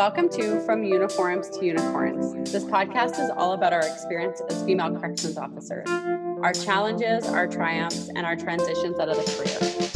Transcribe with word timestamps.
Welcome 0.00 0.30
to 0.30 0.60
From 0.60 0.82
Uniforms 0.82 1.50
to 1.50 1.62
Unicorns. 1.62 2.50
This 2.50 2.64
podcast 2.64 3.22
is 3.22 3.28
all 3.36 3.52
about 3.52 3.74
our 3.74 3.86
experience 3.86 4.40
as 4.48 4.62
female 4.62 4.98
corrections 4.98 5.36
officers, 5.36 5.86
our 5.90 6.54
challenges, 6.54 7.26
our 7.26 7.46
triumphs, 7.46 8.08
and 8.08 8.24
our 8.24 8.34
transitions 8.34 8.98
out 8.98 9.10
of 9.10 9.18
the 9.18 9.92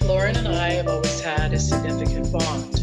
career. 0.00 0.08
Lauren 0.08 0.34
and 0.38 0.48
I 0.48 0.70
have 0.70 0.88
always 0.88 1.20
had 1.20 1.52
a 1.52 1.58
significant 1.58 2.32
bond 2.32 2.80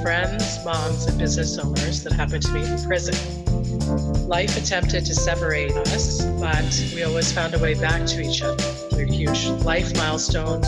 friends, 0.00 0.64
moms, 0.64 1.04
and 1.04 1.18
business 1.18 1.58
owners 1.58 2.02
that 2.02 2.14
happen 2.14 2.40
to 2.40 2.52
be 2.54 2.62
in 2.62 2.82
prison. 2.84 4.26
Life 4.26 4.56
attempted 4.56 5.04
to 5.04 5.14
separate 5.14 5.72
us, 5.72 6.24
but 6.40 6.92
we 6.94 7.02
always 7.02 7.30
found 7.30 7.54
a 7.54 7.58
way 7.58 7.74
back 7.74 8.06
to 8.06 8.22
each 8.22 8.40
other 8.40 8.56
through 8.56 9.12
huge 9.12 9.48
life 9.64 9.94
milestones, 9.98 10.66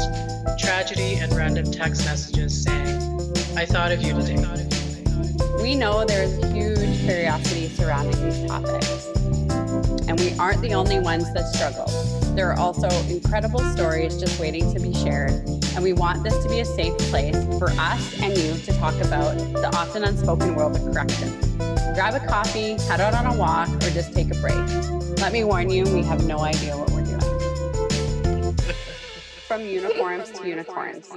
tragedy, 0.58 1.14
and 1.14 1.32
random 1.32 1.72
text 1.72 2.04
messages 2.04 2.64
saying, 2.64 3.00
I 3.56 3.64
thought 3.64 3.92
of 3.92 4.02
you 4.02 4.12
today. 4.12 4.69
We 5.60 5.74
know 5.74 6.04
there's 6.06 6.34
huge 6.52 7.00
curiosity 7.00 7.68
surrounding 7.68 8.18
these 8.24 8.48
topics, 8.48 9.06
and 10.08 10.18
we 10.18 10.32
aren't 10.38 10.62
the 10.62 10.72
only 10.72 10.98
ones 10.98 11.30
that 11.34 11.46
struggle. 11.54 11.86
There 12.34 12.50
are 12.50 12.58
also 12.58 12.88
incredible 13.10 13.60
stories 13.74 14.18
just 14.18 14.40
waiting 14.40 14.72
to 14.72 14.80
be 14.80 14.94
shared, 14.94 15.32
and 15.74 15.82
we 15.82 15.92
want 15.92 16.24
this 16.24 16.42
to 16.42 16.48
be 16.48 16.60
a 16.60 16.64
safe 16.64 16.96
place 17.10 17.36
for 17.58 17.70
us 17.72 18.20
and 18.22 18.36
you 18.38 18.56
to 18.56 18.72
talk 18.78 18.94
about 19.02 19.36
the 19.36 19.70
often 19.76 20.04
unspoken 20.04 20.54
world 20.54 20.76
of 20.76 20.82
corrections. 20.94 21.46
Grab 21.94 22.14
a 22.14 22.26
coffee, 22.26 22.78
head 22.84 23.02
out 23.02 23.12
on 23.12 23.26
a 23.26 23.36
walk, 23.36 23.68
or 23.68 23.90
just 23.90 24.14
take 24.14 24.30
a 24.30 24.40
break. 24.40 24.54
Let 25.20 25.32
me 25.32 25.44
warn 25.44 25.68
you, 25.68 25.84
we 25.84 26.02
have 26.04 26.24
no 26.24 26.38
idea 26.38 26.74
what 26.74 26.90
we're 26.90 27.04
doing. 27.04 28.54
From 29.46 29.66
uniforms 29.66 30.30
to 30.30 30.48
unicorns. 30.48 31.10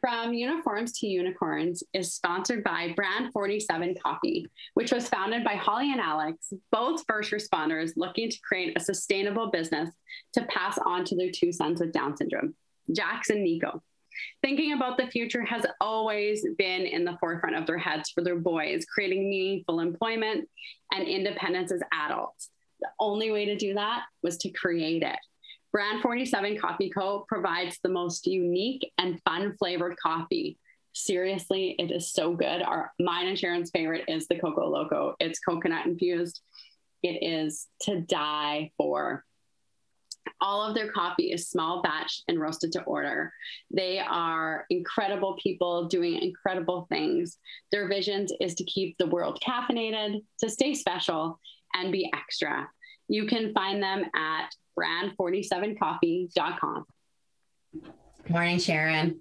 From 0.00 0.32
Uniforms 0.32 0.92
to 1.00 1.06
Unicorns 1.06 1.82
is 1.92 2.14
sponsored 2.14 2.64
by 2.64 2.94
Brand 2.96 3.34
47 3.34 3.96
Coffee, 4.02 4.46
which 4.72 4.92
was 4.92 5.10
founded 5.10 5.44
by 5.44 5.56
Holly 5.56 5.92
and 5.92 6.00
Alex, 6.00 6.54
both 6.72 7.04
first 7.06 7.32
responders 7.32 7.92
looking 7.96 8.30
to 8.30 8.40
create 8.40 8.74
a 8.74 8.80
sustainable 8.80 9.50
business 9.50 9.90
to 10.32 10.46
pass 10.46 10.78
on 10.86 11.04
to 11.04 11.16
their 11.16 11.30
two 11.30 11.52
sons 11.52 11.80
with 11.80 11.92
Down 11.92 12.16
syndrome, 12.16 12.54
Jax 12.90 13.28
and 13.28 13.44
Nico. 13.44 13.82
Thinking 14.42 14.72
about 14.72 14.96
the 14.96 15.06
future 15.08 15.44
has 15.44 15.66
always 15.82 16.46
been 16.56 16.86
in 16.86 17.04
the 17.04 17.18
forefront 17.20 17.56
of 17.56 17.66
their 17.66 17.78
heads 17.78 18.08
for 18.08 18.24
their 18.24 18.38
boys, 18.38 18.86
creating 18.86 19.28
meaningful 19.28 19.80
employment 19.80 20.48
and 20.94 21.06
independence 21.06 21.72
as 21.72 21.82
adults. 21.92 22.48
The 22.80 22.88
only 22.98 23.30
way 23.30 23.44
to 23.44 23.56
do 23.56 23.74
that 23.74 24.04
was 24.22 24.38
to 24.38 24.50
create 24.50 25.02
it. 25.02 25.18
Brand 25.72 26.02
47 26.02 26.58
Coffee 26.58 26.90
Co. 26.90 27.24
provides 27.28 27.78
the 27.82 27.88
most 27.88 28.26
unique 28.26 28.90
and 28.98 29.20
fun 29.22 29.54
flavored 29.56 29.96
coffee. 30.02 30.58
Seriously, 30.94 31.76
it 31.78 31.92
is 31.92 32.12
so 32.12 32.34
good. 32.34 32.62
Our 32.62 32.92
mine 32.98 33.28
and 33.28 33.38
Sharon's 33.38 33.70
favorite 33.70 34.04
is 34.08 34.26
the 34.26 34.38
Coco 34.38 34.68
Loco. 34.68 35.14
It's 35.20 35.38
coconut 35.38 35.86
infused. 35.86 36.40
It 37.04 37.22
is 37.22 37.68
to 37.82 38.00
die 38.00 38.72
for. 38.76 39.24
All 40.40 40.62
of 40.62 40.74
their 40.74 40.90
coffee 40.90 41.32
is 41.32 41.48
small 41.48 41.82
batch 41.82 42.22
and 42.26 42.40
roasted 42.40 42.72
to 42.72 42.82
order. 42.82 43.32
They 43.70 44.00
are 44.00 44.66
incredible 44.70 45.38
people 45.40 45.86
doing 45.86 46.16
incredible 46.16 46.86
things. 46.88 47.38
Their 47.70 47.86
vision 47.86 48.26
is 48.40 48.54
to 48.56 48.64
keep 48.64 48.98
the 48.98 49.06
world 49.06 49.40
caffeinated, 49.46 50.22
to 50.40 50.50
stay 50.50 50.74
special, 50.74 51.38
and 51.74 51.92
be 51.92 52.10
extra. 52.14 52.68
You 53.10 53.26
can 53.26 53.52
find 53.52 53.82
them 53.82 54.04
at 54.14 54.54
brand47coffee.com. 54.78 56.86
Morning, 58.28 58.58
Sharon. 58.60 59.18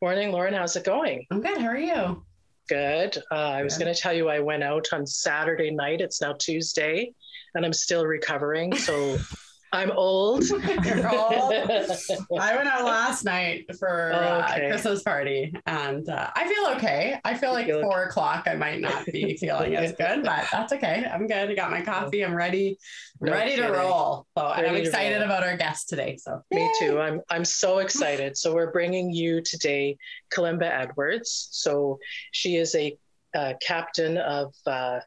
Morning, 0.00 0.32
Lauren. 0.32 0.54
How's 0.54 0.74
it 0.76 0.84
going? 0.84 1.26
I'm 1.30 1.42
good. 1.42 1.58
How 1.58 1.66
are 1.66 1.76
you? 1.76 2.24
Good. 2.70 3.18
Uh, 3.30 3.34
I 3.34 3.62
was 3.62 3.76
going 3.76 3.94
to 3.94 4.00
tell 4.00 4.14
you 4.14 4.30
I 4.30 4.40
went 4.40 4.62
out 4.62 4.86
on 4.94 5.06
Saturday 5.06 5.70
night. 5.70 6.00
It's 6.00 6.22
now 6.22 6.32
Tuesday, 6.32 7.12
and 7.54 7.66
I'm 7.66 7.74
still 7.74 8.06
recovering. 8.06 8.74
So 8.74 9.18
I'm 9.74 9.90
old. 9.90 10.48
You're 10.84 11.08
old. 11.12 11.52
I 12.38 12.54
went 12.54 12.68
out 12.68 12.84
last 12.84 13.24
night 13.24 13.66
for 13.76 14.12
uh, 14.12 14.44
okay. 14.44 14.66
uh, 14.66 14.70
Christmas 14.70 15.02
party, 15.02 15.52
and 15.66 16.08
uh, 16.08 16.30
I 16.36 16.46
feel 16.46 16.76
okay. 16.76 17.18
I 17.24 17.34
feel 17.34 17.52
like 17.52 17.66
feel 17.66 17.82
four 17.82 18.02
okay. 18.02 18.08
o'clock. 18.08 18.44
I 18.46 18.54
might 18.54 18.80
not 18.80 19.04
be 19.06 19.36
feeling 19.40 19.74
as 19.74 19.90
good, 19.92 20.22
but 20.22 20.46
that's 20.52 20.72
okay. 20.74 21.04
I'm 21.12 21.26
good. 21.26 21.50
I 21.50 21.54
got 21.54 21.72
my 21.72 21.80
coffee. 21.80 22.24
I'm 22.24 22.36
ready, 22.36 22.78
no 23.20 23.32
ready 23.32 23.56
kidding. 23.56 23.66
to 23.66 23.72
roll. 23.72 24.26
So, 24.38 24.46
and 24.46 24.64
I'm 24.64 24.76
excited 24.76 25.22
about 25.22 25.42
our 25.42 25.56
guest 25.56 25.88
today. 25.88 26.18
So 26.18 26.40
me 26.52 26.70
too. 26.78 27.00
I'm 27.00 27.20
I'm 27.28 27.44
so 27.44 27.78
excited. 27.78 28.38
So 28.38 28.54
we're 28.54 28.70
bringing 28.70 29.12
you 29.12 29.42
today, 29.42 29.96
Kalimba 30.32 30.70
Edwards. 30.70 31.48
So 31.50 31.98
she 32.30 32.56
is 32.56 32.76
a 32.76 32.96
uh, 33.34 33.54
captain 33.60 34.18
of 34.18 34.54
uh, 34.66 35.00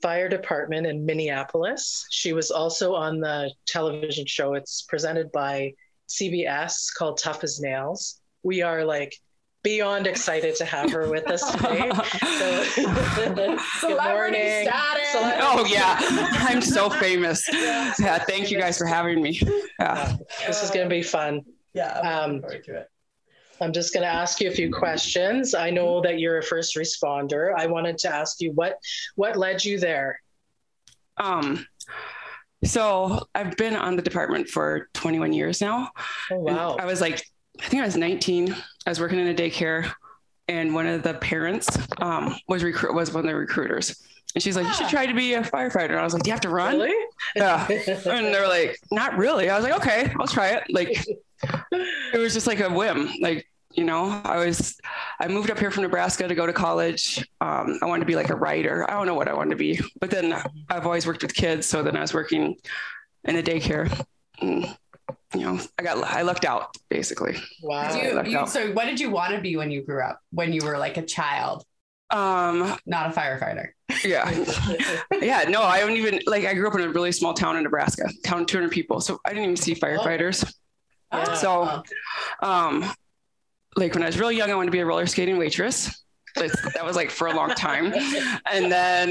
fire 0.00 0.28
department 0.28 0.86
in 0.86 1.04
Minneapolis. 1.04 2.06
She 2.10 2.32
was 2.32 2.50
also 2.50 2.94
on 2.94 3.20
the 3.20 3.52
television 3.66 4.26
show. 4.26 4.54
It's 4.54 4.82
presented 4.82 5.30
by 5.32 5.72
CBS 6.08 6.86
called 6.96 7.18
Tough 7.18 7.44
as 7.44 7.60
Nails. 7.60 8.20
We 8.42 8.62
are 8.62 8.84
like 8.84 9.14
beyond 9.62 10.06
excited 10.06 10.54
to 10.56 10.64
have 10.64 10.90
her 10.92 11.10
with 11.10 11.28
us 11.28 11.42
today. 11.52 11.90
So, 12.38 12.64
good 12.76 13.36
morning. 13.36 13.58
Celebrity. 13.80 14.68
Oh 15.40 15.66
yeah, 15.68 15.98
I'm 16.48 16.62
so 16.62 16.88
famous. 16.88 17.46
Yeah, 17.98 18.18
thank 18.18 18.50
you 18.50 18.58
guys 18.58 18.78
for 18.78 18.86
having 18.86 19.20
me. 19.20 19.40
Yeah, 19.80 20.16
yeah 20.40 20.46
this 20.46 20.62
is 20.62 20.70
going 20.70 20.88
to 20.88 20.94
be 20.94 21.02
fun. 21.02 21.42
Yeah, 21.74 22.00
I'm 22.02 22.30
um, 22.30 22.40
forward 22.40 22.64
to 22.64 22.76
it. 22.78 22.90
I'm 23.60 23.72
just 23.72 23.92
going 23.92 24.02
to 24.02 24.12
ask 24.12 24.40
you 24.40 24.48
a 24.48 24.52
few 24.52 24.72
questions. 24.72 25.54
I 25.54 25.70
know 25.70 26.00
that 26.02 26.18
you're 26.18 26.38
a 26.38 26.42
first 26.42 26.76
responder. 26.76 27.52
I 27.56 27.66
wanted 27.66 27.98
to 27.98 28.14
ask 28.14 28.40
you 28.40 28.52
what 28.52 28.78
what 29.16 29.36
led 29.36 29.64
you 29.64 29.78
there. 29.78 30.20
Um, 31.16 31.66
so 32.64 33.26
I've 33.34 33.56
been 33.56 33.76
on 33.76 33.96
the 33.96 34.02
department 34.02 34.48
for 34.48 34.88
21 34.94 35.32
years 35.32 35.60
now. 35.60 35.90
Oh 36.30 36.38
wow! 36.38 36.76
I 36.78 36.84
was 36.86 37.00
like, 37.00 37.22
I 37.60 37.66
think 37.66 37.82
I 37.82 37.86
was 37.86 37.96
19. 37.96 38.54
I 38.86 38.90
was 38.90 39.00
working 39.00 39.18
in 39.18 39.28
a 39.28 39.34
daycare, 39.34 39.92
and 40.48 40.74
one 40.74 40.86
of 40.86 41.02
the 41.02 41.14
parents 41.14 41.68
um, 41.98 42.36
was 42.48 42.62
recruit 42.64 42.94
was 42.94 43.12
one 43.12 43.24
of 43.24 43.30
the 43.30 43.36
recruiters. 43.36 44.02
And 44.34 44.42
she's 44.42 44.56
like, 44.56 44.66
you 44.66 44.74
should 44.74 44.88
try 44.88 45.06
to 45.06 45.14
be 45.14 45.34
a 45.34 45.42
firefighter. 45.42 45.90
And 45.90 46.00
I 46.00 46.04
was 46.04 46.12
like, 46.12 46.22
do 46.22 46.28
you 46.28 46.32
have 46.32 46.42
to 46.42 46.50
run? 46.50 46.74
Really? 46.74 46.94
Yeah. 47.34 47.66
and 47.68 48.26
they 48.32 48.38
were 48.38 48.46
like, 48.46 48.78
not 48.92 49.16
really. 49.16 49.48
I 49.48 49.56
was 49.56 49.64
like, 49.64 49.76
okay, 49.80 50.12
I'll 50.20 50.26
try 50.26 50.48
it. 50.48 50.64
Like, 50.68 51.02
it 51.72 52.18
was 52.18 52.34
just 52.34 52.46
like 52.46 52.60
a 52.60 52.70
whim. 52.70 53.10
Like, 53.20 53.46
you 53.72 53.84
know, 53.84 54.20
I 54.24 54.44
was, 54.44 54.78
I 55.20 55.28
moved 55.28 55.50
up 55.50 55.58
here 55.58 55.70
from 55.70 55.82
Nebraska 55.82 56.26
to 56.26 56.34
go 56.34 56.46
to 56.46 56.52
college. 56.52 57.18
Um, 57.40 57.78
I 57.82 57.86
wanted 57.86 58.00
to 58.00 58.06
be 58.06 58.16
like 58.16 58.30
a 58.30 58.34
writer. 58.34 58.88
I 58.90 58.94
don't 58.94 59.06
know 59.06 59.14
what 59.14 59.28
I 59.28 59.34
wanted 59.34 59.50
to 59.50 59.56
be, 59.56 59.80
but 60.00 60.10
then 60.10 60.34
I've 60.68 60.86
always 60.86 61.06
worked 61.06 61.22
with 61.22 61.34
kids. 61.34 61.66
So 61.66 61.82
then 61.82 61.96
I 61.96 62.00
was 62.00 62.14
working 62.14 62.56
in 63.24 63.36
a 63.36 63.42
daycare. 63.42 64.04
And, 64.40 64.76
you 65.34 65.40
know, 65.40 65.60
I 65.78 65.82
got, 65.82 66.02
I 66.04 66.22
lucked 66.22 66.44
out 66.44 66.74
basically. 66.88 67.36
Wow. 67.62 67.94
You, 67.94 68.22
you, 68.24 68.46
so 68.46 68.72
what 68.72 68.86
did 68.86 68.98
you 68.98 69.10
want 69.10 69.34
to 69.34 69.40
be 69.40 69.56
when 69.56 69.70
you 69.70 69.84
grew 69.84 70.02
up, 70.02 70.20
when 70.30 70.52
you 70.52 70.62
were 70.64 70.78
like 70.78 70.96
a 70.96 71.02
child? 71.02 71.64
Um, 72.10 72.74
not 72.86 73.10
a 73.10 73.20
firefighter. 73.20 73.68
Yeah. 74.02 74.30
yeah. 75.20 75.44
No, 75.48 75.62
I 75.62 75.80
don't 75.80 75.96
even 75.96 76.20
like, 76.26 76.46
I 76.46 76.54
grew 76.54 76.68
up 76.68 76.74
in 76.74 76.80
a 76.80 76.88
really 76.88 77.12
small 77.12 77.34
town 77.34 77.56
in 77.56 77.64
Nebraska, 77.64 78.08
town 78.24 78.46
200 78.46 78.70
people. 78.70 79.00
So 79.00 79.18
I 79.26 79.30
didn't 79.30 79.44
even 79.44 79.56
see 79.56 79.74
firefighters. 79.74 80.50
Oh. 81.12 81.18
Yeah. 81.18 81.34
So, 81.34 81.82
um, 82.42 82.84
like 83.76 83.94
when 83.94 84.02
I 84.02 84.06
was 84.06 84.18
real 84.18 84.32
young, 84.32 84.50
I 84.50 84.54
wanted 84.54 84.66
to 84.66 84.72
be 84.72 84.80
a 84.80 84.86
roller 84.86 85.06
skating 85.06 85.38
waitress. 85.38 86.04
that 86.36 86.84
was 86.84 86.94
like 86.94 87.10
for 87.10 87.26
a 87.28 87.34
long 87.34 87.50
time. 87.50 87.92
And 88.50 88.70
then 88.70 89.10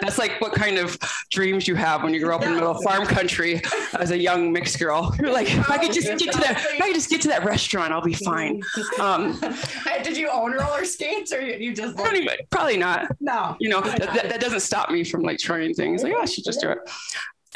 that's 0.00 0.18
like 0.18 0.40
what 0.40 0.52
kind 0.52 0.78
of 0.78 0.98
dreams 1.30 1.68
you 1.68 1.74
have 1.76 2.02
when 2.02 2.12
you 2.12 2.20
grow 2.20 2.34
up 2.36 2.42
in 2.42 2.48
the 2.48 2.54
middle 2.54 2.70
of 2.72 2.82
farm 2.82 3.06
country 3.06 3.62
as 3.98 4.10
a 4.10 4.18
young 4.18 4.52
mixed 4.52 4.78
girl. 4.78 5.14
You're 5.20 5.32
like, 5.32 5.48
if 5.48 5.70
I 5.70 5.78
could 5.78 5.92
just 5.92 6.08
get 6.18 6.32
to 6.32 6.38
that, 6.40 6.64
if 6.74 6.80
I 6.80 6.86
could 6.86 6.94
just 6.94 7.10
get 7.10 7.20
to 7.22 7.28
that 7.28 7.44
restaurant, 7.44 7.92
I'll 7.92 8.02
be 8.02 8.14
fine. 8.14 8.62
Um, 9.00 9.40
Did 10.02 10.16
you 10.16 10.28
own 10.28 10.52
roller 10.52 10.84
skates 10.84 11.32
or 11.32 11.40
you 11.40 11.72
just 11.74 11.96
like- 11.96 12.14
even, 12.14 12.36
probably 12.50 12.76
not. 12.76 13.06
No, 13.20 13.56
you 13.60 13.68
know, 13.68 13.80
that, 13.80 14.00
that, 14.00 14.28
that, 14.28 14.40
doesn't 14.40 14.60
stop 14.60 14.90
me 14.90 15.04
from 15.04 15.22
like 15.22 15.38
trying 15.38 15.74
things 15.74 16.02
like, 16.02 16.14
oh, 16.16 16.22
I 16.22 16.24
should 16.26 16.44
just 16.44 16.60
do 16.60 16.70
it. 16.70 16.78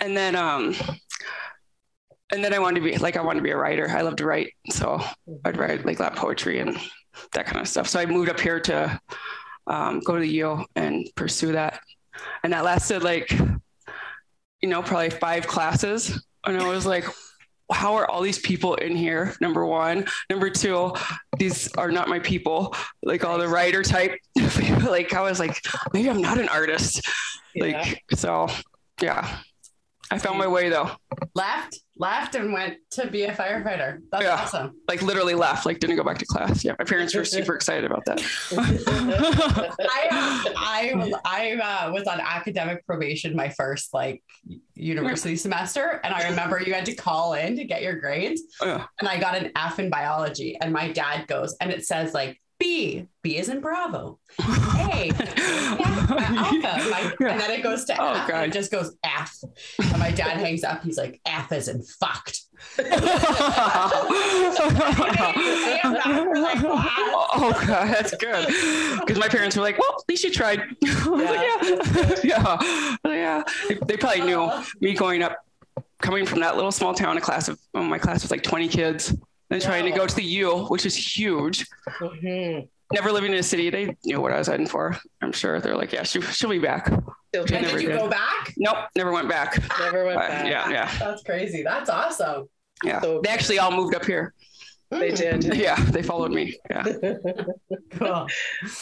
And 0.00 0.16
then, 0.16 0.36
um, 0.36 0.74
and 2.32 2.44
then 2.44 2.54
I 2.54 2.58
wanted 2.58 2.80
to 2.80 2.90
be 2.90 2.98
like 2.98 3.16
I 3.16 3.22
wanted 3.22 3.40
to 3.40 3.44
be 3.44 3.50
a 3.50 3.56
writer. 3.56 3.88
I 3.88 4.02
love 4.02 4.16
to 4.16 4.26
write, 4.26 4.52
so 4.70 5.00
I'd 5.44 5.56
write 5.56 5.84
like 5.84 6.00
lap 6.00 6.16
poetry 6.16 6.60
and 6.60 6.76
that 7.32 7.46
kind 7.46 7.60
of 7.60 7.68
stuff. 7.68 7.88
So 7.88 8.00
I 8.00 8.06
moved 8.06 8.28
up 8.28 8.40
here 8.40 8.60
to 8.60 9.00
um, 9.66 10.00
go 10.00 10.14
to 10.14 10.20
the 10.20 10.28
Yale 10.28 10.64
and 10.76 11.08
pursue 11.16 11.52
that, 11.52 11.80
and 12.42 12.52
that 12.52 12.64
lasted 12.64 13.02
like 13.02 13.30
you 13.30 14.68
know 14.68 14.82
probably 14.82 15.10
five 15.10 15.46
classes, 15.46 16.22
and 16.44 16.60
I 16.60 16.68
was 16.68 16.86
like. 16.86 17.04
How 17.72 17.94
are 17.94 18.10
all 18.10 18.20
these 18.20 18.40
people 18.40 18.74
in 18.74 18.96
here? 18.96 19.32
Number 19.40 19.64
one. 19.64 20.04
Number 20.28 20.50
two, 20.50 20.92
these 21.38 21.72
are 21.74 21.92
not 21.92 22.08
my 22.08 22.18
people. 22.18 22.74
Like 23.04 23.24
all 23.24 23.38
the 23.38 23.46
writer 23.46 23.84
type. 23.84 24.18
like 24.82 25.14
I 25.14 25.20
was 25.20 25.38
like, 25.38 25.62
maybe 25.92 26.10
I'm 26.10 26.20
not 26.20 26.40
an 26.40 26.48
artist. 26.48 27.08
Like, 27.54 28.02
so 28.12 28.48
yeah 29.00 29.38
I 30.10 30.18
found 30.18 30.38
my 30.38 30.46
way 30.48 30.68
though. 30.68 30.90
Left, 31.34 31.78
left, 31.96 32.34
and 32.34 32.52
went 32.52 32.78
to 32.92 33.06
be 33.06 33.22
a 33.24 33.32
firefighter. 33.32 33.98
That's 34.10 34.24
Yeah. 34.24 34.34
awesome. 34.42 34.72
Like 34.88 35.02
literally 35.02 35.34
left, 35.34 35.66
like 35.66 35.78
didn't 35.78 35.96
go 35.96 36.02
back 36.02 36.18
to 36.18 36.26
class. 36.26 36.64
Yeah, 36.64 36.74
my 36.78 36.84
parents 36.84 37.14
were 37.14 37.24
super 37.24 37.54
excited 37.54 37.84
about 37.84 38.04
that. 38.06 38.20
I 39.78 40.52
I 40.56 41.12
I 41.24 41.52
uh, 41.86 41.92
was 41.92 42.04
on 42.06 42.20
academic 42.20 42.84
probation 42.86 43.36
my 43.36 43.48
first 43.50 43.94
like 43.94 44.22
university 44.74 45.36
semester, 45.36 46.00
and 46.02 46.14
I 46.14 46.28
remember 46.28 46.60
you 46.60 46.74
had 46.74 46.86
to 46.86 46.94
call 46.94 47.34
in 47.34 47.56
to 47.56 47.64
get 47.64 47.82
your 47.82 47.94
grades, 48.00 48.42
Yeah. 48.62 48.86
and 48.98 49.08
I 49.08 49.18
got 49.20 49.36
an 49.36 49.52
F 49.56 49.78
in 49.78 49.90
biology, 49.90 50.58
and 50.60 50.72
my 50.72 50.90
dad 50.92 51.26
goes, 51.26 51.56
and 51.60 51.70
it 51.70 51.84
says 51.86 52.14
like 52.14 52.40
B, 52.60 53.08
B 53.22 53.38
is 53.38 53.48
in 53.48 53.60
Bravo, 53.60 54.20
A, 54.38 55.10
Alpha, 55.10 56.14
my, 56.90 57.14
Yeah. 57.18 57.28
and 57.30 57.40
then 57.40 57.50
it 57.50 57.62
goes 57.62 57.86
to 57.86 57.96
Oh, 58.00 58.12
F, 58.12 58.28
God. 58.28 58.48
it 58.48 58.52
just 58.52 58.70
goes 58.70 58.94
F, 59.02 59.36
and 59.78 59.98
my 59.98 60.10
dad 60.10 60.36
hangs 60.36 60.62
up. 60.62 60.84
He's 60.84 60.98
like 60.98 61.20
F 61.24 61.50
is 61.52 61.68
in 61.68 61.82
fucked. 61.82 62.42
oh 67.32 67.64
god, 67.66 67.88
that's 67.88 68.14
good. 68.16 68.46
Because 69.00 69.18
my 69.18 69.28
parents 69.28 69.56
were 69.56 69.62
like, 69.62 69.78
"Well, 69.78 69.96
at 69.98 70.08
least 70.08 70.24
you 70.24 70.30
tried." 70.30 70.60
I 70.84 71.08
was 71.08 71.24
like, 71.24 72.22
yeah, 72.22 72.58
yeah, 73.02 73.42
yeah. 73.70 73.76
They, 73.86 73.96
probably 73.96 74.20
knew 74.20 74.42
uh-huh. 74.42 74.62
me 74.80 74.92
growing 74.92 75.22
up, 75.22 75.38
coming 76.02 76.26
from 76.26 76.40
that 76.40 76.56
little 76.56 76.72
small 76.72 76.92
town, 76.92 77.16
a 77.16 77.20
class 77.22 77.48
of 77.48 77.58
oh, 77.74 77.82
my 77.82 77.98
class 77.98 78.20
was 78.22 78.30
like 78.30 78.42
20 78.42 78.68
kids, 78.68 79.16
and 79.50 79.60
trying 79.62 79.84
to 79.84 79.90
go 79.90 80.06
to 80.06 80.14
the 80.14 80.22
U, 80.24 80.64
which 80.66 80.86
is 80.86 80.94
huge. 80.96 81.66
Mhm. 82.00 82.68
Never 82.92 83.12
living 83.12 83.32
in 83.32 83.38
a 83.38 83.42
city, 83.42 83.70
they 83.70 83.96
knew 84.04 84.20
what 84.20 84.32
I 84.32 84.38
was 84.38 84.48
heading 84.48 84.66
for. 84.66 84.96
I'm 85.22 85.30
sure 85.32 85.60
they're 85.60 85.76
like, 85.76 85.92
"Yeah, 85.92 86.02
she, 86.02 86.20
she'll 86.22 86.50
be 86.50 86.58
back." 86.58 86.88
And 86.88 87.46
did 87.46 87.70
you 87.82 87.88
did. 87.88 87.98
go 87.98 88.08
back? 88.08 88.52
Nope, 88.56 88.76
never 88.96 89.12
went 89.12 89.28
back. 89.28 89.56
never 89.78 90.04
went 90.04 90.18
back. 90.18 90.46
yeah, 90.46 90.68
yeah, 90.70 90.98
That's 90.98 91.22
crazy. 91.22 91.62
That's 91.62 91.88
awesome. 91.88 92.48
yeah. 92.82 93.00
So- 93.00 93.20
They 93.22 93.30
actually 93.30 93.60
all 93.60 93.70
moved 93.70 93.94
up 93.94 94.04
here. 94.04 94.34
They 94.90 95.10
did. 95.14 95.44
Yeah, 95.56 95.76
they 95.84 96.02
followed 96.02 96.32
me. 96.32 96.58
Yeah. 96.68 96.84
Cool. 97.92 98.26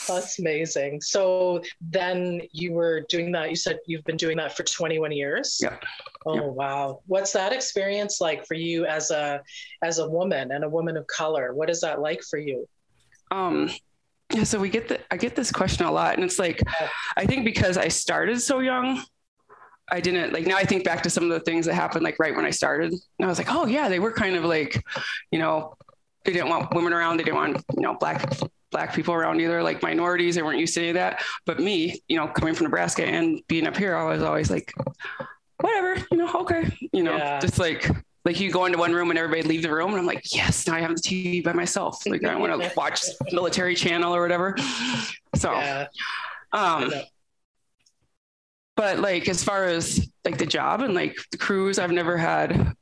That's 0.06 0.38
amazing. 0.38 1.00
So 1.00 1.62
then 1.80 2.42
you 2.52 2.72
were 2.72 3.00
doing 3.08 3.32
that. 3.32 3.48
You 3.50 3.56
said 3.56 3.78
you've 3.86 4.04
been 4.04 4.18
doing 4.18 4.36
that 4.36 4.54
for 4.56 4.62
21 4.64 5.12
years. 5.12 5.58
Yep. 5.62 5.82
Oh 6.26 6.34
Yep. 6.34 6.44
wow. 6.44 7.00
What's 7.06 7.32
that 7.32 7.52
experience 7.54 8.20
like 8.20 8.46
for 8.46 8.54
you 8.54 8.84
as 8.84 9.10
a 9.10 9.40
as 9.82 9.98
a 9.98 10.08
woman 10.08 10.52
and 10.52 10.62
a 10.62 10.68
woman 10.68 10.96
of 10.98 11.06
color? 11.06 11.54
What 11.54 11.70
is 11.70 11.80
that 11.80 12.00
like 12.00 12.20
for 12.22 12.38
you? 12.38 12.66
um 13.30 13.68
yeah 14.34 14.42
so 14.42 14.58
we 14.58 14.70
get 14.70 14.88
the 14.88 14.98
i 15.10 15.16
get 15.18 15.36
this 15.36 15.52
question 15.52 15.84
a 15.84 15.92
lot 15.92 16.14
and 16.14 16.24
it's 16.24 16.38
like 16.38 16.62
i 17.18 17.26
think 17.26 17.44
because 17.44 17.76
i 17.76 17.88
started 17.88 18.40
so 18.40 18.60
young 18.60 19.02
i 19.90 20.00
didn't 20.00 20.32
like 20.32 20.46
now 20.46 20.56
i 20.56 20.64
think 20.64 20.82
back 20.82 21.02
to 21.02 21.10
some 21.10 21.24
of 21.24 21.28
the 21.30 21.40
things 21.40 21.66
that 21.66 21.74
happened 21.74 22.02
like 22.02 22.18
right 22.18 22.34
when 22.34 22.46
i 22.46 22.50
started 22.50 22.90
and 22.90 23.00
i 23.20 23.26
was 23.26 23.36
like 23.36 23.50
oh 23.50 23.66
yeah 23.66 23.86
they 23.90 23.98
were 23.98 24.12
kind 24.12 24.34
of 24.34 24.44
like 24.44 24.82
you 25.30 25.38
know 25.38 25.74
they 26.28 26.34
didn't 26.34 26.50
want 26.50 26.74
women 26.74 26.92
around 26.92 27.16
they 27.16 27.24
didn't 27.24 27.36
want 27.36 27.56
you 27.74 27.80
know 27.82 27.94
black 27.94 28.30
black 28.70 28.94
people 28.94 29.14
around 29.14 29.40
either 29.40 29.62
like 29.62 29.82
minorities 29.82 30.34
they 30.34 30.42
weren't 30.42 30.58
used 30.58 30.74
to 30.74 30.80
any 30.80 30.90
of 30.90 30.94
that 30.94 31.22
but 31.46 31.58
me 31.58 31.98
you 32.08 32.16
know 32.18 32.26
coming 32.28 32.52
from 32.54 32.64
nebraska 32.64 33.02
and 33.02 33.40
being 33.48 33.66
up 33.66 33.74
here 33.74 33.96
i 33.96 34.04
was 34.04 34.22
always 34.22 34.50
like 34.50 34.70
whatever 35.60 35.96
you 36.10 36.18
know 36.18 36.30
okay 36.34 36.70
you 36.92 37.02
know 37.02 37.16
Yeah. 37.16 37.40
just 37.40 37.58
like 37.58 37.88
like 38.26 38.38
you 38.40 38.50
go 38.50 38.66
into 38.66 38.76
one 38.76 38.92
room 38.92 39.08
and 39.08 39.18
everybody 39.18 39.40
leave 39.48 39.62
the 39.62 39.72
room 39.72 39.90
and 39.92 39.98
I'm 40.00 40.04
like, 40.04 40.34
yes, 40.34 40.66
now 40.66 40.74
I 40.74 40.80
have 40.80 40.94
the 40.94 41.00
TV 41.00 41.42
by 41.42 41.54
myself. 41.54 42.04
Like 42.06 42.22
I 42.24 42.36
want 42.36 42.60
to 42.60 42.70
watch 42.76 43.00
military 43.32 43.74
channel 43.74 44.14
or 44.14 44.20
whatever. 44.20 44.54
So, 45.34 45.52
Yeah. 45.52 45.86
Um, 46.52 46.92
but 48.76 48.98
like 48.98 49.28
as 49.28 49.42
far 49.42 49.64
as 49.64 50.10
like 50.26 50.36
the 50.36 50.44
job 50.46 50.82
and 50.82 50.92
like 50.94 51.16
the 51.32 51.38
crews, 51.38 51.78
I've 51.78 51.92
never 51.92 52.18
had 52.18 52.74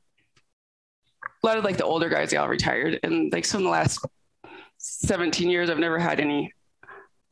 a 1.47 1.49
lot 1.49 1.59
of 1.59 1.65
like 1.65 1.77
the 1.77 1.85
older 1.85 2.09
guys, 2.09 2.31
they 2.31 2.37
all 2.37 2.49
retired. 2.49 2.99
And 3.05 3.33
like 3.33 3.45
so 3.45 3.59
in 3.59 3.65
the 3.65 3.71
last 3.71 4.05
17 4.79 5.49
years, 5.49 5.71
I've 5.71 5.79
never 5.79 5.99
had 5.99 6.19
any 6.21 6.53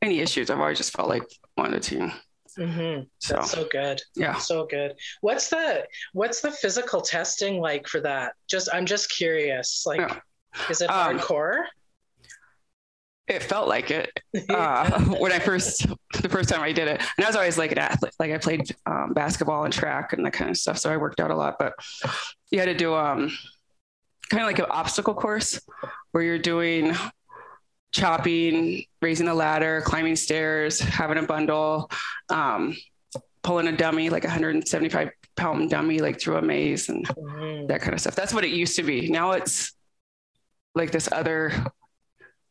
any 0.01 0.21
issues. 0.21 0.51
I've 0.51 0.61
always 0.61 0.79
just 0.79 0.93
felt 0.93 1.09
like 1.09 1.25
one 1.57 1.67
of 1.67 1.73
the 1.73 1.81
team. 1.81 2.13
Mhm. 2.59 3.09
So 3.19 3.35
That's 3.35 3.51
so 3.51 3.67
good. 3.71 4.01
yeah. 4.15 4.37
So 4.39 4.67
good. 4.67 4.95
What's 5.23 5.49
the 5.49 5.85
what's 6.13 6.41
the 6.41 6.53
physical 6.53 7.01
testing 7.01 7.59
like 7.61 7.89
for 7.89 8.01
that? 8.03 8.35
Just 8.49 8.69
I'm 8.73 8.87
just 8.87 9.11
curious. 9.11 9.83
Like 9.85 10.01
Yeah. 10.01 10.21
is 10.71 10.81
it 10.81 10.91
Um, 10.91 11.19
hardcore? 11.19 11.65
It 13.27 13.43
felt 13.43 13.67
like 13.69 13.91
it. 13.91 14.11
uh, 14.51 15.01
when 15.19 15.33
I 15.33 15.39
first 15.41 15.87
the 16.23 16.29
first 16.29 16.49
time 16.51 16.61
I 16.61 16.71
did 16.73 16.87
it, 16.87 17.01
and 17.17 17.25
I 17.25 17.29
was 17.29 17.35
always 17.37 17.59
like 17.59 17.73
an 17.73 17.79
athlete. 17.79 18.13
Like 18.21 18.31
I 18.31 18.39
played 18.39 18.71
um, 18.87 19.15
basketball 19.15 19.65
and 19.65 19.73
track 19.73 20.13
and 20.13 20.25
that 20.25 20.35
kind 20.35 20.51
of 20.51 20.57
stuff, 20.57 20.79
so 20.79 20.93
I 20.93 20.97
worked 20.99 21.19
out 21.21 21.31
a 21.33 21.37
lot. 21.37 21.57
But 21.59 21.73
you 22.51 22.59
had 22.61 22.67
to 22.67 22.75
do 22.75 22.95
um, 22.95 23.33
kind 24.31 24.43
of 24.43 24.47
like 24.47 24.59
an 24.59 24.67
obstacle 24.71 25.15
course 25.15 25.61
where 26.13 26.23
you're 26.23 26.39
doing 26.39 26.95
chopping, 27.93 28.85
raising 29.03 29.29
a 29.29 29.35
ladder, 29.35 29.83
climbing 29.85 30.17
stairs, 30.17 30.81
having 30.81 31.19
a 31.19 31.23
bundle, 31.23 31.91
um, 32.29 32.77
pulling 33.43 33.69
a 33.69 33.73
dummy 33.77 34.11
like 34.11 34.25
a 34.25 34.29
175 34.29 35.11
pound 35.37 35.71
dummy 35.71 35.99
like 36.01 36.21
through 36.21 36.37
a 36.37 36.43
maze 36.43 36.89
and 36.89 37.07
Mhm. 37.09 37.69
that 37.69 37.81
kind 37.81 37.95
of 37.95 38.01
stuff. 38.01 38.15
That's 38.15 38.33
what 38.35 38.45
it 38.45 38.51
used 38.51 38.77
to 38.77 38.83
be. 38.83 39.11
Now 39.11 39.33
it's 39.33 39.73
like 40.75 40.91
this 40.91 41.09
other, 41.13 41.53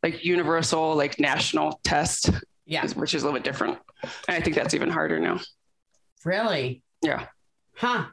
like 0.02 0.24
universal, 0.24 0.94
like 0.94 1.18
national 1.18 1.80
test, 1.84 2.30
Yeah. 2.64 2.86
which 2.94 3.14
is 3.14 3.22
a 3.22 3.26
little 3.26 3.38
bit 3.38 3.44
different. 3.44 3.78
And 4.28 4.36
I 4.36 4.40
think 4.40 4.56
that's 4.56 4.74
even 4.74 4.90
harder 4.90 5.18
now. 5.18 5.40
Really? 6.24 6.82
Yeah. 7.02 7.26
Huh. 7.76 8.06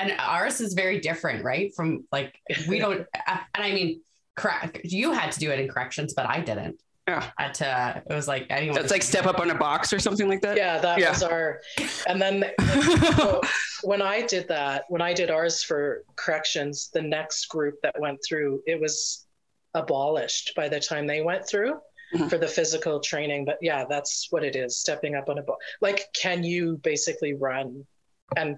And 0.00 0.14
ours 0.18 0.60
is 0.60 0.74
very 0.74 1.00
different, 1.00 1.44
right? 1.44 1.72
From 1.74 2.04
like 2.12 2.38
we 2.68 2.78
don't, 2.84 3.00
uh, 3.26 3.38
and 3.54 3.64
I 3.64 3.72
mean, 3.72 4.00
correct. 4.36 4.80
You 4.84 5.12
had 5.12 5.32
to 5.32 5.38
do 5.40 5.50
it 5.50 5.58
in 5.60 5.68
corrections, 5.68 6.14
but 6.14 6.26
I 6.26 6.40
didn't. 6.40 6.80
Yeah. 7.08 7.24
I 7.38 7.42
had 7.44 7.54
to. 7.54 8.02
It 8.10 8.14
was 8.14 8.28
like 8.28 8.46
anyone. 8.50 8.76
That's 8.76 8.90
like 8.92 9.02
step 9.02 9.24
up 9.26 9.40
on 9.40 9.50
a 9.50 9.54
box 9.54 9.92
or 9.94 9.98
something 9.98 10.28
like 10.28 10.42
that. 10.42 10.56
Yeah, 10.58 10.78
that 10.78 10.98
Yeah. 11.00 11.10
was 11.10 11.22
our 11.22 11.60
and 12.06 12.20
then 12.20 12.44
so 13.06 13.40
when 13.82 14.02
I 14.02 14.22
did 14.26 14.46
that, 14.48 14.84
when 14.88 15.00
I 15.00 15.14
did 15.14 15.30
ours 15.30 15.62
for 15.62 16.04
corrections, 16.16 16.90
the 16.92 17.00
next 17.02 17.46
group 17.48 17.76
that 17.82 17.98
went 17.98 18.18
through, 18.28 18.62
it 18.66 18.78
was 18.78 19.26
abolished 19.74 20.52
by 20.56 20.68
the 20.68 20.80
time 20.80 21.06
they 21.06 21.22
went 21.22 21.46
through 21.48 21.78
Mhm. 22.14 22.30
for 22.30 22.38
the 22.38 22.48
physical 22.48 23.00
training. 23.00 23.44
But 23.44 23.58
yeah, 23.60 23.84
that's 23.88 24.28
what 24.30 24.42
it 24.44 24.56
is, 24.56 24.78
stepping 24.78 25.14
up 25.14 25.28
on 25.28 25.38
a 25.38 25.42
box. 25.42 25.64
Like, 25.82 26.06
can 26.14 26.42
you 26.42 26.78
basically 26.82 27.34
run 27.34 27.86
and 28.36 28.56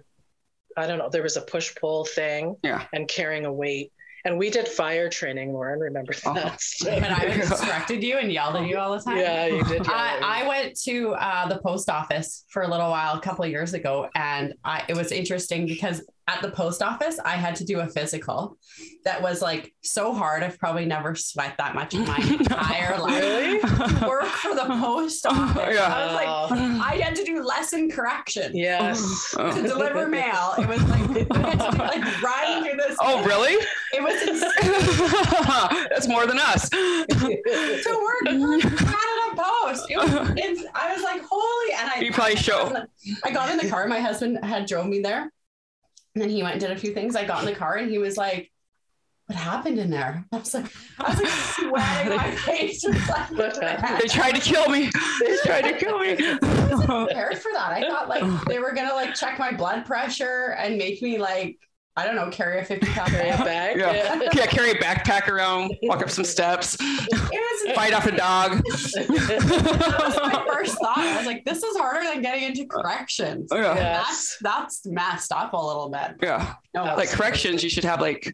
I 0.76 0.87
don't 0.87 0.99
know, 0.99 1.08
there 1.11 1.22
was 1.22 1.37
a 1.37 1.43
push 1.43 1.75
pull 1.75 2.05
thing 2.05 2.56
Yeah. 2.62 2.84
and 2.93 3.08
carrying 3.08 3.44
a 3.46 3.52
weight. 3.52 3.93
And 4.25 4.37
we 4.38 4.50
did 4.50 4.69
fire 4.69 5.08
training, 5.08 5.55
Lauren, 5.55 5.81
remember 5.81 6.12
Oh. 6.26 6.34
that? 6.34 6.61
and 6.88 7.06
I 7.06 7.25
instructed 7.25 8.02
you 8.02 8.19
and 8.19 8.31
yelled 8.31 8.55
at 8.56 8.67
you 8.69 8.76
all 8.76 8.93
the 8.96 9.02
time. 9.02 9.17
yeah, 9.17 9.46
you 9.46 9.64
did. 9.64 9.87
yell 9.87 9.94
at 9.94 10.20
me. 10.20 10.26
I, 10.26 10.43
I 10.44 10.49
went 10.49 10.78
to 10.82 11.14
uh, 11.14 11.48
the 11.48 11.58
post 11.58 11.89
office 11.89 12.44
for 12.50 12.62
a 12.62 12.69
little 12.69 12.91
while, 12.91 13.17
a 13.17 13.20
couple 13.20 13.44
of 13.46 13.50
years 13.50 13.72
ago, 13.72 14.08
and 14.15 14.53
I, 14.62 14.84
it 14.89 14.94
was 14.96 15.10
interesting 15.10 15.65
because 15.67 16.05
at 16.31 16.43
the 16.43 16.51
post 16.51 16.82
office, 16.82 17.19
I 17.25 17.37
had 17.37 17.56
to 17.56 17.65
do 17.65 17.81
a 17.81 17.87
physical 17.87 18.56
that 19.05 19.20
was 19.20 19.43
like 19.43 19.75
so 19.82 20.13
hard. 20.13 20.43
I've 20.43 20.58
probably 20.58 20.87
never 20.87 21.15
sweat 21.15 21.56
that 21.58 21.75
much 21.75 21.94
in 21.94 22.06
my 22.06 22.17
entire 22.39 22.99
life. 22.99 23.20
Really? 23.20 23.58
Work 24.08 24.27
for 24.27 24.55
the 24.55 24.67
post 24.67 25.27
oh, 25.29 25.31
office. 25.31 25.75
Yeah. 25.75 25.94
I 25.94 26.06
was 26.06 26.15
like, 26.15 26.60
I 26.60 26.96
had 26.96 27.17
to 27.17 27.25
do 27.25 27.43
lesson 27.43 27.91
correction 27.91 28.56
yes. 28.56 29.34
Oh. 29.39 29.55
to 29.55 29.67
deliver 29.67 30.08
mail. 30.08 30.55
It 30.58 30.69
was 30.69 30.82
like, 30.84 31.27
I 31.32 31.51
had 31.51 31.60
to 31.60 31.70
do, 31.72 31.79
like 31.79 32.22
run 32.22 32.65
through 32.65 32.77
this. 32.77 32.96
Oh, 33.01 33.25
really? 33.25 33.55
It 33.93 34.03
was 34.03 34.22
insane 34.22 35.89
That's 35.91 36.06
more 36.06 36.27
than 36.27 36.39
us. 36.39 36.69
to 36.69 37.08
work 37.08 38.29
for 38.29 38.77
Canada 38.77 39.37
Post. 39.37 39.91
It 39.91 39.96
was, 39.96 40.32
it's, 40.37 40.65
I 40.75 40.93
was 40.93 41.03
like, 41.03 41.22
holy, 41.29 41.72
and 41.79 41.91
I 41.91 42.01
You 42.01 42.13
probably 42.13 42.37
show. 42.37 42.84
I 43.25 43.31
got 43.31 43.51
in 43.51 43.58
the 43.58 43.69
car. 43.69 43.87
My 43.87 44.01
husband 44.01 44.44
had 44.44 44.67
drove 44.67 44.87
me 44.87 45.01
there. 45.01 45.32
And 46.14 46.22
then 46.22 46.31
he 46.31 46.43
went 46.43 46.55
and 46.55 46.60
did 46.60 46.70
a 46.72 46.76
few 46.76 46.93
things. 46.93 47.14
I 47.14 47.24
got 47.24 47.40
in 47.40 47.46
the 47.46 47.55
car 47.55 47.76
and 47.76 47.90
he 47.90 47.98
was 47.98 48.17
like, 48.17 48.50
What 49.26 49.38
happened 49.38 49.79
in 49.79 49.90
there? 49.90 50.24
I 50.32 50.38
was 50.38 50.52
like, 50.55 50.67
I 50.98 51.10
was 51.10 51.22
like 51.22 51.32
sweating. 51.32 52.17
My 52.17 52.31
face 52.46 52.84
was 52.84 53.08
like, 53.08 54.00
They 54.00 54.08
tried 54.08 54.34
to 54.34 54.40
kill 54.40 54.69
me. 54.69 54.90
They 55.20 55.36
tried 55.44 55.62
to 55.62 55.72
kill 55.79 55.98
me. 55.98 56.17
I 56.43 56.74
wasn't 56.74 57.08
prepared 57.08 57.38
for 57.38 57.52
that. 57.52 57.72
I 57.72 57.88
thought 57.88 58.08
like 58.08 58.44
they 58.48 58.58
were 58.58 58.72
gonna 58.72 58.94
like 58.94 59.14
check 59.14 59.38
my 59.38 59.52
blood 59.52 59.86
pressure 59.86 60.56
and 60.58 60.76
make 60.76 61.00
me 61.02 61.19
like, 61.19 61.58
I 62.00 62.06
don't 62.06 62.16
know, 62.16 62.28
carry 62.30 62.58
a 62.60 62.64
50 62.64 62.86
pound 62.86 63.10
Carry 63.10 63.30
bag. 63.30 63.44
back. 63.44 63.76
Yeah. 63.76 64.28
yeah, 64.34 64.46
carry 64.46 64.70
a 64.70 64.74
backpack 64.76 65.28
around, 65.28 65.72
walk 65.82 66.02
up 66.02 66.10
some 66.10 66.24
steps, 66.24 66.76
was 66.80 67.72
fight 67.74 67.92
off 67.92 68.06
a 68.06 68.12
dog. 68.16 68.52
that 68.64 69.96
was 70.04 70.16
my 70.16 70.44
first 70.52 70.78
thought. 70.78 70.98
I 70.98 71.16
was 71.19 71.26
like, 71.26 71.44
this 71.44 71.62
is 71.62 71.76
harder 71.76 72.06
than 72.06 72.22
getting 72.22 72.44
into 72.44 72.62
uh, 72.62 72.80
corrections. 72.82 73.48
Oh, 73.52 73.56
yeah. 73.60 73.74
That's 73.74 74.36
that's 74.40 74.86
messed 74.86 75.32
up 75.32 75.52
a 75.52 75.56
little 75.66 75.90
bit. 75.90 76.16
Yeah. 76.22 76.54
No, 76.74 76.84
Like 76.84 77.10
corrections, 77.10 77.62
you 77.62 77.70
should 77.70 77.84
have 77.84 78.00
like, 78.00 78.24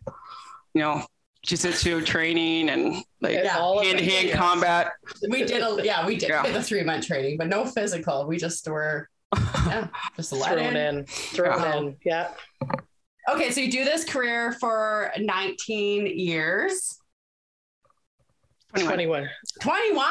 you 0.74 0.80
know, 0.82 1.04
jiu-jitsu 1.44 2.02
training 2.02 2.70
and 2.70 3.02
like 3.20 3.34
Yeah. 3.34 3.58
All 3.58 3.78
of 3.80 3.84
it, 3.86 3.98
hand-to-hand 3.98 4.28
yes. 4.28 4.36
combat. 4.36 4.92
we 5.28 5.44
did 5.44 5.62
a 5.62 5.78
yeah, 5.84 6.06
we 6.06 6.16
did 6.16 6.28
Yeah. 6.28 6.50
the 6.50 6.62
three 6.62 6.82
month 6.82 7.06
training, 7.06 7.36
but 7.38 7.48
no 7.48 7.64
physical. 7.64 8.26
We 8.26 8.36
just 8.36 8.68
were 8.68 9.08
yeah, 9.66 9.88
just 10.16 10.32
let 10.32 10.52
Thrown 10.52 10.76
in. 10.76 10.98
in, 10.98 11.04
thrown 11.06 11.58
Wow. 11.60 11.78
in. 11.78 11.96
Yeah. 12.04 12.28
Okay, 13.28 13.50
so 13.50 13.60
you 13.60 13.70
do 13.70 13.84
this 13.84 14.04
career 14.04 14.52
for 14.52 15.10
19 15.18 16.06
years. 16.06 16.98
21. 18.76 19.28
21. 19.62 20.06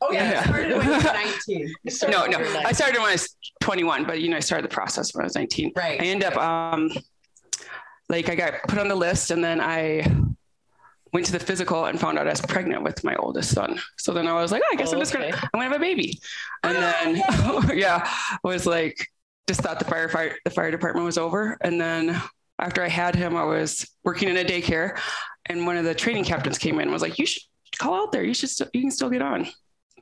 Oh 0.00 0.12
yeah, 0.12 0.30
Yeah. 0.30 0.38
you 0.38 0.44
started 0.44 0.76
when 0.78 0.86
you 0.86 0.92
were 0.92 0.98
19. 1.02 1.74
You 1.82 1.90
started 1.90 2.16
No, 2.16 2.26
no. 2.26 2.38
you 2.38 2.44
were 2.52 2.58
I 2.66 2.72
started 2.72 2.98
when 2.98 3.08
I 3.08 3.12
was 3.12 3.36
21, 3.60 4.04
but 4.04 4.20
you 4.20 4.28
know, 4.28 4.36
I 4.36 4.40
started 4.40 4.64
the 4.70 4.72
process 4.74 5.14
when 5.14 5.22
I 5.22 5.26
was 5.26 5.34
19. 5.34 5.72
Right. 5.74 6.00
I 6.00 6.04
end 6.04 6.22
up 6.22 6.36
um 6.36 6.90
like 8.08 8.28
I 8.28 8.34
got 8.36 8.54
put 8.68 8.78
on 8.78 8.86
the 8.88 8.94
list 8.94 9.30
and 9.32 9.42
then 9.42 9.60
I 9.60 10.06
went 11.12 11.26
to 11.26 11.32
the 11.32 11.40
physical 11.40 11.86
and 11.86 11.98
found 11.98 12.18
out 12.18 12.26
I 12.26 12.30
was 12.30 12.40
pregnant 12.40 12.82
with 12.84 13.02
my 13.02 13.16
oldest 13.16 13.50
son. 13.52 13.80
So 13.98 14.12
then 14.12 14.28
I 14.28 14.32
was 14.34 14.52
like, 14.52 14.62
oh, 14.64 14.70
I 14.72 14.76
guess 14.76 14.92
I'm 14.92 15.00
just 15.00 15.12
gonna 15.12 15.30
I'm 15.32 15.48
gonna 15.52 15.64
have 15.64 15.72
a 15.72 15.78
baby. 15.80 16.20
And 16.62 16.76
Ah, 16.78 17.00
then 17.02 17.76
yeah, 17.78 18.08
was 18.44 18.64
like 18.64 19.08
just 19.48 19.60
thought 19.60 19.78
the 19.80 19.84
fire, 19.86 20.08
fire 20.08 20.36
the 20.44 20.50
fire 20.50 20.70
department 20.70 21.04
was 21.04 21.18
over. 21.18 21.56
And 21.62 21.80
then 21.80 22.20
after 22.58 22.82
I 22.82 22.88
had 22.88 23.14
him, 23.14 23.36
I 23.36 23.44
was 23.44 23.88
working 24.04 24.28
in 24.28 24.36
a 24.36 24.44
daycare 24.44 24.98
and 25.46 25.66
one 25.66 25.76
of 25.76 25.84
the 25.84 25.94
training 25.94 26.24
captains 26.24 26.58
came 26.58 26.76
in 26.76 26.82
and 26.82 26.92
was 26.92 27.02
like, 27.02 27.18
You 27.18 27.26
should 27.26 27.42
call 27.78 27.94
out 27.94 28.12
there. 28.12 28.22
You 28.22 28.34
should 28.34 28.50
st- 28.50 28.70
you 28.72 28.80
can 28.80 28.90
still 28.90 29.10
get 29.10 29.22
on. 29.22 29.48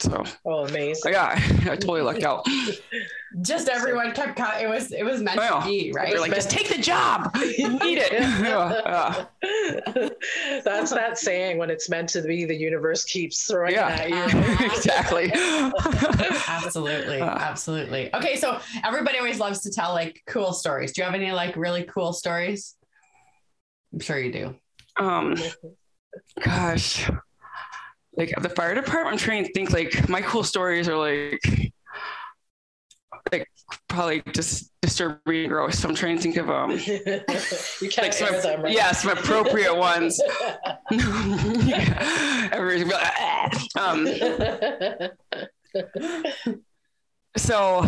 So 0.02 0.24
Oh, 0.44 0.66
amazing. 0.66 1.12
yeah, 1.12 1.30
I 1.62 1.76
totally 1.76 2.00
lucked 2.02 2.24
out. 2.24 2.44
Just 3.40 3.68
everyone 3.68 4.12
kept 4.12 4.36
co- 4.36 4.58
it 4.60 4.68
was 4.68 4.92
it 4.92 5.04
was 5.04 5.22
meant 5.22 5.38
Oh, 5.40 5.60
to 5.60 5.66
be, 5.66 5.90
right? 5.94 6.10
They're 6.10 6.20
like, 6.20 6.34
just 6.34 6.50
take 6.50 6.68
the 6.68 6.76
job. 6.82 7.34
You 7.56 7.78
need 7.78 7.96
it. 7.98 8.12
Yeah, 8.12 9.24
yeah. 9.42 10.08
That's 10.64 10.90
that 10.90 11.16
saying 11.16 11.56
when 11.56 11.70
it's 11.70 11.88
meant 11.88 12.10
to 12.10 12.20
be, 12.22 12.44
the 12.44 12.54
universe 12.54 13.04
keeps 13.04 13.44
throwing 13.46 13.72
Yeah. 13.72 13.94
it 14.02 14.12
at 14.12 14.58
you. 14.60 14.66
exactly. 14.66 15.32
absolutely 16.48 17.20
Uh. 17.20 17.38
absolutely 17.38 18.14
okay 18.14 18.36
so 18.36 18.58
everybody 18.84 19.16
always 19.18 19.38
loves 19.38 19.60
to 19.62 19.70
tell 19.70 19.92
like 19.92 20.20
cool 20.26 20.52
stories 20.52 20.92
do 20.92 21.00
you 21.00 21.04
have 21.06 21.14
any 21.14 21.32
like 21.32 21.56
really 21.56 21.84
cool 21.84 22.12
stories 22.12 22.74
i'm 23.92 24.00
sure 24.00 24.18
you 24.18 24.32
do 24.32 24.54
um, 25.02 25.34
gosh, 26.44 27.08
like 28.16 28.34
the 28.40 28.48
fire 28.48 28.74
department, 28.74 29.12
I'm 29.14 29.18
trying 29.18 29.44
to 29.44 29.52
think 29.52 29.72
like 29.72 30.08
my 30.08 30.20
cool 30.20 30.44
stories 30.44 30.88
are 30.88 30.96
like, 30.96 31.40
like 33.30 33.48
probably 33.88 34.22
just 34.32 34.70
disturbing 34.82 35.48
gross. 35.48 35.78
So 35.78 35.88
I'm 35.88 35.94
trying 35.94 36.16
to 36.16 36.22
think 36.22 36.36
of 36.36 36.50
um, 36.50 36.70
you 36.90 37.88
can't 37.88 37.98
like 37.98 38.12
some, 38.12 38.32
them, 38.42 38.62
right? 38.62 38.74
yeah, 38.74 38.92
some 38.92 39.16
appropriate 39.16 39.74
ones. 39.74 40.20
yeah. 40.90 42.48
Everybody's 42.52 42.92
like, 42.92 43.12
"Ah." 43.18 43.50
um, 43.76 44.06
so, 47.36 47.82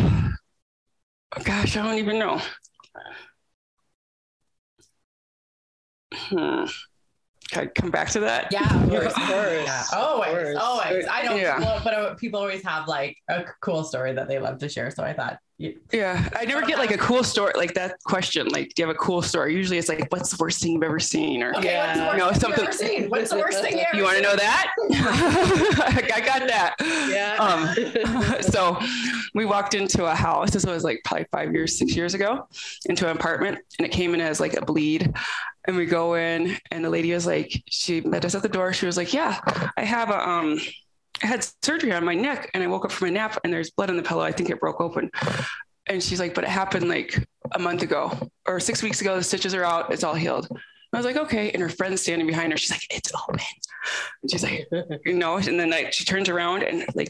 gosh, 1.44 1.76
I 1.76 1.82
don't 1.82 1.98
even 1.98 2.18
know. 2.18 2.40
Hmm. 6.14 6.64
Can 7.54 7.62
I 7.62 7.66
come 7.80 7.90
back 7.90 8.10
to 8.10 8.20
that? 8.20 8.48
yeah 8.50 8.82
of 8.82 8.90
course. 8.90 9.06
Of 9.06 9.12
course. 9.14 9.64
Yeah, 9.64 9.82
always 9.94 10.28
Of 10.30 10.34
course. 10.44 10.56
always 10.60 11.06
i 11.06 11.22
don't 11.22 11.38
Yeah. 11.40 11.58
well, 11.60 11.80
but 11.84 11.94
uh, 11.94 12.14
people 12.16 12.40
always 12.40 12.62
have 12.64 12.88
like 12.88 13.16
a 13.28 13.44
cool 13.60 13.84
story 13.84 14.12
that 14.12 14.28
they 14.28 14.38
love 14.38 14.58
to 14.58 14.68
share 14.68 14.90
so 14.90 15.02
i 15.04 15.12
thought 15.12 15.38
you, 15.56 15.78
Yeah, 15.92 16.28
I 16.36 16.46
never 16.46 16.66
get 16.66 16.78
like 16.78 16.90
a 16.90 16.98
cool 16.98 17.22
story 17.22 17.52
like 17.56 17.74
that 17.74 17.94
question. 18.04 18.48
Like, 18.48 18.74
do 18.74 18.82
you 18.82 18.88
have 18.88 18.96
a 18.96 18.98
cool 18.98 19.22
story? 19.22 19.54
Usually, 19.54 19.78
it's 19.78 19.88
like, 19.88 20.04
what's 20.10 20.30
the 20.30 20.36
worst 20.40 20.60
thing 20.60 20.72
you've 20.72 20.82
ever 20.82 20.98
seen? 20.98 21.44
Or 21.44 21.50
okay 21.56 21.78
what's 21.78 21.92
the 21.96 22.04
Yeah. 22.04 22.08
worst 22.08 22.18
No, 22.18 22.30
thing 22.32 22.40
something- 22.40 22.58
you've 22.58 22.68
ever 22.68 22.72
seen 22.76 23.08
what's 23.08 23.30
the 23.30 23.38
worst 23.38 23.62
thing 23.62 23.78
you 23.78 23.84
ever 23.88 23.96
you 23.96 24.02
want 24.02 24.16
to 24.16 24.22
know 24.24 24.34
that? 24.34 24.72
I 26.12 26.20
got 26.20 26.48
that. 26.48 26.74
Yeah. 27.08 27.36
Um, 27.38 28.42
so 28.42 28.76
we 29.34 29.44
walked 29.44 29.74
into 29.74 30.06
a 30.06 30.14
house. 30.16 30.50
This 30.50 30.66
was 30.66 30.82
like 30.82 31.00
probably 31.04 31.26
five 31.30 31.52
years, 31.52 31.78
six 31.78 31.94
years 31.94 32.14
ago, 32.14 32.48
into 32.86 33.08
an 33.08 33.16
apartment, 33.16 33.60
and 33.78 33.86
it 33.86 33.92
came 33.92 34.12
in 34.14 34.20
as 34.20 34.40
like 34.40 34.54
a 34.54 34.64
bleed. 34.64 35.14
And 35.66 35.76
we 35.76 35.86
go 35.86 36.14
in, 36.14 36.56
and 36.70 36.84
the 36.84 36.90
lady 36.90 37.12
was 37.12 37.26
like, 37.26 37.62
she 37.68 38.00
met 38.02 38.24
us 38.24 38.34
at 38.34 38.42
the 38.42 38.48
door. 38.48 38.72
She 38.72 38.84
was 38.86 38.96
like, 38.96 39.14
"Yeah, 39.14 39.40
I 39.76 39.82
have 39.84 40.10
a 40.10 40.28
um, 40.28 40.58
I 41.22 41.26
had 41.26 41.46
surgery 41.62 41.92
on 41.92 42.04
my 42.04 42.14
neck, 42.14 42.50
and 42.52 42.62
I 42.62 42.66
woke 42.66 42.84
up 42.84 42.92
from 42.92 43.08
a 43.08 43.10
nap, 43.10 43.38
and 43.44 43.52
there's 43.52 43.70
blood 43.70 43.88
on 43.88 43.96
the 43.96 44.02
pillow. 44.02 44.22
I 44.22 44.32
think 44.32 44.50
it 44.50 44.60
broke 44.60 44.80
open." 44.80 45.10
And 45.86 46.02
she's 46.02 46.20
like, 46.20 46.34
"But 46.34 46.44
it 46.44 46.50
happened 46.50 46.88
like 46.88 47.18
a 47.52 47.58
month 47.58 47.82
ago 47.82 48.12
or 48.46 48.60
six 48.60 48.82
weeks 48.82 49.00
ago. 49.00 49.16
The 49.16 49.22
stitches 49.22 49.54
are 49.54 49.64
out. 49.64 49.90
It's 49.92 50.04
all 50.04 50.14
healed." 50.14 50.48
I 50.92 50.96
was 50.98 51.06
like, 51.06 51.16
"Okay." 51.16 51.50
And 51.52 51.62
her 51.62 51.68
friend's 51.70 52.02
standing 52.02 52.26
behind 52.26 52.52
her. 52.52 52.58
She's 52.58 52.70
like, 52.70 52.86
"It's 52.90 53.10
open." 53.14 53.40
And 54.22 54.30
she's 54.30 54.42
like, 54.42 54.66
you 55.06 55.14
know, 55.14 55.36
and 55.38 55.58
then 55.58 55.70
like 55.70 55.92
she 55.92 56.04
turns 56.04 56.28
around 56.28 56.62
and 56.62 56.84
like 56.94 57.08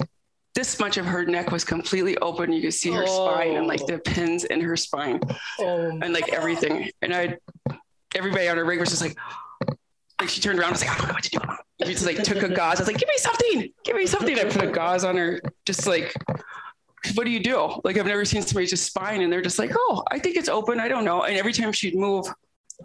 this 0.54 0.78
much 0.78 0.96
of 0.96 1.06
her 1.06 1.24
neck 1.24 1.50
was 1.50 1.64
completely 1.64 2.16
open. 2.18 2.52
You 2.52 2.62
could 2.62 2.74
see 2.74 2.92
her 2.92 3.04
spine 3.06 3.56
and 3.56 3.66
like 3.66 3.80
Oh. 3.82 3.86
the 3.86 3.98
pins 3.98 4.44
in 4.44 4.60
her 4.60 4.76
spine 4.76 5.20
oh, 5.58 5.88
and 6.00 6.12
like 6.12 6.28
everything. 6.32 6.90
And 7.02 7.12
I, 7.12 7.36
everybody 8.14 8.48
on 8.48 8.56
her 8.56 8.64
rig 8.64 8.80
was 8.80 8.90
just 8.90 9.02
like, 9.02 9.16
like 10.20 10.28
she 10.28 10.40
turned 10.40 10.58
around 10.58 10.68
and 10.68 10.74
was 10.74 10.84
like, 10.84 10.94
I 10.94 10.98
don't 10.98 11.08
know 11.08 11.14
what 11.14 11.24
to 11.24 11.30
do. 11.30 11.86
She 11.86 11.92
just 11.92 12.06
like 12.06 12.22
took 12.22 12.42
a 12.42 12.48
gauze. 12.48 12.78
I 12.78 12.82
was 12.82 12.86
like, 12.86 12.98
give 12.98 13.08
me 13.08 13.18
something, 13.18 13.68
give 13.84 13.96
me 13.96 14.06
something. 14.06 14.38
I 14.38 14.44
put 14.44 14.62
a 14.62 14.70
gauze 14.70 15.04
on 15.04 15.16
her, 15.16 15.40
just 15.66 15.86
like, 15.86 16.14
what 17.14 17.24
do 17.24 17.30
you 17.30 17.40
do? 17.40 17.80
Like 17.84 17.98
I've 17.98 18.06
never 18.06 18.24
seen 18.24 18.42
somebody 18.42 18.66
just 18.66 18.86
spine 18.86 19.20
and 19.20 19.32
they're 19.32 19.42
just 19.42 19.58
like, 19.58 19.72
oh, 19.76 20.02
I 20.10 20.18
think 20.18 20.36
it's 20.36 20.48
open. 20.48 20.80
I 20.80 20.88
don't 20.88 21.04
know. 21.04 21.24
And 21.24 21.36
every 21.36 21.52
time 21.52 21.72
she'd 21.72 21.96
move, 21.96 22.26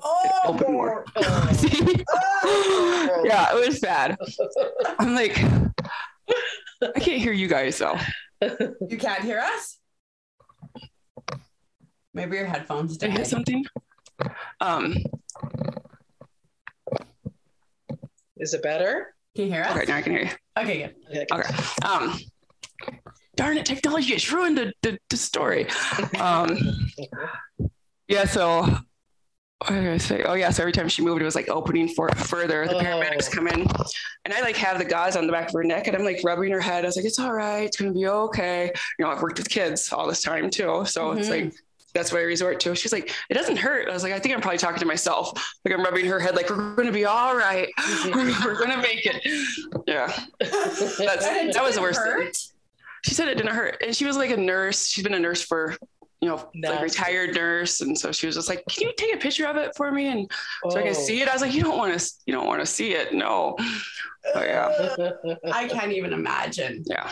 oh, 0.03 0.39
open 0.45 0.73
more. 0.73 1.05
oh. 1.15 3.21
yeah, 3.23 3.55
it 3.55 3.67
was 3.67 3.79
bad. 3.79 4.17
I'm 4.97 5.15
like, 5.15 5.37
I 6.83 6.99
can't 6.99 7.21
hear 7.21 7.33
you 7.33 7.47
guys 7.47 7.77
though. 7.77 7.97
you 8.41 8.97
can't 8.97 9.23
hear 9.23 9.39
us 9.39 9.79
maybe 12.13 12.37
your 12.37 12.45
headphones 12.45 12.97
Did 12.97 13.11
I 13.11 13.13
hit 13.13 13.27
something? 13.27 13.63
Um, 14.61 14.95
Is 18.37 18.53
it 18.53 18.63
better? 18.63 19.13
can 19.35 19.45
you 19.45 19.51
hear 19.51 19.63
us 19.63 19.75
okay, 19.75 19.85
now 19.87 19.97
I 19.97 20.01
can 20.01 20.11
hear 20.13 20.21
you. 20.23 20.29
okay 20.57 20.77
good 20.77 20.95
Yeah, 21.31 21.37
Okay. 21.37 21.55
Um, 21.85 22.17
darn 23.35 23.57
it, 23.57 23.65
technology 23.65 24.13
has 24.13 24.31
ruined 24.31 24.57
the, 24.57 24.73
the, 24.81 24.97
the 25.09 25.17
story. 25.17 25.67
Um, 26.19 26.57
yeah, 28.07 28.25
so 28.25 28.61
what 28.61 29.69
did 29.71 29.87
I 29.87 29.97
say? 29.97 30.23
Oh, 30.23 30.33
yeah, 30.33 30.49
so 30.49 30.63
every 30.63 30.71
time 30.71 30.87
she 30.89 31.01
moved, 31.03 31.21
it 31.21 31.25
was 31.25 31.35
like 31.35 31.47
opening 31.49 31.89
for 31.89 32.09
further. 32.15 32.65
The 32.67 32.75
paramedics 32.75 33.27
Oh. 33.29 33.35
come 33.35 33.47
in, 33.49 33.67
and 34.25 34.33
I 34.33 34.41
like 34.41 34.55
have 34.57 34.79
the 34.79 34.85
gauze 34.85 35.15
on 35.15 35.27
the 35.27 35.33
back 35.33 35.49
of 35.49 35.53
her 35.53 35.63
neck, 35.63 35.87
and 35.87 35.95
I'm 35.95 36.03
like 36.03 36.21
rubbing 36.23 36.51
her 36.51 36.61
head. 36.61 36.85
I 36.85 36.87
was 36.87 36.95
like, 36.95 37.05
it's 37.05 37.19
all 37.19 37.33
right, 37.33 37.63
it's 37.65 37.77
gonna 37.77 37.91
be 37.93 38.07
okay. 38.07 38.71
You 38.97 39.05
know, 39.05 39.11
I've 39.11 39.21
worked 39.21 39.37
with 39.37 39.49
kids 39.49 39.91
all 39.93 40.07
this 40.07 40.21
time 40.21 40.49
too, 40.49 40.85
so 40.85 41.11
it's 41.11 41.27
Mhm. 41.29 41.43
like 41.45 41.53
that's 41.93 42.11
what 42.11 42.19
I 42.19 42.23
resort 42.23 42.59
to. 42.61 42.75
She's 42.75 42.93
like, 42.93 43.13
it 43.29 43.33
doesn't 43.33 43.57
hurt. 43.57 43.89
I 43.89 43.93
was 43.93 44.03
like, 44.03 44.13
I 44.13 44.19
think 44.19 44.35
I'm 44.35 44.41
probably 44.41 44.57
talking 44.57 44.79
to 44.79 44.85
myself. 44.85 45.31
Like 45.65 45.73
I'm 45.73 45.83
rubbing 45.83 46.05
her 46.05 46.19
head, 46.19 46.35
like 46.35 46.49
we're 46.49 46.75
gonna 46.75 46.91
be 46.91 47.05
all 47.05 47.35
right. 47.35 47.67
we're 48.05 48.57
gonna 48.59 48.81
make 48.81 49.05
it. 49.05 49.21
Yeah. 49.87 50.11
That's, 50.39 50.81
it 51.01 51.53
that 51.53 51.63
was 51.63 51.75
the 51.75 51.81
worst 51.81 52.01
thing. 52.03 52.31
She 53.05 53.13
said 53.13 53.27
it 53.27 53.35
didn't 53.35 53.55
hurt. 53.55 53.81
And 53.85 53.95
she 53.95 54.05
was 54.05 54.17
like 54.17 54.29
a 54.31 54.37
nurse. 54.37 54.87
She's 54.87 55.03
been 55.03 55.13
a 55.13 55.19
nurse 55.19 55.41
for, 55.41 55.75
you 56.21 56.27
know, 56.27 56.49
like 56.61 56.81
retired 56.81 57.33
nurse. 57.33 57.79
And 57.81 57.97
so 57.97 58.11
she 58.11 58.25
was 58.27 58.35
just 58.35 58.49
like, 58.49 58.63
Can 58.69 58.87
you 58.87 58.93
take 58.97 59.15
a 59.15 59.17
picture 59.17 59.47
of 59.47 59.55
it 59.55 59.73
for 59.77 59.91
me? 59.91 60.07
And 60.07 60.29
so 60.69 60.77
I 60.77 60.81
Oh. 60.81 60.83
can 60.85 60.93
see 60.95 61.21
it. 61.21 61.29
I 61.29 61.33
was 61.33 61.41
like, 61.41 61.53
You 61.53 61.63
don't 61.63 61.77
want 61.77 61.97
to, 61.97 62.11
you 62.25 62.33
don't 62.33 62.45
want 62.45 62.59
to 62.59 62.65
see 62.65 62.91
it. 62.93 63.13
No. 63.13 63.55
Oh 64.35 64.43
yeah. 64.43 65.11
I 65.53 65.67
can't 65.69 65.93
even 65.93 66.11
imagine. 66.11 66.83
Yeah. 66.87 67.09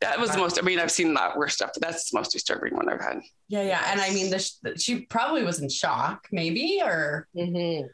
That 0.00 0.20
was 0.20 0.30
the 0.30 0.38
most, 0.38 0.58
I 0.58 0.62
mean, 0.62 0.78
I've 0.78 0.90
seen 0.90 1.08
a 1.08 1.12
lot 1.12 1.36
worse 1.38 1.54
stuff, 1.54 1.70
but 1.74 1.82
that's 1.82 2.10
the 2.10 2.18
most 2.18 2.30
disturbing 2.32 2.74
one 2.76 2.88
I've 2.88 3.00
had. 3.00 3.20
Yeah, 3.48 3.62
yeah. 3.62 3.82
And 3.90 4.00
I 4.00 4.10
mean, 4.10 4.30
the 4.30 4.38
sh- 4.38 4.52
she 4.76 5.00
probably 5.06 5.42
was 5.42 5.60
in 5.60 5.68
shock, 5.70 6.26
maybe, 6.30 6.80
or 6.84 7.26
Mhm. 7.36 7.88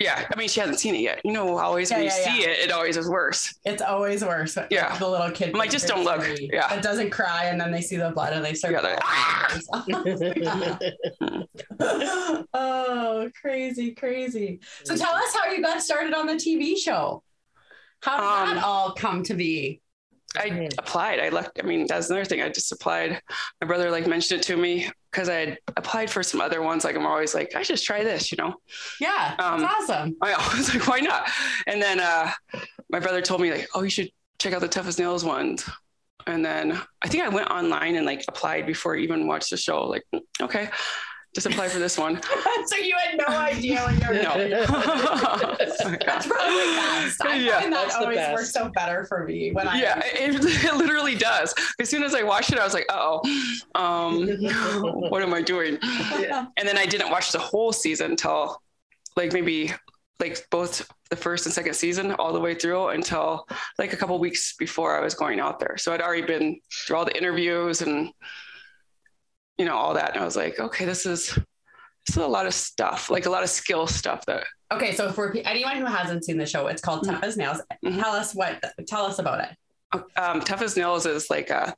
Yeah. 0.00 0.26
I 0.28 0.36
mean, 0.36 0.48
she 0.48 0.58
hasn't 0.58 0.80
seen 0.80 0.96
it 0.96 1.02
yet. 1.02 1.20
You 1.24 1.30
know, 1.32 1.56
always 1.56 1.88
Yeah, 1.90 1.98
when 1.98 2.06
you 2.06 2.10
yeah, 2.18 2.24
see 2.34 2.42
it, 2.42 2.58
it 2.64 2.72
always 2.72 2.96
is 2.96 3.08
worse. 3.08 3.54
it's 3.64 3.80
always 3.80 4.24
worse. 4.24 4.58
Yeah. 4.68 4.98
The 4.98 5.08
little 5.08 5.30
kid. 5.30 5.50
I'm 5.50 5.58
like, 5.58 5.70
just 5.70 5.86
don't 5.86 6.02
look. 6.02 6.26
Yeah. 6.40 6.74
It 6.74 6.82
doesn't 6.82 7.10
cry, 7.10 7.44
and 7.44 7.60
then 7.60 7.70
they 7.70 7.80
see 7.80 7.96
the 7.98 8.10
blood 8.10 8.32
and 8.32 8.44
they 8.44 8.54
start. 8.54 8.74
Yeah, 8.74 8.80
they're- 8.82 8.98
oh, 12.52 13.30
crazy, 13.40 13.92
crazy. 13.94 14.60
So 14.84 14.96
tell 14.96 15.14
us 15.14 15.34
how 15.34 15.52
you 15.52 15.62
got 15.62 15.80
started 15.82 16.12
on 16.14 16.26
the 16.26 16.34
TV 16.34 16.76
show. 16.76 17.22
How 18.02 18.16
did 18.16 18.50
Um, 18.50 18.56
that 18.56 18.64
all 18.64 18.92
come 18.92 19.22
to 19.24 19.34
be? 19.34 19.80
I 20.36 20.68
applied. 20.78 21.20
I 21.20 21.28
left. 21.28 21.60
I 21.62 21.66
mean, 21.66 21.86
that's 21.86 22.10
another 22.10 22.24
thing. 22.24 22.42
I 22.42 22.48
just 22.48 22.72
applied. 22.72 23.20
My 23.60 23.66
brother 23.66 23.90
like 23.90 24.06
mentioned 24.06 24.40
it 24.40 24.44
to 24.44 24.56
me 24.56 24.90
because 25.10 25.28
I 25.28 25.34
had 25.34 25.58
applied 25.76 26.10
for 26.10 26.22
some 26.22 26.40
other 26.40 26.60
ones. 26.62 26.84
Like 26.84 26.96
I'm 26.96 27.06
always 27.06 27.34
like, 27.34 27.54
I 27.54 27.62
should 27.62 27.80
try 27.80 28.02
this, 28.02 28.32
you 28.32 28.36
know. 28.38 28.54
Yeah, 29.00 29.36
Um, 29.38 29.62
it's 29.62 29.72
awesome. 29.72 30.16
I 30.22 30.32
was 30.56 30.74
like, 30.74 30.86
why 30.88 31.00
not? 31.00 31.30
And 31.66 31.80
then 31.80 32.00
uh, 32.00 32.32
my 32.90 32.98
brother 33.00 33.22
told 33.22 33.40
me 33.40 33.50
like, 33.52 33.68
oh, 33.74 33.82
you 33.82 33.90
should 33.90 34.10
check 34.38 34.52
out 34.52 34.60
the 34.60 34.68
Tough 34.68 34.88
as 34.88 34.98
Nails 34.98 35.24
ones. 35.24 35.68
And 36.26 36.44
then 36.44 36.80
I 37.02 37.08
think 37.08 37.22
I 37.22 37.28
went 37.28 37.50
online 37.50 37.96
and 37.96 38.06
like 38.06 38.24
applied 38.28 38.66
before 38.66 38.96
I 38.96 39.00
even 39.00 39.26
watched 39.26 39.50
the 39.50 39.56
show. 39.56 39.84
Like, 39.86 40.04
okay. 40.40 40.70
Just 41.34 41.46
apply 41.46 41.68
for 41.68 41.78
this 41.80 41.98
one. 41.98 42.20
so 42.66 42.76
you 42.76 42.94
had 42.96 43.18
no 43.18 43.36
idea 43.36 43.82
when 43.84 44.00
you 44.00 44.06
were 44.08 44.14
No. 44.14 44.32
Oh 44.68 45.56
That's 45.58 46.26
probably 46.26 46.64
best. 46.76 47.24
I 47.24 47.36
Yeah, 47.36 47.60
find 47.60 47.72
that 47.72 47.82
that's 47.82 47.94
the 47.96 48.00
always 48.02 48.16
best. 48.18 48.34
works 48.34 48.52
so 48.52 48.68
better 48.68 49.04
for 49.04 49.24
me 49.24 49.50
when 49.52 49.66
I 49.66 49.80
yeah, 49.80 49.98
it, 50.04 50.34
it 50.44 50.74
literally 50.76 51.16
does. 51.16 51.54
As 51.80 51.88
soon 51.90 52.02
as 52.04 52.14
I 52.14 52.22
watched 52.22 52.52
it, 52.52 52.58
I 52.58 52.64
was 52.64 52.74
like, 52.74 52.86
oh, 52.88 53.20
um, 53.74 54.26
what 55.10 55.22
am 55.22 55.34
I 55.34 55.42
doing? 55.42 55.78
Yeah. 55.82 56.46
And 56.56 56.68
then 56.68 56.78
I 56.78 56.86
didn't 56.86 57.10
watch 57.10 57.32
the 57.32 57.38
whole 57.40 57.72
season 57.72 58.12
until 58.12 58.60
like 59.16 59.32
maybe 59.32 59.72
like 60.20 60.46
both 60.50 60.88
the 61.10 61.16
first 61.16 61.46
and 61.46 61.52
second 61.54 61.74
season 61.74 62.12
all 62.12 62.32
the 62.32 62.40
way 62.40 62.54
through 62.54 62.88
until 62.88 63.46
like 63.78 63.92
a 63.92 63.96
couple 63.96 64.16
weeks 64.20 64.54
before 64.56 64.96
I 64.96 65.00
was 65.00 65.14
going 65.14 65.40
out 65.40 65.58
there. 65.58 65.76
So 65.76 65.92
I'd 65.92 66.00
already 66.00 66.22
been 66.22 66.60
through 66.86 66.96
all 66.96 67.04
the 67.04 67.16
interviews 67.16 67.82
and 67.82 68.10
you 69.58 69.64
know 69.64 69.76
all 69.76 69.94
that, 69.94 70.12
and 70.14 70.20
I 70.20 70.24
was 70.24 70.36
like, 70.36 70.58
okay, 70.58 70.84
this 70.84 71.06
is 71.06 71.26
this 72.06 72.16
is 72.16 72.22
a 72.22 72.26
lot 72.26 72.46
of 72.46 72.54
stuff, 72.54 73.08
like 73.10 73.26
a 73.26 73.30
lot 73.30 73.42
of 73.42 73.48
skill 73.50 73.86
stuff 73.86 74.24
that 74.26 74.44
Okay, 74.72 74.94
so 74.94 75.12
for 75.12 75.34
anyone 75.44 75.76
who 75.76 75.84
hasn't 75.86 76.24
seen 76.24 76.36
the 76.36 76.46
show, 76.46 76.66
it's 76.66 76.82
called 76.82 77.04
Tough 77.04 77.22
as 77.22 77.36
Nails. 77.36 77.60
Mhm. 77.84 78.00
Tell 78.02 78.12
us 78.12 78.34
what. 78.34 78.62
Tell 78.88 79.04
us 79.06 79.18
about 79.20 79.40
it. 79.40 80.02
um, 80.16 80.40
Tough 80.40 80.62
as 80.62 80.76
Nails 80.76 81.06
is 81.06 81.30
like 81.30 81.50
a, 81.50 81.74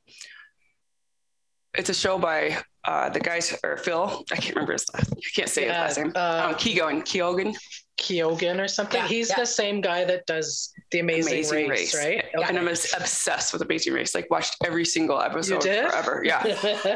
it's 1.75 1.89
a 1.89 1.93
show 1.93 2.17
by 2.17 2.57
uh, 2.87 3.09
the 3.09 3.19
guys 3.19 3.55
or 3.63 3.77
Phil. 3.77 4.23
I 4.31 4.35
can't 4.37 4.55
remember 4.55 4.73
his 4.73 4.85
last. 4.93 5.13
I 5.13 5.29
can't 5.35 5.49
say 5.49 5.65
Yeah, 5.67 5.87
his 5.87 5.97
last 5.97 6.05
name. 6.05 6.13
uh, 6.15 6.47
um, 6.49 6.55
Keegan, 6.55 7.01
Keoghan. 7.03 7.55
Keoghan 7.99 8.63
or 8.63 8.67
something. 8.67 9.01
Yeah, 9.01 9.07
He's 9.07 9.29
yeah. 9.29 9.39
the 9.39 9.45
same 9.45 9.81
guy 9.81 10.05
that 10.05 10.25
does 10.27 10.71
the 10.91 10.99
Amazing, 10.99 11.33
Amazing 11.33 11.67
Race, 11.67 11.93
Race. 11.95 12.05
right? 12.05 12.25
Yeah. 12.37 12.47
And 12.47 12.57
I'm 12.59 12.67
obs- 12.67 12.93
obsessed 12.95 13.53
with 13.53 13.61
Amazing 13.63 13.93
Race. 13.93 14.13
Like 14.15 14.29
watched 14.29 14.55
every 14.63 14.85
single 14.85 15.19
episode 15.21 15.63
forever. 15.63 16.21
Yeah. 16.25 16.43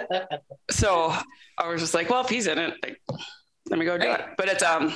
So 0.72 1.14
I 1.58 1.68
was 1.70 1.82
just 1.82 1.94
like, 1.94 2.10
well, 2.10 2.22
if 2.24 2.30
he's 2.30 2.48
in 2.48 2.58
it, 2.58 2.74
like, 2.84 3.02
let 3.70 3.80
me 3.80 3.86
go 3.86 3.98
do 3.98 4.08
Right. 4.08 4.20
it. 4.20 4.26
But 4.38 4.48
it's 4.48 4.64
um 4.64 4.94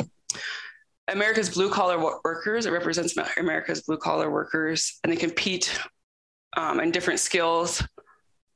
America's 1.07 1.49
blue 1.49 1.69
collar 1.69 1.99
workers. 2.23 2.65
It 2.65 2.71
represents 2.71 3.15
America's 3.37 3.81
blue 3.81 3.97
collar 3.97 4.29
workers, 4.31 4.99
and 5.03 5.11
they 5.11 5.17
compete 5.17 5.77
um, 6.57 6.79
in 6.79 6.89
different 6.91 7.19
skills 7.19 7.83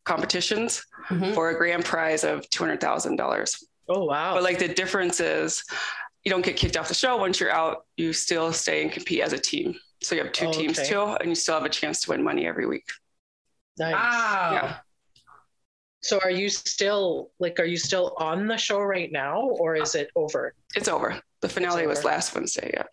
competitions 0.06 0.86
Mhm. 1.10 1.34
for 1.34 1.50
a 1.50 1.58
grand 1.58 1.86
prize 1.86 2.24
of 2.24 2.48
two 2.50 2.63
hundred 2.63 2.79
thousand 2.82 3.15
dollars. 3.18 3.63
oh 3.88 4.06
wow. 4.06 4.34
But 4.36 4.44
like 4.44 4.60
the 4.60 4.68
difference 4.68 5.20
is, 5.20 5.63
you 6.24 6.29
don't 6.32 6.44
get 6.46 6.56
kicked 6.58 6.77
off 6.77 6.88
the 6.88 6.94
show 6.94 7.18
once 7.18 7.39
you're 7.39 7.51
out. 7.51 7.86
You 7.98 8.13
still 8.13 8.51
stay 8.53 8.82
and 8.84 8.91
compete 8.91 9.22
as 9.22 9.34
a 9.34 9.38
team. 9.39 9.75
So 10.01 10.15
you 10.15 10.24
have 10.24 10.32
two 10.32 10.48
Oh, 10.48 10.51
teams 10.53 10.77
okay. 10.79 10.89
too, 10.89 11.01
and 11.01 11.29
you 11.29 11.36
still 11.36 11.56
have 11.56 11.65
a 11.65 11.70
chance 11.70 12.01
to 12.01 12.12
win 12.12 12.24
money 12.24 12.46
every 12.48 12.65
week. 12.68 12.86
nice. 13.77 13.94
Wow. 13.94 14.50
Yeah. 14.53 14.77
So 16.01 16.20
are 16.24 16.29
you 16.32 16.48
still 16.50 17.32
like 17.39 17.60
are 17.60 17.65
you 17.65 17.77
still 17.77 18.15
on 18.18 18.48
the 18.48 18.58
show 18.58 18.79
right 18.82 19.12
now 19.12 19.41
or 19.60 19.75
is 19.75 19.96
it 19.96 20.10
over? 20.15 20.53
It's 20.75 20.88
over. 20.88 21.20
The 21.41 21.50
finale 21.50 21.88
was 21.88 22.03
last 22.06 22.34
Wednesday. 22.36 22.72
Yeah. 22.74 22.84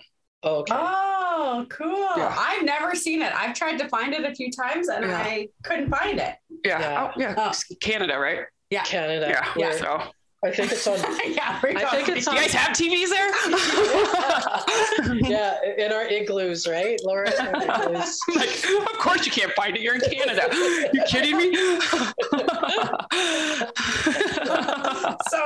Oh, 0.42 0.56
okay. 0.60 0.74
Oh, 0.74 1.15
Oh, 1.38 1.66
cool. 1.68 2.08
Yeah. 2.16 2.34
I've 2.38 2.64
never 2.64 2.94
seen 2.94 3.20
it. 3.20 3.30
I've 3.34 3.54
tried 3.54 3.76
to 3.78 3.88
find 3.88 4.14
it 4.14 4.24
a 4.24 4.34
few 4.34 4.50
times 4.50 4.88
and 4.88 5.04
Yeah. 5.04 5.18
I 5.18 5.48
couldn't 5.64 5.90
find 5.90 6.18
it. 6.18 6.34
Yeah. 6.64 6.80
Yeah. 6.80 7.10
Oh, 7.14 7.20
yeah. 7.20 7.34
Oh. 7.36 7.52
Canada, 7.80 8.18
right? 8.18 8.40
Yeah. 8.70 8.82
Canada. 8.84 9.26
Yeah. 9.28 9.46
Yeah. 9.56 9.72
So, 9.76 10.02
I 10.44 10.50
think 10.50 10.72
it's 10.72 10.86
on 10.86 10.98
yeah, 11.26 11.58
I 11.62 11.84
think 11.90 12.06
going- 12.06 12.18
it's 12.18 12.26
do 12.26 12.34
you 12.34 12.40
guys 12.40 12.52
have 12.52 12.76
TVs 12.76 13.10
there? 13.10 13.30
yeah, 15.28 15.58
in 15.78 15.92
our 15.92 16.04
igloos, 16.06 16.66
right, 16.66 16.98
Laura? 17.04 17.30
Igloos. 17.30 18.18
like, 18.36 18.64
of 18.92 18.98
course 18.98 19.24
you 19.26 19.32
can't 19.32 19.52
find 19.52 19.76
it. 19.76 19.82
You're 19.82 19.94
in 19.94 20.00
Canada. 20.00 20.48
You 20.92 21.02
kidding 21.08 21.36
me? 21.36 21.54
so 21.56 21.78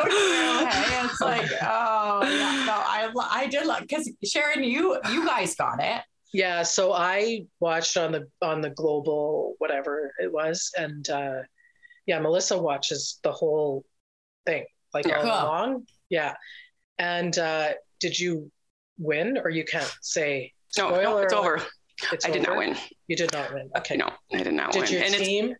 true. 0.02 0.66
Hey, 0.66 1.04
it's 1.04 1.20
like, 1.20 1.50
oh 1.62 2.20
yeah, 2.24 2.64
no, 2.66 2.72
I 2.74 3.10
I 3.32 3.46
did 3.46 3.66
love 3.66 3.82
because 3.82 4.10
Sharon, 4.24 4.64
you 4.64 4.98
you 5.10 5.26
guys 5.26 5.54
got 5.54 5.82
it. 5.82 6.02
Yeah, 6.32 6.62
so 6.62 6.92
I 6.92 7.46
watched 7.58 7.96
on 7.96 8.12
the 8.12 8.28
on 8.42 8.60
the 8.60 8.70
global 8.70 9.54
whatever 9.58 10.12
it 10.20 10.32
was, 10.32 10.70
and 10.78 11.08
uh, 11.10 11.40
yeah, 12.06 12.18
Melissa 12.20 12.56
watches 12.58 13.18
the 13.22 13.32
whole 13.32 13.84
thing 14.46 14.64
like 14.94 15.06
Yeah. 15.06 15.16
all 15.16 15.22
Cool. 15.22 15.30
along. 15.32 15.86
Yeah, 16.08 16.34
and 16.98 17.36
uh, 17.38 17.70
did 17.98 18.18
you 18.18 18.50
win 19.00 19.38
or 19.42 19.50
you 19.50 19.64
can't 19.64 19.92
say? 20.02 20.52
no, 20.78 20.90
no, 20.90 21.18
it's 21.18 21.32
over. 21.32 21.60
It's 22.12 22.24
I 22.24 22.30
did 22.30 22.44
not 22.44 22.56
win. 22.56 22.76
You 23.08 23.16
did 23.16 23.32
not 23.32 23.52
win. 23.52 23.68
Okay. 23.78 23.96
No, 23.96 24.08
I 24.32 24.42
did 24.42 24.54
not 24.54 24.72
Did 24.72 24.82
win. 24.84 24.92
your 24.92 25.02
and 25.02 25.14
team? 25.14 25.54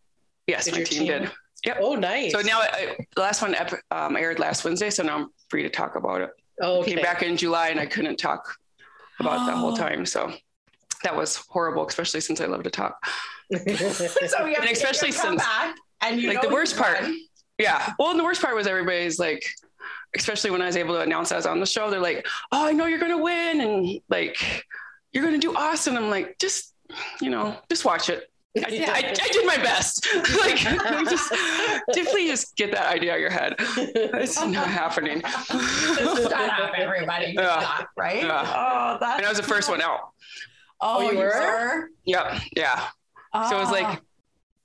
yes, 0.46 0.64
did 0.66 0.72
my 0.74 0.78
your 0.78 0.86
team, 0.86 0.98
team- 1.00 1.22
did. 1.22 1.30
Yep. 1.64 1.78
Oh, 1.82 1.94
nice. 1.94 2.32
So 2.32 2.40
now 2.40 2.60
I, 2.60 2.96
the 3.14 3.20
last 3.20 3.42
one 3.42 3.54
um, 3.90 4.16
aired 4.16 4.38
last 4.38 4.64
Wednesday, 4.64 4.88
so 4.88 5.02
now 5.02 5.16
I'm 5.18 5.28
free 5.48 5.62
to 5.62 5.68
talk 5.68 5.96
about 5.96 6.22
it. 6.22 6.30
oh, 6.62 6.80
I 6.82 6.84
Came 6.86 7.02
back 7.02 7.22
in 7.22 7.36
July 7.36 7.68
and 7.68 7.78
I 7.78 7.84
couldn't 7.86 8.16
talk 8.16 8.56
about 9.18 9.44
that 9.46 9.56
whole 9.56 9.76
time. 9.76 10.06
So 10.06 10.32
that 11.02 11.14
was 11.14 11.36
horrible, 11.36 11.86
especially 11.86 12.20
since 12.22 12.40
I 12.40 12.46
love 12.46 12.62
to 12.62 12.70
talk. 12.70 12.96
So 13.52 13.58
you 13.66 14.54
have 14.54 14.62
And 14.62 14.70
especially 14.70 15.12
come 15.12 15.30
since- 15.38 15.42
back 15.42 15.76
and 16.02 16.20
you 16.20 16.28
like 16.28 16.40
the 16.40 16.48
worst 16.48 16.76
part. 16.78 17.04
Yeah. 17.58 17.92
Well, 17.98 18.10
and 18.10 18.18
the 18.18 18.24
worst 18.24 18.40
part 18.40 18.54
was 18.56 18.66
everybody's 18.66 19.18
like, 19.18 19.44
especially 20.16 20.50
when 20.50 20.62
I 20.62 20.66
was 20.66 20.76
able 20.76 20.94
to 20.94 21.00
announce 21.00 21.32
I 21.32 21.36
was 21.36 21.46
on 21.46 21.60
the 21.60 21.66
show, 21.66 21.90
they're 21.90 22.00
like, 22.00 22.26
"Oh, 22.52 22.66
I 22.66 22.72
know 22.72 22.86
you're 22.86 22.98
gonna 22.98 23.18
win, 23.18 23.60
and 23.60 24.00
like, 24.08 24.66
you're 25.12 25.24
gonna 25.24 25.38
do 25.38 25.54
awesome." 25.56 25.96
I'm 25.96 26.10
like, 26.10 26.38
just, 26.38 26.74
you 27.20 27.30
know, 27.30 27.56
just 27.68 27.84
watch 27.84 28.08
it. 28.08 28.30
I, 28.56 28.68
Yeah. 28.68 28.92
I, 28.92 28.98
I 28.98 29.28
did 29.28 29.46
my 29.46 29.56
best. 29.58 30.06
like, 30.40 30.56
just 31.08 31.30
definitely 31.92 32.26
just 32.26 32.56
get 32.56 32.72
that 32.72 32.86
idea 32.86 33.12
out 33.12 33.16
of 33.16 33.20
your 33.20 33.30
head. 33.30 33.54
It's 33.58 34.40
not 34.44 34.66
happening. 34.66 35.20
Shut 35.22 36.32
up, 36.32 36.72
everybody. 36.76 37.32
Yeah. 37.38 37.60
Stop, 37.60 37.88
right? 37.96 38.24
Yeah. 38.24 38.42
Oh, 38.44 38.98
that's 39.00 39.18
And 39.18 39.26
I 39.26 39.28
was 39.28 39.38
the 39.38 39.44
first 39.44 39.68
one 39.68 39.80
out. 39.80 40.00
Oh, 40.80 40.96
Oh, 40.98 41.10
you 41.10 41.18
were? 41.18 41.24
were? 41.26 41.90
Yep. 42.06 42.40
Yeah. 42.56 42.88
So 43.48 43.56
it 43.56 43.60
was 43.60 43.70
like 43.70 43.86
ah. 43.86 44.00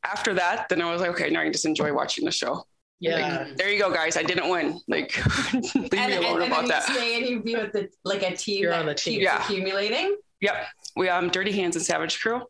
after 0.04 0.34
that, 0.34 0.68
then 0.70 0.82
I 0.82 0.90
was 0.92 1.02
like, 1.02 1.12
okay, 1.12 1.30
now 1.30 1.42
I 1.42 1.44
can 1.44 1.54
just 1.54 1.66
enjoy 1.66 1.94
watching 1.94 2.26
the 2.26 2.32
show. 2.32 2.66
Yeah. 3.00 3.46
Like, 3.48 3.58
there 3.58 3.70
you 3.72 3.80
go, 3.80 3.92
guys. 3.92 4.18
I 4.18 4.24
didn't 4.24 4.50
win. 4.50 4.80
Like, 4.88 5.16
leave 5.54 5.94
and, 5.94 6.12
me 6.12 6.16
alone 6.18 6.42
and, 6.42 6.44
and 6.44 6.44
about 6.44 6.62
then 6.62 6.68
that. 6.70 6.90
you 6.90 6.96
stay 6.96 7.18
and 7.18 7.26
you 7.28 7.42
be 7.44 7.56
with 7.56 7.72
the 7.74 7.90
like 8.04 8.24
a 8.24 8.36
team 8.36 8.62
You're 8.62 8.72
that 8.72 8.80
on 8.82 8.86
the 8.88 8.96
team. 8.96 9.16
keeps 9.20 9.24
Yeah. 9.24 9.44
accumulating. 9.44 10.16
Yep. 10.42 10.56
We 10.96 11.10
um 11.10 11.30
Dirty 11.30 11.52
Hands 11.52 11.76
and 11.76 11.84
Savage 11.86 12.20
Crew, 12.20 12.42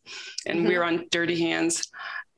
and 0.45 0.65
we 0.67 0.73
Mhm. 0.73 0.77
were 0.77 0.84
on 0.84 1.05
Dirty 1.12 1.39
Hands, 1.39 1.81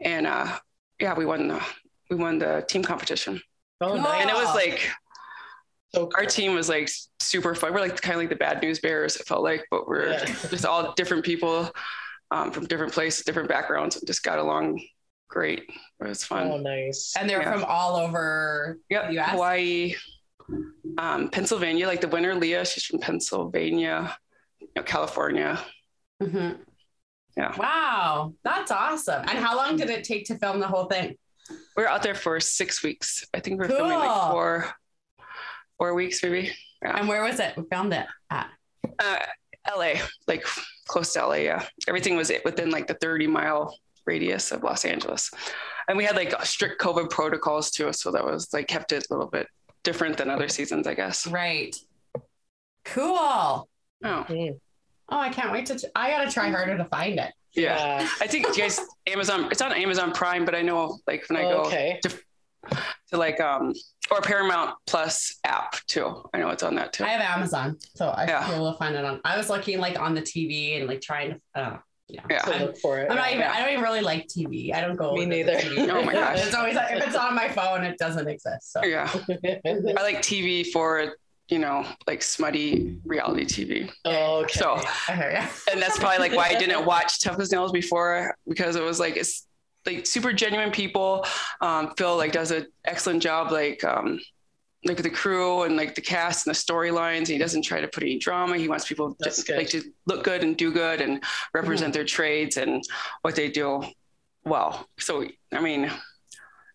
and 0.01 0.25
uh 0.27 0.57
yeah, 0.99 1.13
we 1.15 1.25
won 1.25 1.47
the 1.47 1.61
we 2.09 2.15
won 2.15 2.39
the 2.39 2.63
team 2.67 2.83
competition, 2.83 3.41
Oh, 3.81 3.89
Cool. 3.89 3.97
nice. 4.01 4.21
and 4.21 4.29
it 4.29 4.35
was 4.35 4.53
like 4.55 4.89
So 5.93 6.09
our 6.15 6.25
team 6.25 6.53
was 6.55 6.69
like 6.69 6.89
super 7.19 7.55
fun. 7.55 7.73
We're 7.73 7.79
like 7.81 7.99
kind 8.01 8.15
of 8.15 8.21
like 8.21 8.29
the 8.29 8.35
bad 8.35 8.61
news 8.61 8.79
bears. 8.79 9.15
It 9.15 9.25
felt 9.27 9.41
like, 9.43 9.65
but 9.71 9.87
we're 9.87 10.09
Yeah. 10.11 10.25
just 10.25 10.65
all 10.65 10.93
different 10.93 11.23
people 11.25 11.69
um, 12.31 12.51
from 12.51 12.65
different 12.65 12.91
places, 12.93 13.23
different 13.25 13.47
backgrounds, 13.49 13.95
and 13.95 14.05
just 14.05 14.21
got 14.21 14.37
along 14.37 14.81
great. 15.27 15.59
It 15.99 16.07
was 16.07 16.23
fun. 16.23 16.47
Oh, 16.51 16.57
nice. 16.57 17.13
And 17.17 17.29
they're 17.29 17.41
Yeah. 17.41 17.53
from 17.53 17.63
all 17.65 17.95
over 17.95 18.79
Yep, 18.89 19.11
US? 19.11 19.29
Hawaii, 19.31 19.95
um, 20.97 21.29
Pennsylvania. 21.29 21.87
Like 21.87 22.01
the 22.01 22.07
winner, 22.07 22.33
Leah, 22.35 22.65
she's 22.65 22.85
from 22.85 22.99
Pennsylvania, 22.99 24.17
you 24.59 24.67
know, 24.75 24.83
California. 24.83 25.59
Mm-hmm. 26.21 26.61
Yeah. 27.35 27.55
Wow, 27.57 28.33
that's 28.43 28.71
awesome. 28.71 29.21
And 29.27 29.37
how 29.37 29.55
long 29.55 29.77
did 29.77 29.89
it 29.89 30.03
take 30.03 30.25
to 30.27 30.37
film 30.39 30.59
the 30.59 30.67
whole 30.67 30.85
thing? 30.85 31.15
We 31.75 31.83
were 31.83 31.89
out 31.89 32.01
there 32.03 32.15
for 32.15 32.39
six 32.39 32.81
weeks. 32.83 33.25
I 33.33 33.39
think 33.39 33.61
we 33.61 33.67
we're 33.67 33.75
filming 33.75 33.99
like 33.99 34.31
four, 34.31 34.73
four 35.77 35.93
weeks 35.93 36.21
maybe. 36.23 36.51
And 36.81 37.07
where 37.07 37.23
was 37.23 37.39
it? 37.39 37.55
We 37.55 37.63
filmed 37.71 37.93
it 37.93 38.05
at. 38.31 38.49
Uh, 38.99 39.17
LA, 39.75 39.93
like 40.27 40.45
close 40.87 41.13
to 41.13 41.25
LA. 41.27 41.35
Yeah, 41.35 41.65
everything 41.87 42.15
was 42.15 42.31
within 42.45 42.69
like 42.71 42.87
the 42.87 42.93
thirty 42.95 43.27
mile 43.27 43.77
radius 44.07 44.51
of 44.51 44.63
Los 44.63 44.85
Angeles, 44.85 45.29
and 45.87 45.97
we 45.97 46.05
had 46.05 46.15
like 46.15 46.33
strict 46.45 46.81
COVID 46.81 47.09
protocols 47.09 47.69
too. 47.71 47.91
So 47.93 48.11
that 48.11 48.23
was 48.25 48.51
like 48.53 48.67
kept 48.67 48.91
it 48.93 49.05
a 49.09 49.13
little 49.13 49.29
bit 49.29 49.47
different 49.83 50.17
than 50.17 50.29
other 50.29 50.47
seasons, 50.47 50.87
I 50.87 50.93
guess. 50.95 51.27
Right. 51.27 51.75
Cool. 52.85 53.17
Oh, 53.19 53.65
Oh, 54.03 54.25
Mm. 54.29 54.59
I 55.09 55.29
can't 55.29 55.51
wait 55.51 55.65
to. 55.67 55.79
I 55.95 56.09
gotta 56.09 56.29
try 56.31 56.49
harder 56.49 56.77
to 56.77 56.85
find 56.85 57.17
it. 57.19 57.31
yeah. 57.53 58.07
I 58.21 58.27
think 58.27 58.45
you 58.47 58.55
guys 58.55 58.79
Amazon. 59.07 59.47
It's 59.51 59.61
on 59.61 59.71
Amazon 59.73 60.11
Prime, 60.13 60.43
but 60.45 60.53
I 60.55 60.61
know 60.61 60.99
like 61.07 61.23
when 61.29 61.37
I 61.37 61.43
go 61.43 61.61
okay. 61.65 61.99
to 62.03 63.17
like 63.17 63.39
um 63.39 63.73
or 64.11 64.21
Paramount 64.21 64.75
Plus 64.85 65.37
app 65.45 65.75
too. 65.87 66.23
I 66.33 66.39
know 66.39 66.49
it's 66.49 66.63
on 66.63 66.75
that 66.75 66.91
too. 66.93 67.05
I 67.05 67.09
have 67.09 67.21
Amazon, 67.37 67.77
so 67.95 68.09
I 68.09 68.25
Yeah. 68.27 68.45
should 68.45 68.55
able 68.55 68.71
to 68.73 68.77
find 68.77 68.95
it 68.95 69.03
on. 69.05 69.21
I 69.23 69.37
was 69.37 69.49
looking 69.49 69.79
like 69.79 69.97
on 69.99 70.13
the 70.13 70.21
TV 70.21 70.77
and 70.77 70.87
like 70.87 71.01
trying 71.01 71.31
to. 71.55 71.59
Uh, 71.61 71.77
yeah. 72.09 72.21
Yeah. 72.29 72.39
To 72.39 72.55
I'm, 72.55 72.61
look 72.61 72.77
for 72.77 72.99
it. 72.99 73.09
I'm 73.09 73.17
not 73.17 73.27
even. 73.29 73.39
Yeah. 73.41 73.51
I 73.51 73.59
don't 73.61 73.71
even 73.71 73.83
really 73.83 74.01
like 74.01 74.27
TV. 74.27 74.73
I 74.73 74.81
don't 74.81 74.95
go. 74.95 75.13
Me 75.13 75.25
neither. 75.25 75.55
TV. 75.55 75.89
Oh 75.89 76.03
my 76.03 76.13
gosh. 76.13 76.45
It's 76.45 76.55
always 76.55 76.75
like, 76.75 76.95
if 76.95 77.05
it's 77.05 77.15
on 77.15 77.35
my 77.35 77.49
phone, 77.49 77.83
it 77.83 77.97
doesn't 77.97 78.27
exist. 78.27 78.71
So. 78.71 78.83
yeah. 78.83 79.09
I 79.27 80.01
like 80.01 80.21
TV 80.21 80.67
for 80.71 81.15
you 81.49 81.59
know 81.59 81.85
like 82.07 82.21
smutty 82.21 82.97
reality 83.05 83.45
TV. 83.45 83.91
oh, 84.05 84.41
okay. 84.41 84.59
So 84.59 84.81
I 85.07 85.15
hear 85.15 85.31
ya. 85.31 85.47
and 85.71 85.81
that's 85.81 85.97
probably 85.97 86.19
like 86.19 86.33
why 86.33 86.49
I 86.49 86.55
didn't 86.55 86.85
watch 86.85 87.21
Tough 87.21 87.39
as 87.39 87.51
Nails 87.51 87.71
before 87.71 88.35
because 88.47 88.75
it 88.75 88.83
was 88.83 88.99
like 88.99 89.17
it's 89.17 89.45
like 89.85 90.05
super 90.05 90.33
genuine 90.33 90.71
people. 90.71 91.25
Um, 91.61 91.93
Phil 91.97 92.15
like 92.15 92.31
does 92.31 92.51
an 92.51 92.67
excellent 92.85 93.21
job 93.21 93.51
like 93.51 93.83
um, 93.83 94.19
like 94.87 95.03
the 95.03 95.09
crew 95.09 95.63
and 95.63 95.75
like 95.75 95.95
the 95.95 96.01
cast 96.01 96.47
and 96.47 96.55
the 96.55 96.59
storylines. 96.59 97.17
And 97.19 97.27
he 97.27 97.37
doesn't 97.37 97.63
try 97.63 97.81
to 97.81 97.87
put 97.87 98.03
any 98.03 98.17
drama. 98.17 98.57
He 98.57 98.67
wants 98.69 98.87
people 98.87 99.15
That's 99.19 99.43
to, 99.43 99.51
good. 99.51 99.57
like 99.57 99.69
to 99.69 99.83
look 100.05 100.23
good 100.23 100.43
and 100.43 100.55
do 100.57 100.71
good 100.71 101.01
and 101.01 101.23
represent 101.53 101.91
Mm-hmm. 101.91 101.97
their 101.97 102.05
trades 102.05 102.57
and 102.57 102.83
what 103.21 103.35
they 103.35 103.49
do 103.49 103.83
well. 104.45 104.87
So 104.99 105.25
I 105.53 105.61
mean, 105.61 105.91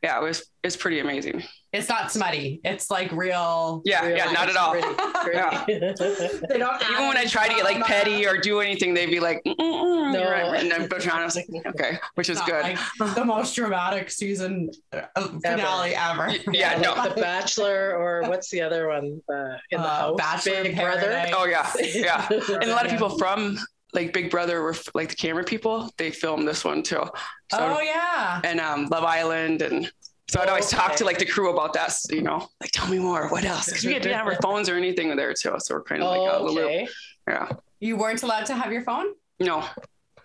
yeah, 0.03 0.19
it 0.19 0.23
was 0.23 0.45
it's 0.63 0.77
pretty 0.77 1.01
amazing. 1.01 1.43
It's 1.73 1.89
not 1.89 2.13
smutty. 2.13 2.61
It's 2.65 2.91
like 2.91 3.11
real. 3.13 3.81
Yeah, 3.87 4.05
Real 4.07 4.17
yeah, 4.19 4.31
not 4.33 4.51
at 4.51 4.57
all. 4.57 4.73
pretty, 4.73 4.89
pretty. 5.23 5.39
They 6.49 6.59
don't 6.59 6.83
Even 6.91 7.09
when 7.09 7.17
I 7.17 7.25
try 7.27 7.49
to 7.49 7.55
get 7.55 7.65
like 7.65 7.83
petty 7.85 8.27
or 8.27 8.37
do 8.37 8.61
anything, 8.61 8.93
they'd 8.93 9.07
be 9.07 9.21
like, 9.21 9.41
mm 9.47 9.55
mm 9.57 10.13
No. 10.13 10.31
right. 10.31 10.63
and 10.63 10.71
I'm 10.73 10.87
trying. 10.89 11.23
I 11.23 11.25
was 11.25 11.35
like, 11.37 11.47
okay, 11.67 11.99
which 12.17 12.29
is 12.29 12.37
Not 12.39 12.47
good. 12.47 12.63
like 13.01 13.15
the 13.15 13.25
most 13.25 13.55
dramatic 13.57 14.11
season 14.11 14.71
uh, 14.93 15.29
finale 15.43 15.95
ever. 15.95 16.31
Yeah, 16.53 16.79
no. 16.83 16.93
like 16.95 17.15
The 17.15 17.21
Bachelor, 17.23 17.97
or 17.97 18.29
what's 18.29 18.51
the 18.51 18.61
other 18.61 18.89
one? 18.89 19.23
Uh, 19.33 19.57
in 19.71 19.81
the 19.81 19.89
Uh, 19.89 20.01
house, 20.01 20.17
Bachelor 20.19 20.63
Big 20.65 20.77
Brother. 20.77 21.25
Oh 21.35 21.47
yeah, 21.47 21.73
yeah. 21.81 22.29
And 22.31 22.65
a 22.65 22.75
lot 22.75 22.85
of 22.85 22.93
people 22.93 23.17
from 23.17 23.59
like 23.95 24.13
Big 24.13 24.31
Brother 24.31 24.61
were 24.63 24.77
like 24.95 25.09
the 25.09 25.17
camera 25.17 25.43
people. 25.45 25.91
They 25.97 26.11
filmed 26.11 26.47
this 26.47 26.65
one 26.67 26.83
too. 26.83 27.05
So 27.51 27.59
oh 27.59 27.81
yeah. 27.81 28.43
and 28.45 28.61
um, 28.61 28.89
Love 28.89 29.05
Island 29.05 29.63
and. 29.63 29.91
So 30.33 30.41
I'd 30.41 30.49
always 30.49 30.71
talk 30.71 30.97
to 30.97 31.05
like 31.05 31.19
the 31.19 31.27
crew 31.27 31.51
about 31.51 31.75
that, 31.75 31.95
you 32.09 32.23
know, 32.23 32.49
like 32.63 32.71
tell 32.73 32.89
me 32.89 32.99
more. 32.99 33.29
What 33.29 33.45
else? 33.45 33.67
Because 33.67 33.85
we 33.85 33.93
didn't 33.93 34.15
have 34.15 34.27
our 34.27 34.39
phones 34.41 34.71
or 34.71 34.77
anything 34.77 35.15
there 35.15 35.35
too, 35.35 35.55
so 35.59 35.75
we're 35.75 35.83
kind 35.83 36.03
of 36.03 36.09
like 36.09 36.21
out 36.33 36.41
of 36.41 36.47
the 36.47 36.49
Oh, 36.53 36.55
loop. 36.55 36.65
okay. 36.65 36.89
Yeah. 37.29 37.49
You 37.81 37.97
weren't 37.99 38.23
allowed 38.23 38.47
to 38.47 38.55
have 38.55 38.73
your 38.73 38.81
phone. 38.83 39.09
No. 39.41 39.63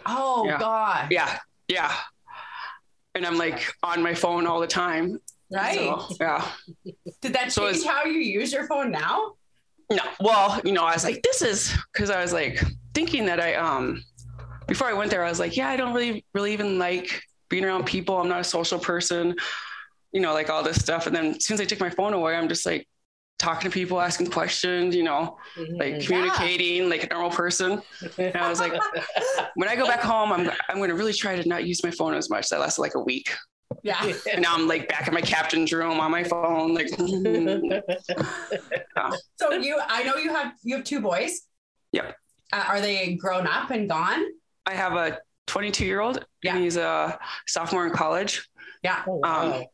Oh 0.05 0.45
Yeah. 0.45 0.59
god. 0.59 1.11
Yeah. 1.11 1.39
Yeah. 1.67 1.93
And 3.15 3.25
I'm 3.25 3.37
like 3.37 3.69
on 3.83 4.01
my 4.01 4.13
phone 4.13 4.47
all 4.47 4.61
the 4.61 4.67
time. 4.67 5.19
Right. 5.51 5.75
So, 5.77 6.07
yeah. 6.21 6.47
Did 7.21 7.33
that 7.33 7.51
So 7.51 7.63
change 7.65 7.77
it's- 7.79 7.91
how 7.93 8.05
you 8.05 8.19
use 8.19 8.53
your 8.53 8.65
phone 8.67 8.91
now? 8.91 9.33
No, 9.89 10.03
well, 10.21 10.59
you 10.63 10.71
know, 10.73 10.83
I 10.85 10.93
was 10.93 11.03
like, 11.03 11.21
this 11.23 11.41
is 11.41 11.73
because 11.91 12.09
I 12.09 12.21
was 12.21 12.31
like 12.31 12.61
thinking 12.93 13.25
that 13.25 13.41
I 13.41 13.55
um 13.55 14.01
before 14.67 14.87
I 14.87 14.93
went 14.93 15.11
there, 15.11 15.23
I 15.25 15.29
was 15.29 15.39
like, 15.39 15.57
yeah, 15.57 15.67
I 15.69 15.75
don't 15.75 15.93
really 15.93 16.23
really 16.33 16.53
even 16.53 16.77
like 16.79 17.21
being 17.49 17.65
around 17.65 17.85
people. 17.85 18.17
I'm 18.19 18.29
not 18.29 18.39
a 18.39 18.43
social 18.45 18.79
person, 18.79 19.35
you 20.11 20.21
know, 20.21 20.33
like 20.33 20.49
all 20.49 20.63
this 20.63 20.79
stuff. 20.79 21.07
And 21.07 21.15
then 21.15 21.35
as 21.35 21.45
soon 21.45 21.55
as 21.55 21.61
I 21.61 21.65
took 21.65 21.79
my 21.79 21.89
phone 21.89 22.13
away, 22.13 22.35
I'm 22.35 22.47
just 22.47 22.65
like 22.65 22.87
talking 23.39 23.69
to 23.69 23.73
people, 23.73 24.01
asking 24.01 24.27
questions, 24.31 24.95
you 24.95 25.03
know, 25.03 25.37
like 25.57 25.95
Mhm. 25.95 26.05
communicating 26.05 26.89
like 26.89 27.03
a 27.03 27.07
normal 27.07 27.29
person. 27.29 27.81
And 28.17 28.35
I 28.35 28.49
was 28.49 28.59
like, 28.59 28.73
when 29.55 29.69
I 29.69 29.75
go 29.75 29.85
back 29.85 30.01
home, 30.01 30.31
I'm 30.31 30.49
I'm 30.69 30.79
gonna 30.79 30.95
really 30.95 31.13
try 31.13 31.35
to 31.41 31.47
not 31.47 31.65
use 31.65 31.83
my 31.83 31.91
phone 31.91 32.13
as 32.15 32.29
much. 32.29 32.49
That 32.49 32.59
lasted 32.59 32.81
like 32.81 32.95
a 32.95 32.99
week. 33.01 33.31
Yeah. 33.83 34.11
And 34.31 34.41
now 34.41 34.55
I'm 34.55 34.67
like 34.67 34.87
back 34.89 35.07
in 35.07 35.13
my 35.13 35.21
captain's 35.21 35.71
room 35.73 35.99
on 35.99 36.09
my 36.09 36.23
phone, 36.23 36.73
like 36.73 36.87
So 39.39 39.51
you, 39.53 39.79
I 39.87 40.03
know 40.03 40.15
you 40.15 40.33
have 40.33 40.53
you 40.63 40.75
have 40.75 40.83
two 40.85 40.99
boys. 41.01 41.41
Yep. 41.91 42.15
Uh, 42.53 42.65
are 42.67 42.81
they 42.81 43.15
grown 43.15 43.45
up 43.45 43.69
and 43.71 43.89
gone? 43.89 44.23
I 44.65 44.73
have 44.73 44.93
a 44.93 45.19
22 45.47 45.85
year 45.85 45.99
old 46.01 46.25
Yeah. 46.43 46.55
and 46.55 46.63
he's 46.63 46.77
a 46.77 47.19
sophomore 47.45 47.85
in 47.87 47.93
college. 47.93 48.47
Yeah. 48.83 49.03
Oh, 49.07 49.19
wow. 49.23 49.65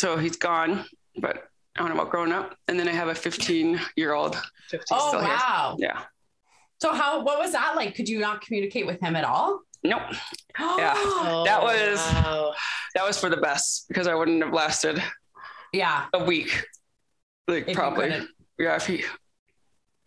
So 0.00 0.16
he's 0.16 0.36
gone, 0.36 0.84
but 1.20 1.44
I 1.76 1.80
don't 1.80 1.88
know 1.88 1.94
about 1.94 2.10
growing 2.10 2.32
up. 2.32 2.56
And 2.68 2.78
then 2.78 2.88
I 2.88 2.92
have 2.92 3.08
a 3.08 3.14
15 3.14 3.80
year 3.96 4.12
old. 4.12 4.36
50 4.70 4.86
Oh 4.92 5.08
still 5.08 5.20
here. 5.20 5.28
wow. 5.30 5.76
Yeah. 5.78 6.00
So 6.80 6.92
how 6.92 7.22
what 7.22 7.38
was 7.38 7.52
that 7.52 7.76
like? 7.76 7.94
Could 7.94 8.08
you 8.08 8.18
not 8.18 8.40
communicate 8.40 8.86
with 8.86 9.00
him 9.00 9.16
at 9.16 9.24
all? 9.24 9.60
Nope. 9.82 10.02
Yeah. 10.58 10.94
Oh, 10.96 11.42
that 11.44 11.62
was- 11.62 11.98
wow. 12.12 12.52
That 12.94 13.04
was 13.04 13.18
for 13.18 13.28
the 13.28 13.36
best 13.38 13.88
because 13.88 14.06
I 14.06 14.14
wouldn't 14.14 14.42
have 14.44 14.52
lasted 14.52 15.02
yeah. 15.72 16.06
a 16.12 16.22
week. 16.24 16.64
Like 17.48 17.68
if 17.68 17.74
probably. 17.76 18.08
Yeah. 18.58 18.76
If 18.76 18.86
he, 18.86 19.02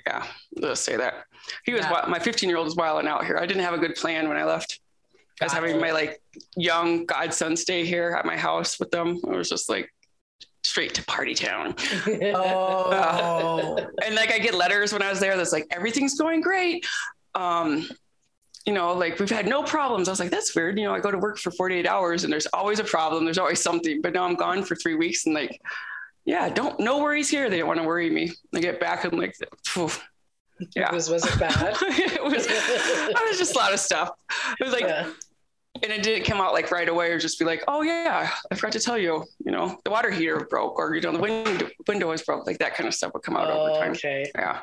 yeah, 0.06 0.26
let's 0.56 0.80
say 0.80 0.95
that. 0.95 1.26
He 1.65 1.73
was, 1.73 1.82
Yeah. 1.82 1.89
wi- 1.89 2.08
my 2.10 2.17
15 2.19 2.47
year 2.47 2.58
old 2.58 2.65
was 2.65 2.78
wilding 2.78 3.10
out 3.10 3.26
here. 3.26 3.38
I 3.38 3.45
didn't 3.45 3.63
have 3.63 3.73
a 3.73 3.78
good 3.78 3.95
plan 3.95 4.30
when 4.30 4.38
I 4.38 4.45
left. 4.45 4.80
I 5.41 5.45
was 5.45 5.54
having 5.54 5.80
my 5.80 5.91
like 5.91 6.21
young 6.56 7.06
godson 7.06 7.56
stay 7.56 7.86
here 7.86 8.15
at 8.17 8.26
my 8.26 8.38
house 8.38 8.80
with 8.80 8.91
them. 8.91 9.19
It 9.23 9.30
was 9.30 9.50
just 9.50 9.69
like 9.69 9.93
straight 10.63 10.93
to 10.95 11.04
party 11.06 11.34
town. 11.34 11.76
Oh. 12.10 13.78
and 14.06 14.15
like 14.15 14.32
I 14.32 14.39
get 14.39 14.54
letters 14.54 14.93
when 14.93 15.02
I 15.02 15.10
was 15.10 15.19
there 15.19 15.38
that's 15.38 15.52
like 15.52 15.67
everything's 15.71 16.17
going 16.17 16.41
great. 16.41 16.86
Um, 17.36 17.88
you 18.65 18.73
know, 18.73 18.93
like 18.93 19.19
we've 19.19 19.30
had 19.30 19.47
no 19.47 19.63
problems. 19.63 20.10
I 20.10 20.12
was 20.12 20.19
like, 20.19 20.30
that's 20.30 20.54
weird. 20.56 20.78
You 20.78 20.86
know, 20.86 20.93
I 20.93 21.00
go 21.00 21.12
to 21.12 21.17
work 21.17 21.38
for 21.38 21.52
48 21.52 21.88
hours 21.88 22.23
and 22.23 22.34
there's 22.34 22.47
always 22.47 22.80
a 22.80 22.84
problem. 22.84 23.23
There's 23.23 23.38
always 23.38 23.62
something. 23.62 24.02
But 24.02 24.13
now 24.13 24.26
I'm 24.26 24.36
gone 24.36 24.63
for 24.63 24.76
three 24.76 24.95
weeks 24.95 25.26
and 25.26 25.34
like, 25.34 25.62
yeah, 26.26 26.50
don't 26.50 26.78
no 26.80 27.00
worries 27.02 27.30
here. 27.30 27.50
They 27.50 27.60
don't 27.60 27.67
want 27.67 27.80
to 27.80 27.86
worry 27.86 28.10
me. 28.10 28.34
I 28.54 28.60
get 28.60 28.80
back 28.80 29.06
and 29.06 29.17
like, 29.17 29.36
phew, 29.65 29.89
yeah, 30.76 30.93
was 30.93 31.10
was 31.10 31.26
it 31.26 31.39
bad? 31.39 31.78
it 31.82 32.23
was. 32.23 32.45
It 32.50 33.30
was 33.30 33.38
just 33.38 33.56
a 33.56 33.58
lot 33.58 33.73
of 33.73 33.80
stuff. 33.80 34.12
It 34.60 34.63
was 34.63 34.73
like, 34.73 34.84
Yeah. 34.84 35.10
And 35.83 35.91
it 35.91 36.03
didn't 36.03 36.25
come 36.25 36.39
out 36.41 36.53
like 36.53 36.71
right 36.71 36.87
away 36.89 37.11
or 37.11 37.19
just 37.19 37.39
be 37.39 37.45
like, 37.45 37.63
oh 37.67 37.81
yeah, 37.81 38.29
I 38.51 38.55
forgot 38.55 38.71
to 38.73 38.79
tell 38.79 38.97
you. 38.97 39.25
You 39.45 39.51
know, 39.51 39.77
the 39.83 39.91
water 39.91 40.09
heater 40.11 40.45
broke 40.49 40.77
or 40.79 40.95
you 40.95 41.01
know 41.01 41.11
the 41.13 41.19
window 41.19 41.69
window 41.87 42.09
was 42.09 42.21
broke. 42.23 42.45
Like 42.47 42.59
that 42.59 42.75
kind 42.75 42.87
of 42.87 42.93
stuff 42.93 43.13
would 43.13 43.23
come 43.23 43.35
out 43.37 43.49
over 43.49 43.71
Oh, 43.71 43.79
time. 43.79 43.91
okay. 43.91 44.31
Yeah. 44.35 44.59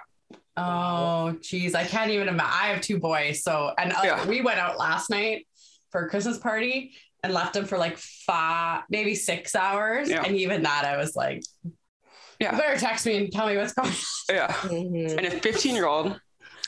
Oh, 0.57 1.37
geez, 1.40 1.74
I 1.74 1.85
can't 1.85 2.11
even 2.11 2.29
imagine. 2.29 2.53
I 2.53 2.66
have 2.68 2.81
two 2.81 2.98
boys, 2.98 3.42
so 3.42 3.72
and 3.77 3.92
uh, 3.92 4.00
Yeah. 4.05 4.27
we 4.27 4.40
went 4.40 4.59
out 4.59 4.79
last 4.79 5.11
night 5.11 5.46
for 5.90 6.07
a 6.07 6.09
Christmas 6.09 6.38
party 6.38 6.92
and 7.22 7.33
left 7.33 7.55
them 7.55 7.64
for 7.64 7.77
like 7.79 7.98
five, 7.98 8.83
maybe 8.88 9.14
six 9.14 9.55
hours, 9.55 10.09
Yeah. 10.09 10.22
and 10.24 10.37
even 10.37 10.62
that, 10.62 10.85
I 10.85 10.96
was 10.96 11.16
like, 11.16 11.42
Yeah. 12.38 12.53
"You 12.53 12.59
better 12.59 12.79
text 12.79 13.05
me 13.07 13.16
and 13.16 13.33
tell 13.33 13.46
me 13.48 13.57
what's 13.57 13.72
going." 13.72 13.88
on. 13.90 13.94
Yeah. 14.29 14.53
Mhm. 14.53 15.16
and 15.18 15.27
a 15.27 15.31
15 15.40 15.74
year 15.74 15.87
old. 15.87 16.07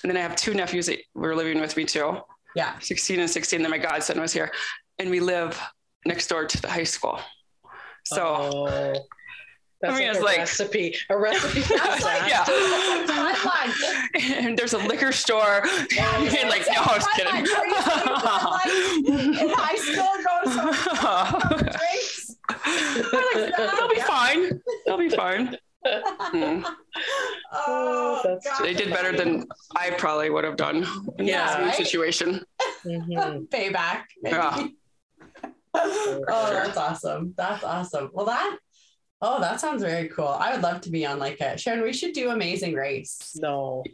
And 0.02 0.11
then 0.11 0.16
I 0.16 0.20
have 0.20 0.37
two 0.37 0.52
nephews 0.54 0.87
that 0.87 0.98
were 1.14 1.35
living 1.35 1.61
with 1.61 1.76
me 1.76 1.85
too, 1.85 2.18
Yeah, 2.57 2.79
16 2.81 3.21
and 3.21 3.29
16. 3.31 3.61
Then 3.62 3.71
my 3.71 3.79
godson 3.79 4.19
was 4.21 4.33
here, 4.33 4.51
and 4.99 5.11
we 5.11 5.21
live 5.21 5.61
next 6.07 6.27
door 6.29 6.47
to 6.47 6.61
the 6.62 6.69
high 6.69 6.85
school. 6.85 7.21
So 8.05 8.23
Oh. 8.25 8.95
That's 9.83 9.95
I 9.95 9.99
mean, 9.99 10.09
like 10.09 10.16
a 10.16 10.25
like- 10.25 10.38
recipe. 10.38 10.97
A 11.11 11.19
recipe 11.19 11.61
for 11.61 11.77
That's 11.77 12.03
like- 12.11 12.31
yeah. 12.31 12.47
and 14.47 14.57
there's 14.57 14.73
a 14.73 14.79
liquor 14.79 15.12
store. 15.12 15.62
and 15.64 16.49
like, 16.49 16.64
no, 16.73 16.81
I 16.81 16.95
was 16.97 17.07
kidding. 17.14 17.37
in 19.42 19.49
high 19.51 19.77
school, 19.77 20.14
go 20.25 20.35
to 20.45 20.49
some 20.97 21.59
drinks. 21.59 22.37
They'll 23.77 23.88
be 23.90 24.01
fine. 24.01 24.62
They'll 24.87 24.97
be 24.99 25.11
fine. 25.11 25.57
Hmm. 25.87 26.62
Oh, 27.53 28.20
That's 28.25 28.59
They 28.61 28.75
did 28.75 28.90
better 28.90 29.16
than 29.16 29.46
I 29.77 29.90
probably 29.90 30.31
would 30.31 30.44
have 30.44 30.57
done 30.57 30.87
in 31.18 31.27
Yeah, 31.27 31.46
the 31.46 31.53
same 31.57 31.66
right? 31.66 31.75
situation. 31.77 32.44
Mhm. 32.85 33.49
payback. 33.51 34.05
maybe. 34.22 34.37
Yeah. 34.37 34.66
oh, 35.75 36.51
that's 36.53 36.77
awesome. 36.77 37.35
That's 37.37 37.62
awesome. 37.64 38.11
Well, 38.12 38.27
that 38.27 38.59
oh, 39.22 39.40
that 39.40 39.61
sounds 39.61 39.83
very 39.83 40.09
cool. 40.09 40.29
I 40.29 40.53
would 40.53 40.62
love 40.62 40.81
to 40.83 40.90
be 40.90 41.05
on 41.07 41.18
like 41.18 41.40
a 41.40 41.57
Sharon. 41.59 41.83
We 41.83 41.92
should 41.92 42.14
do 42.14 42.31
Amazing 42.31 42.75
Race. 42.75 43.37
No. 43.40 43.85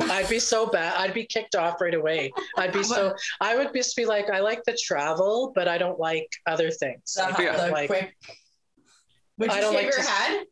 I'd 0.00 0.28
be 0.28 0.38
so 0.38 0.66
bad. 0.66 0.94
I'd 0.96 1.14
be 1.14 1.24
kicked 1.24 1.54
off 1.56 1.80
right 1.80 1.94
away. 1.94 2.32
I'd 2.56 2.72
be 2.72 2.82
so. 2.84 3.14
I 3.40 3.56
would 3.56 3.70
just 3.74 3.96
be 3.96 4.04
like, 4.06 4.30
I 4.30 4.40
like 4.40 4.62
the 4.64 4.76
travel, 4.80 5.52
but 5.54 5.66
I 5.66 5.76
don't 5.78 5.98
like 5.98 6.28
other 6.46 6.70
things. 6.70 7.14
The, 7.14 7.24
I 7.24 7.42
Yeah. 7.42 7.56
don't 7.56 7.66
the 7.66 7.72
like. 7.72 7.88
quick. 7.88 8.14
Would 9.38 9.50
you 9.50 9.56
I 9.56 9.60
don't 9.60 9.72
shave 9.74 9.84
like 9.86 9.94
your 9.94 10.04
to- 10.04 10.10
head? 10.10 10.46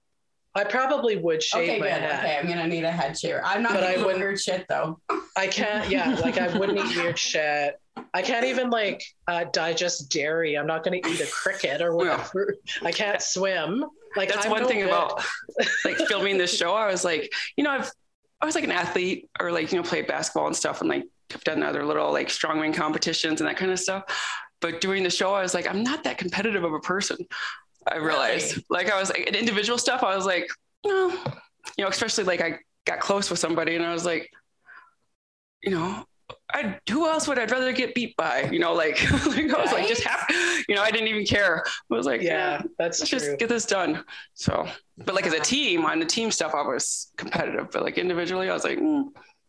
I 0.56 0.64
probably 0.64 1.16
would 1.16 1.42
shave 1.42 1.68
Okay, 1.68 1.78
my 1.78 1.86
good. 1.86 1.92
head. 2.00 2.24
Okay, 2.24 2.38
I'm 2.38 2.48
gonna 2.48 2.66
need 2.66 2.84
a 2.84 2.90
head 2.90 3.16
shaver. 3.18 3.42
I'm 3.44 3.62
not 3.62 3.74
But 3.74 3.84
I 3.84 3.94
gonna 3.94 4.06
wouldn't- 4.06 4.24
weird 4.24 4.40
shit 4.40 4.66
though. 4.68 4.98
I 5.36 5.46
can't. 5.46 5.88
Yeah, 5.90 6.14
like 6.22 6.38
I 6.38 6.56
wouldn't 6.58 6.78
eat 6.78 6.96
weird 6.96 7.18
shit. 7.18 7.78
I 8.14 8.22
can't 8.22 8.44
even 8.46 8.70
like 8.70 9.02
uh, 9.28 9.44
digest 9.52 10.10
dairy. 10.10 10.56
I'm 10.58 10.66
not 10.66 10.82
going 10.84 11.00
to 11.02 11.08
eat 11.10 11.20
a 11.20 11.26
cricket 11.26 11.80
or 11.82 11.94
whatever. 11.94 12.54
I 12.82 12.92
can't 12.92 13.20
swim. 13.22 13.84
Like 14.16 14.30
That's 14.32 14.46
I'm 14.46 14.50
one 14.50 14.62
no 14.62 14.68
thing 14.68 14.80
good. 14.80 14.88
about 14.88 15.22
like 15.84 15.96
filming 16.08 16.38
this 16.38 16.56
show. 16.56 16.72
I 16.74 16.86
was 16.90 17.04
like, 17.04 17.30
you 17.56 17.64
know, 17.64 17.70
I've 17.70 17.90
I 18.40 18.46
was 18.46 18.54
like 18.54 18.64
an 18.64 18.70
athlete 18.72 19.28
or 19.40 19.50
like 19.52 19.72
you 19.72 19.78
know 19.78 19.82
played 19.82 20.06
basketball 20.06 20.46
and 20.46 20.56
stuff, 20.56 20.80
and 20.80 20.88
like 20.88 21.04
have 21.32 21.44
done 21.44 21.62
other 21.62 21.84
little 21.84 22.12
like 22.12 22.28
strongman 22.28 22.74
competitions 22.74 23.40
and 23.40 23.48
that 23.48 23.56
kind 23.58 23.70
of 23.72 23.78
stuff. 23.78 24.04
But 24.60 24.80
doing 24.80 25.02
the 25.02 25.10
show, 25.10 25.34
I 25.34 25.42
was 25.42 25.52
like, 25.52 25.66
I'm 25.68 25.82
not 25.82 26.04
that 26.04 26.16
competitive 26.16 26.64
of 26.64 26.72
a 26.72 26.80
person. 26.80 27.18
I 27.90 27.96
realized, 27.96 28.52
Really? 28.56 28.66
like, 28.70 28.90
I 28.90 28.98
was 28.98 29.10
like 29.10 29.26
in 29.28 29.34
individual 29.34 29.78
stuff. 29.78 30.02
I 30.02 30.16
was 30.16 30.26
like, 30.26 30.48
no, 30.84 31.10
you 31.76 31.84
know, 31.84 31.88
especially 31.88 32.24
like 32.24 32.40
I 32.40 32.58
got 32.84 33.00
close 33.00 33.30
with 33.30 33.38
somebody, 33.38 33.76
and 33.76 33.84
I 33.84 33.92
was 33.92 34.04
like, 34.04 34.30
you 35.62 35.70
know. 35.70 36.04
I 36.52 36.78
who 36.90 37.08
else 37.08 37.28
would 37.28 37.38
I'd 37.38 37.50
rather 37.52 37.72
get 37.72 37.94
beat 37.94 38.16
by? 38.16 38.48
You 38.50 38.58
know, 38.58 38.72
like, 38.72 39.00
like 39.26 39.52
I 39.52 39.62
was 39.62 39.72
like 39.72 39.86
just 39.86 40.02
happy. 40.02 40.34
You 40.68 40.74
know, 40.74 40.82
I 40.82 40.90
didn't 40.90 41.06
even 41.08 41.24
care. 41.24 41.62
I 41.66 41.94
was 41.94 42.06
like, 42.06 42.20
Yeah, 42.20 42.62
that's 42.78 42.98
let's 43.00 43.10
true. 43.10 43.18
just 43.20 43.38
get 43.38 43.48
this 43.48 43.64
done. 43.64 44.02
So, 44.34 44.66
but 45.04 45.14
like 45.14 45.26
as 45.26 45.34
a 45.34 45.40
team, 45.40 45.84
on 45.84 46.00
the 46.00 46.04
team 46.04 46.30
stuff, 46.32 46.52
I 46.54 46.62
was 46.62 47.12
competitive, 47.16 47.68
but 47.72 47.82
like 47.84 47.96
individually, 47.98 48.50
I 48.50 48.54
was 48.54 48.64
like, 48.64 48.78
mm, 48.78 49.04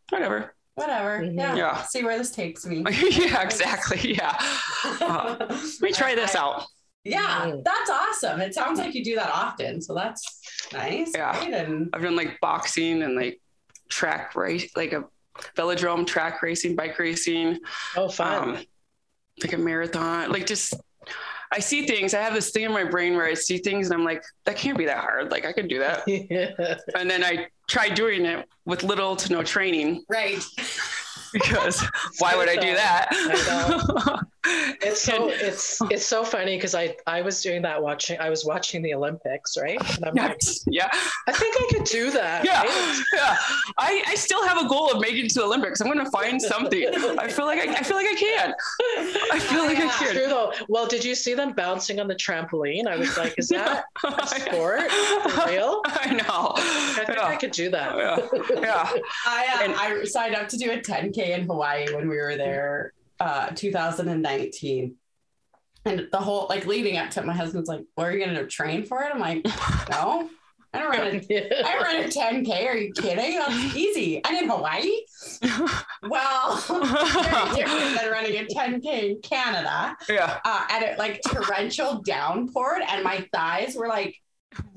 whatever. 0.09 0.55
Whatever. 0.75 1.21
Mhm. 1.21 1.35
Yeah. 1.37 1.55
Yeah. 1.55 1.81
See 1.83 2.03
where 2.03 2.17
this 2.17 2.29
takes 2.31 2.63
me. 2.65 2.83
yeah, 3.11 3.41
exactly. 3.41 4.13
Yeah. 4.15 4.37
Uh, 5.01 5.35
Let 5.49 5.81
me 5.81 5.91
try 5.91 6.13
this 6.15 6.35
out. 6.35 6.65
Yeah, 7.09 7.55
that's 7.63 7.89
awesome. 7.89 8.41
It 8.41 8.53
sounds 8.53 8.79
like 8.79 8.93
you 8.95 9.03
do 9.03 9.15
that 9.15 9.29
often, 9.29 9.81
so 9.81 9.93
that's 9.93 10.41
nice. 10.73 11.11
Yeah. 11.15 11.31
right? 11.37 11.53
And 11.53 11.89
I've 11.93 12.01
done 12.01 12.15
like 12.15 12.39
boxing 12.41 13.03
and 13.03 13.15
like 13.15 13.39
track 13.89 14.35
race, 14.35 14.69
like 14.75 14.93
a 14.93 15.05
velodrome, 15.55 16.05
track 16.05 16.41
racing, 16.41 16.75
bike 16.75 16.97
racing, 16.99 17.59
Oh, 17.95 18.09
fun. 18.09 18.49
um, 18.57 18.63
like 19.43 19.53
a 19.53 19.57
marathon, 19.57 20.31
like 20.31 20.45
just. 20.45 20.73
I 21.49 21.59
see 21.59 21.87
things. 21.87 22.13
I 22.13 22.19
have 22.21 22.33
this 22.33 22.49
thing 22.51 22.63
in 22.65 22.73
my 22.73 22.83
brain 22.83 23.15
where 23.15 23.25
I 23.25 23.33
see 23.33 23.57
things 23.59 23.87
and 23.89 23.97
I'm 23.97 24.03
like, 24.03 24.21
that 24.43 24.57
can't 24.57 24.77
be 24.77 24.83
that 24.87 24.97
hard. 24.97 25.31
Like 25.31 25.45
I 25.45 25.53
could 25.53 25.69
do 25.69 25.79
that. 25.79 26.05
yeah. 26.05 26.75
And 26.99 27.09
then 27.09 27.23
I 27.23 27.47
tried 27.69 27.93
doing 27.95 28.25
it 28.25 28.45
with 28.65 28.83
little 28.83 29.15
to 29.15 29.31
no 29.31 29.43
training 29.43 30.03
right. 30.09 30.43
because 31.31 31.81
why 32.19 32.35
would 32.35 32.49
I 32.49 32.55
do 32.57 32.73
that? 32.75 34.19
It's 34.81 35.01
so 35.01 35.29
it's 35.29 35.79
it's 35.91 36.05
so 36.05 36.23
funny 36.23 36.55
because 36.57 36.75
I 36.75 36.95
I 37.05 37.21
was 37.21 37.41
doing 37.41 37.61
that 37.63 37.81
watching 37.81 38.19
I 38.19 38.29
was 38.29 38.45
watching 38.45 38.81
the 38.81 38.93
Olympics 38.93 39.57
right 39.57 39.79
and 39.95 40.05
I'm 40.05 40.15
like 40.15 40.39
yeah, 40.67 40.89
I 41.27 41.31
think 41.31 41.55
I 41.59 41.67
could 41.73 41.83
do 41.85 42.11
that 42.11 42.45
yeah, 42.45 42.61
right? 42.61 43.03
yeah. 43.13 43.35
I, 43.77 44.03
I 44.07 44.15
still 44.15 44.45
have 44.47 44.63
a 44.63 44.67
goal 44.67 44.91
of 44.91 45.01
making 45.01 45.25
it 45.25 45.29
to 45.29 45.39
the 45.39 45.45
Olympics. 45.45 45.81
I'm 45.81 45.87
going 45.91 46.03
to 46.03 46.09
find 46.11 46.41
something. 46.53 46.87
I 47.19 47.27
feel 47.27 47.45
like 47.45 47.59
I, 47.67 47.73
I 47.73 47.83
feel 47.83 47.97
like 47.97 48.07
I 48.07 48.15
can. 48.15 48.53
I 49.31 49.39
feel 49.39 49.63
like 49.65 49.77
I 49.77 49.81
Yeah. 49.81 49.85
It's 49.87 49.97
can. 49.99 50.13
true 50.15 50.27
though 50.27 50.53
well 50.69 50.87
did 50.87 51.03
you 51.03 51.15
see 51.15 51.33
them 51.33 51.53
bouncing 51.53 51.99
on 51.99 52.07
the 52.07 52.15
trampoline 52.15 52.87
I 52.87 52.95
was 52.97 53.17
like 53.17 53.33
is 53.37 53.49
that 53.57 53.85
a 54.05 54.27
sport 54.41 54.89
for 54.91 55.47
real 55.47 55.81
I 55.85 56.13
know. 56.13 56.53
I 56.55 57.03
think 57.05 57.19
I 57.19 57.35
could 57.35 57.51
do 57.51 57.69
that 57.71 57.97
Yeah. 57.97 58.17
Yeah. 58.61 58.91
I 59.25 59.47
uh, 59.55 59.63
And- 59.63 59.75
I 59.75 60.03
signed 60.05 60.35
up 60.35 60.47
to 60.49 60.57
do 60.57 60.71
a 60.71 60.77
10k 60.77 61.17
in 61.29 61.45
Hawaii 61.45 61.93
when 61.93 62.07
we 62.09 62.17
were 62.17 62.35
there, 62.37 62.93
uh, 63.19 63.49
2019. 63.55 64.95
And 65.85 66.07
the 66.11 66.17
whole 66.17 66.47
like 66.49 66.65
leading 66.65 66.97
up 66.97 67.11
to 67.11 67.21
it, 67.21 67.25
my 67.25 67.33
husband's 67.33 67.69
like, 67.69 67.85
"Well, 67.95 68.07
are 68.07 68.11
you 68.11 68.25
gonna 68.25 68.45
train 68.45 68.85
for 68.85 69.03
it?" 69.03 69.11
I'm 69.13 69.19
like, 69.19 69.45
"No, 69.89 70.29
I 70.73 70.79
don't 70.79 70.89
run 70.89 71.21
a 71.29 71.65
I 71.65 71.77
run 71.77 71.95
a 72.03 72.07
10K. 72.07 72.67
Are 72.67 72.77
you 72.77 72.91
kidding? 72.93 73.39
That's 73.39 73.53
easy. 73.75 74.21
And 74.23 74.37
in 74.37 74.49
Hawaii? 74.49 74.91
Well, 76.03 76.57
very 76.67 77.55
different 77.55 77.99
than 77.99 78.11
running 78.11 78.35
a 78.35 78.45
10K 78.45 79.11
in 79.11 79.21
Canada. 79.21 79.95
Yeah. 80.09 80.39
Uh, 80.43 80.67
and 80.71 80.83
it 80.83 80.99
like 80.99 81.21
torrential 81.25 82.03
downpoured, 82.03 82.81
and 82.89 83.03
my 83.03 83.27
thighs 83.33 83.75
were 83.75 83.87
like, 83.87 84.15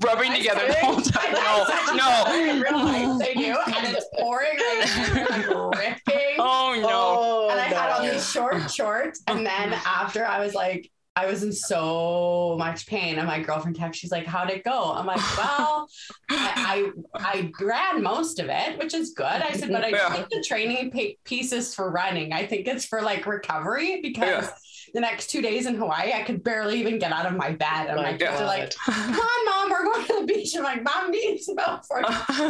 Rubbing 0.01 0.31
I 0.31 0.37
together 0.37 0.67
the 0.67 0.73
whole 0.75 1.01
time. 1.01 1.33
No, 1.93 2.25
no. 2.25 2.61
realize 2.61 3.19
they 3.19 3.33
do. 3.33 3.55
And 3.67 3.95
it's 3.95 4.05
pouring 4.17 4.57
like 4.57 5.47
ripping. 5.77 6.35
Oh 6.39 6.77
no. 6.81 6.89
oh 6.89 7.49
and 7.51 7.59
I 7.59 7.63
had 7.65 7.89
on 7.99 8.07
these 8.09 8.29
short 8.29 8.71
shorts. 8.71 9.21
And 9.27 9.45
then 9.45 9.73
after 9.85 10.25
I 10.25 10.39
was 10.43 10.53
like, 10.53 10.89
I 11.15 11.25
was 11.25 11.43
in 11.43 11.51
so 11.51 12.55
much 12.57 12.87
pain. 12.87 13.17
And 13.17 13.27
my 13.27 13.41
girlfriend 13.41 13.77
texted, 13.77 13.95
she's 13.95 14.11
like, 14.11 14.25
How'd 14.25 14.49
it 14.49 14.63
go? 14.63 14.93
I'm 14.93 15.05
like, 15.05 15.17
Well, 15.37 15.87
I, 16.29 16.91
I, 17.13 17.19
I 17.35 17.51
ran 17.61 18.01
most 18.01 18.39
of 18.39 18.47
it, 18.49 18.79
which 18.79 18.93
is 18.93 19.11
good. 19.11 19.25
I 19.25 19.51
said, 19.53 19.69
But 19.71 19.83
I 19.83 19.89
Yeah. 19.89 20.13
think 20.13 20.29
the 20.29 20.43
training 20.47 20.91
pa- 20.91 21.15
piece 21.25 21.51
is 21.51 21.75
for 21.75 21.91
running. 21.91 22.31
I 22.33 22.45
think 22.45 22.67
it's 22.67 22.85
for 22.85 23.01
like 23.01 23.25
recovery 23.25 23.99
because 24.01 24.45
Yeah. 24.45 24.49
The 24.93 24.99
next 24.99 25.27
two 25.27 25.41
days 25.41 25.65
in 25.65 25.75
Hawaii, 25.75 26.11
I 26.13 26.23
could 26.23 26.43
barely 26.43 26.79
even 26.79 26.99
get 26.99 27.11
out 27.11 27.25
of 27.25 27.33
my 27.35 27.51
bed. 27.51 27.87
And 27.87 27.95
My 27.97 28.11
my 28.11 28.17
kids 28.17 28.39
are 28.41 28.45
like, 28.45 28.73
God. 28.85 28.93
Come 28.95 29.15
on, 29.19 29.45
mom, 29.45 29.69
we're 29.69 29.83
going 29.85 30.05
to 30.07 30.13
the 30.21 30.25
beach. 30.25 30.55
I'm 30.55 30.63
like, 30.63 30.83
Mom 30.83 31.11
needs 31.11 31.47
about 31.49 31.85
for 31.87 31.99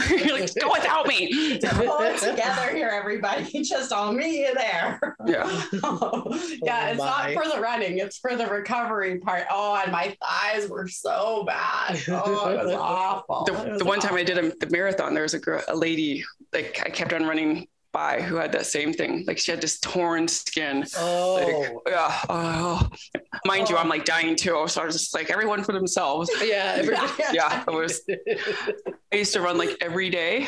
You're 0.10 0.40
like, 0.40 0.54
go 0.56 0.72
without 0.72 1.08
me. 1.08 1.58
to 1.60 1.68
pull 1.70 2.00
it 2.02 2.18
together 2.20 2.76
here, 2.76 2.90
everybody. 2.90 3.62
Just 3.64 3.92
all 3.92 4.12
me 4.12 4.48
there. 4.56 5.16
Yeah. 5.26 5.46
yeah, 5.74 5.80
oh 5.84 6.24
it's 6.34 7.00
my. 7.00 7.34
not 7.34 7.34
for 7.34 7.50
the 7.54 7.62
running, 7.62 8.00
it's 8.00 8.18
for 8.18 8.36
the 8.36 8.48
recovery 8.48 9.20
part. 9.20 9.44
Oh, 9.52 9.80
and 9.82 9.92
my 9.92 10.16
thighs 10.22 10.68
were 10.70 10.88
so 10.88 11.44
bad. 11.46 12.02
Oh, 12.10 12.50
it 12.50 12.66
was 12.66 12.74
awful. 12.80 13.46
It 13.48 13.54
The, 13.54 13.70
was 13.72 13.80
the 13.80 13.86
one 13.86 14.00
time 14.00 14.16
I 14.16 14.24
did 14.24 14.38
a, 14.38 14.50
the 14.50 14.68
marathon, 14.72 15.14
there 15.14 15.24
was 15.24 15.34
a 15.34 15.40
girl, 15.40 15.62
a 15.68 15.76
lady, 15.76 16.24
like 16.54 16.82
I 16.86 16.90
kept 16.90 17.14
on 17.14 17.26
running 17.26 17.68
by 17.94 18.22
who 18.22 18.36
had 18.38 18.52
that 18.54 18.66
same 18.66 18.94
thing. 18.94 19.24
Like 19.28 19.38
she 19.38 19.52
had 19.52 19.60
this 19.62 19.80
torn 19.80 20.28
skin. 20.28 20.86
oh 20.98 21.72
Like, 21.86 21.94
yeah. 21.94 22.20
Oh, 22.30 22.90
oh. 22.90 23.20
Mind 23.46 23.70
you, 23.70 23.78
I'm 23.78 23.90
like 23.90 24.06
dying 24.06 24.36
too. 24.36 24.66
So 24.68 24.82
I 24.82 24.86
was 24.86 24.96
just 24.96 25.14
like, 25.14 25.30
everyone 25.30 25.64
for 25.64 25.74
themselves. 25.74 26.30
yeah 26.44 26.76
everybody- 26.78 27.12
Yeah. 27.34 27.64
It 27.68 27.72
was, 27.74 28.02
I 29.14 29.16
used 29.16 29.34
to 29.34 29.42
run 29.42 29.58
like 29.58 29.78
every 29.82 30.10
day. 30.10 30.48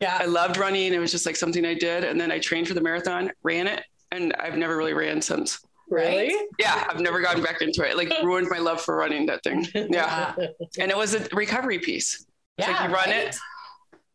Yeah, 0.00 0.18
I 0.20 0.24
loved 0.26 0.56
running. 0.56 0.92
It 0.92 0.98
was 0.98 1.12
just 1.12 1.26
like 1.26 1.36
something 1.36 1.64
I 1.64 1.74
did. 1.74 2.04
And 2.04 2.20
then 2.20 2.32
I 2.32 2.38
trained 2.40 2.66
for 2.68 2.74
the 2.74 2.80
marathon, 2.80 3.30
ran 3.44 3.66
it, 3.68 3.84
and 4.10 4.34
I've 4.34 4.56
never 4.58 4.76
really 4.76 4.94
ran 4.94 5.22
since. 5.22 5.60
really 5.88 6.34
Yeah, 6.58 6.86
I've 6.90 6.98
never 7.00 7.20
gotten 7.20 7.42
back 7.42 7.62
into 7.62 7.88
it. 7.88 7.96
Like 7.96 8.12
ruined 8.22 8.48
my 8.50 8.58
love 8.58 8.80
for 8.82 8.96
running 8.96 9.26
that 9.26 9.42
thing. 9.44 9.64
Yeah. 9.74 10.34
And 10.80 10.90
it 10.90 10.96
was 10.96 11.14
a 11.14 11.20
recovery 11.32 11.78
piece. 11.78 12.26
It's 12.58 12.66
like 12.68 12.76
Yeah, 12.76 12.88
you 12.88 12.94
run 12.94 13.08
right? 13.10 13.16
it. 13.28 13.36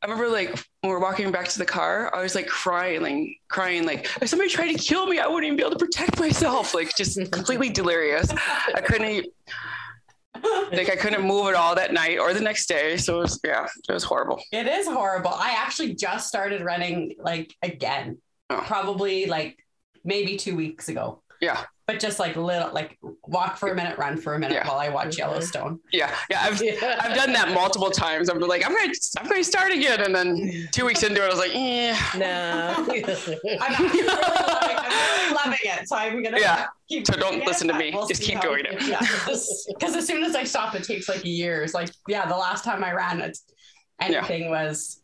I 0.08 0.12
remember 0.12 0.32
like 0.32 0.50
when 0.52 0.58
we 0.84 0.90
were 0.90 1.00
walking 1.00 1.32
back 1.32 1.50
to 1.50 1.60
the 1.60 1.66
car, 1.66 2.16
I 2.16 2.22
was 2.22 2.34
like 2.34 2.48
crying, 2.48 3.02
like 3.02 3.28
crying, 3.50 3.86
like 3.86 4.10
if 4.22 4.30
somebody 4.30 4.50
tried 4.50 4.72
to 4.72 4.80
kill 4.80 5.06
me, 5.06 5.20
I 5.20 5.28
wouldn't 5.28 5.44
even 5.44 5.58
be 5.58 5.64
able 5.64 5.74
to 5.78 5.86
protect 5.86 6.18
myself. 6.18 6.74
Like 6.74 6.96
just 6.96 7.20
completely 7.32 7.70
delirious. 7.70 8.32
I 8.74 8.80
couldn't 8.80 9.26
like 10.72 10.90
I 10.90 10.96
couldn't 10.96 11.24
move 11.28 11.48
at 11.48 11.56
all 11.56 11.76
that 11.76 11.92
night 11.92 12.20
or 12.20 12.34
the 12.34 12.40
next 12.40 12.68
day. 12.68 12.96
So 12.96 13.18
it 13.18 13.22
was 13.24 13.40
yeah, 13.44 13.68
it 13.90 13.92
was 13.92 14.06
horrible. 14.06 14.42
It 14.54 14.66
is 14.68 14.88
horrible. 14.88 15.32
I 15.34 15.56
actually 15.58 15.96
just 15.96 16.30
started 16.30 16.62
running 16.62 17.16
like 17.20 17.54
again, 17.62 18.20
Oh. 18.50 18.64
probably 18.66 19.26
like 19.26 19.58
maybe 20.06 20.38
two 20.38 20.56
weeks 20.56 20.88
ago. 20.88 21.22
Yeah. 21.42 21.66
But 21.88 22.02
just 22.02 22.20
like 22.20 22.36
little, 22.36 22.70
like 22.74 22.98
walk 23.28 23.56
for 23.56 23.70
a 23.70 23.76
minute, 23.76 23.98
run 23.98 24.18
for 24.18 24.34
a 24.36 24.40
minute 24.40 24.56
Yeah. 24.56 24.68
while 24.68 24.78
I 24.78 24.90
watch 24.90 25.16
Mhm. 25.16 25.20
Yellowstone. 25.20 25.80
Yeah. 25.94 26.14
Yeah. 26.30 26.42
I've 26.44 26.62
Yeah. 26.62 27.00
I've 27.02 27.16
done 27.16 27.32
that 27.32 27.52
multiple 27.54 27.90
times. 27.90 28.28
I'm 28.28 28.40
like, 28.42 28.66
I'm 28.66 28.76
gonna 28.76 28.92
I'm 29.18 29.26
gonna 29.30 29.42
start 29.42 29.72
again. 29.72 30.02
And 30.02 30.14
then 30.14 30.68
two 30.74 30.86
weeks 30.86 31.04
into 31.04 31.22
it, 31.24 31.26
I 31.26 31.30
was 31.30 31.38
like, 31.40 31.52
eh. 31.56 31.96
no 32.18 32.74
I'm 32.86 32.90
actually 32.92 34.02
really 34.02 34.06
loving, 34.06 34.76
I'm 34.78 34.92
really 34.92 35.34
loving 35.34 35.60
it. 35.64 35.88
So 35.88 35.96
I'm 35.96 36.22
gonna 36.22 36.40
Yeah. 36.42 36.66
keep 36.90 37.08
So 37.08 37.14
don't 37.14 37.30
doing 37.32 37.42
it, 37.44 37.48
listen 37.48 37.68
to 37.68 37.74
but 37.74 37.80
me. 37.80 37.92
Just 38.10 38.22
keep 38.22 38.36
how 38.36 38.42
doing 38.42 38.66
it 38.66 38.74
it. 38.74 38.82
Yeah. 38.88 39.00
Because 39.68 39.96
as 39.96 40.06
soon 40.06 40.26
as 40.26 40.36
I 40.36 40.44
stop, 40.44 40.76
it 40.76 40.84
takes 40.84 41.08
like 41.08 41.24
years 41.24 41.74
like, 41.74 41.90
yeah, 42.10 42.26
the 42.26 42.36
last 42.36 42.66
time 42.66 42.84
I 42.84 42.92
ran 42.92 43.22
it, 43.22 43.38
anything 44.02 44.50
was 44.50 45.02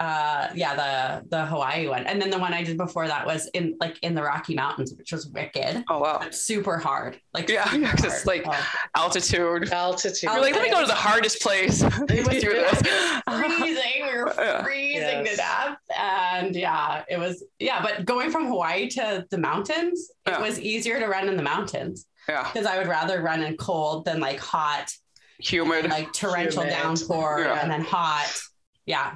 uh 0.00 0.48
yeah, 0.54 0.74
the 1.22 1.28
the 1.28 1.46
Hawaii 1.46 1.88
one. 1.88 2.06
And 2.06 2.22
then 2.22 2.30
the 2.30 2.38
one 2.38 2.52
I 2.52 2.62
did 2.62 2.76
before 2.76 3.08
that 3.08 3.26
was 3.26 3.48
in 3.54 3.76
like 3.80 3.98
in 4.02 4.14
the 4.14 4.22
Rocky 4.22 4.54
Mountains, 4.54 4.94
which 4.96 5.10
was 5.12 5.26
wicked. 5.28 5.84
Oh 5.88 5.98
wow. 5.98 6.18
But 6.20 6.34
super 6.34 6.78
hard. 6.78 7.20
Like 7.34 7.48
Yeah, 7.48 7.64
super 7.68 7.78
yeah, 7.82 7.92
'cause 7.96 8.12
hard. 8.22 8.26
like- 8.26 8.44
Oh. 8.46 8.68
Altitude. 8.96 9.72
Altitude. 9.72 10.22
You're 10.22 10.40
like, 10.40 10.54
let 10.54 10.62
me 10.62 10.70
go 10.70 10.80
to 10.80 10.86
the 10.86 10.94
hardest 10.94 11.42
place 11.42 11.80
to 11.82 11.88
do 12.06 12.22
this. 12.22 12.82
freezing. 13.26 14.02
We 14.02 14.16
were 14.16 14.32
Yeah. 14.38 14.62
freezing 14.62 15.24
to 15.24 15.30
Yes. 15.30 15.36
death. 15.36 15.76
And 15.98 16.54
yeah, 16.56 17.02
it 17.08 17.18
was, 17.18 17.44
yeah, 17.58 17.82
but 17.82 18.04
going 18.04 18.30
from 18.30 18.46
Hawaii 18.46 18.88
to 18.90 19.26
the 19.30 19.38
mountains, 19.38 20.10
Yeah. 20.26 20.38
it 20.38 20.42
was 20.42 20.60
easier 20.60 20.98
to 21.00 21.06
run 21.06 21.28
in 21.28 21.36
the 21.36 21.42
mountains 21.42 22.06
Yeah. 22.28 22.44
because 22.52 22.66
I 22.66 22.78
would 22.78 22.86
rather 22.88 23.20
run 23.20 23.42
in 23.42 23.56
cold 23.56 24.04
than 24.04 24.20
like 24.20 24.38
hot, 24.38 24.92
Humid. 25.40 25.90
like 25.90 26.12
torrential 26.12 26.62
Humid. 26.62 26.76
downpour 26.78 27.40
Yeah. 27.40 27.60
and 27.62 27.70
then 27.70 27.82
hot. 27.82 28.32
Yeah. 28.86 29.14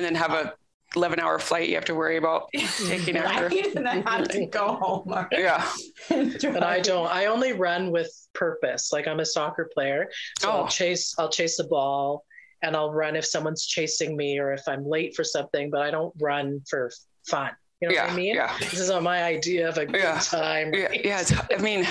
And 0.00 0.04
then 0.06 0.14
have 0.14 0.32
a 0.32 0.54
11 0.96 1.20
hour 1.20 1.38
flight 1.38 1.68
you 1.68 1.74
have 1.74 1.84
to 1.84 1.94
worry 1.94 2.16
about 2.16 2.48
taking 2.88 3.16
after. 3.16 3.48
Right? 3.48 3.76
And 3.76 3.86
then 3.86 4.02
have 4.02 4.28
to 4.28 4.46
go 4.46 4.74
home. 4.74 5.26
Yeah. 5.32 5.64
but 6.08 6.62
I 6.62 6.80
don't. 6.80 7.06
I 7.10 7.26
only 7.26 7.52
run 7.52 7.90
with 7.92 8.10
purpose. 8.32 8.90
Like 8.92 9.06
I'm 9.06 9.20
a 9.20 9.26
soccer 9.26 9.68
player, 9.72 10.08
so 10.40 10.48
Oh. 10.48 10.52
I'll 10.62 10.68
chase. 10.68 11.14
I'll 11.18 11.28
chase 11.28 11.58
the 11.58 11.64
ball, 11.64 12.24
and 12.62 12.74
I'll 12.74 12.92
run 12.92 13.14
if 13.14 13.24
someone's 13.26 13.66
chasing 13.66 14.16
me 14.16 14.38
or 14.38 14.52
if 14.52 14.62
I'm 14.66 14.84
late 14.84 15.14
for 15.14 15.22
something. 15.22 15.70
But 15.70 15.82
I 15.82 15.90
don't 15.90 16.14
run 16.20 16.60
for 16.68 16.90
fun. 17.28 17.50
You 17.82 17.88
know 17.88 17.94
Yeah. 17.94 18.04
what 18.04 18.12
I 18.12 18.16
mean? 18.16 18.34
Yeah. 18.34 18.56
This 18.58 18.80
is 18.80 18.90
my 19.02 19.22
idea 19.22 19.68
of 19.68 19.76
a 19.78 19.84
good 19.86 19.96
Yeah. 20.00 20.18
time. 20.18 20.72
Yeah. 20.74 20.92
Yeah. 20.92 21.20
It's, 21.20 21.32
I 21.32 21.56
mean, 21.58 21.86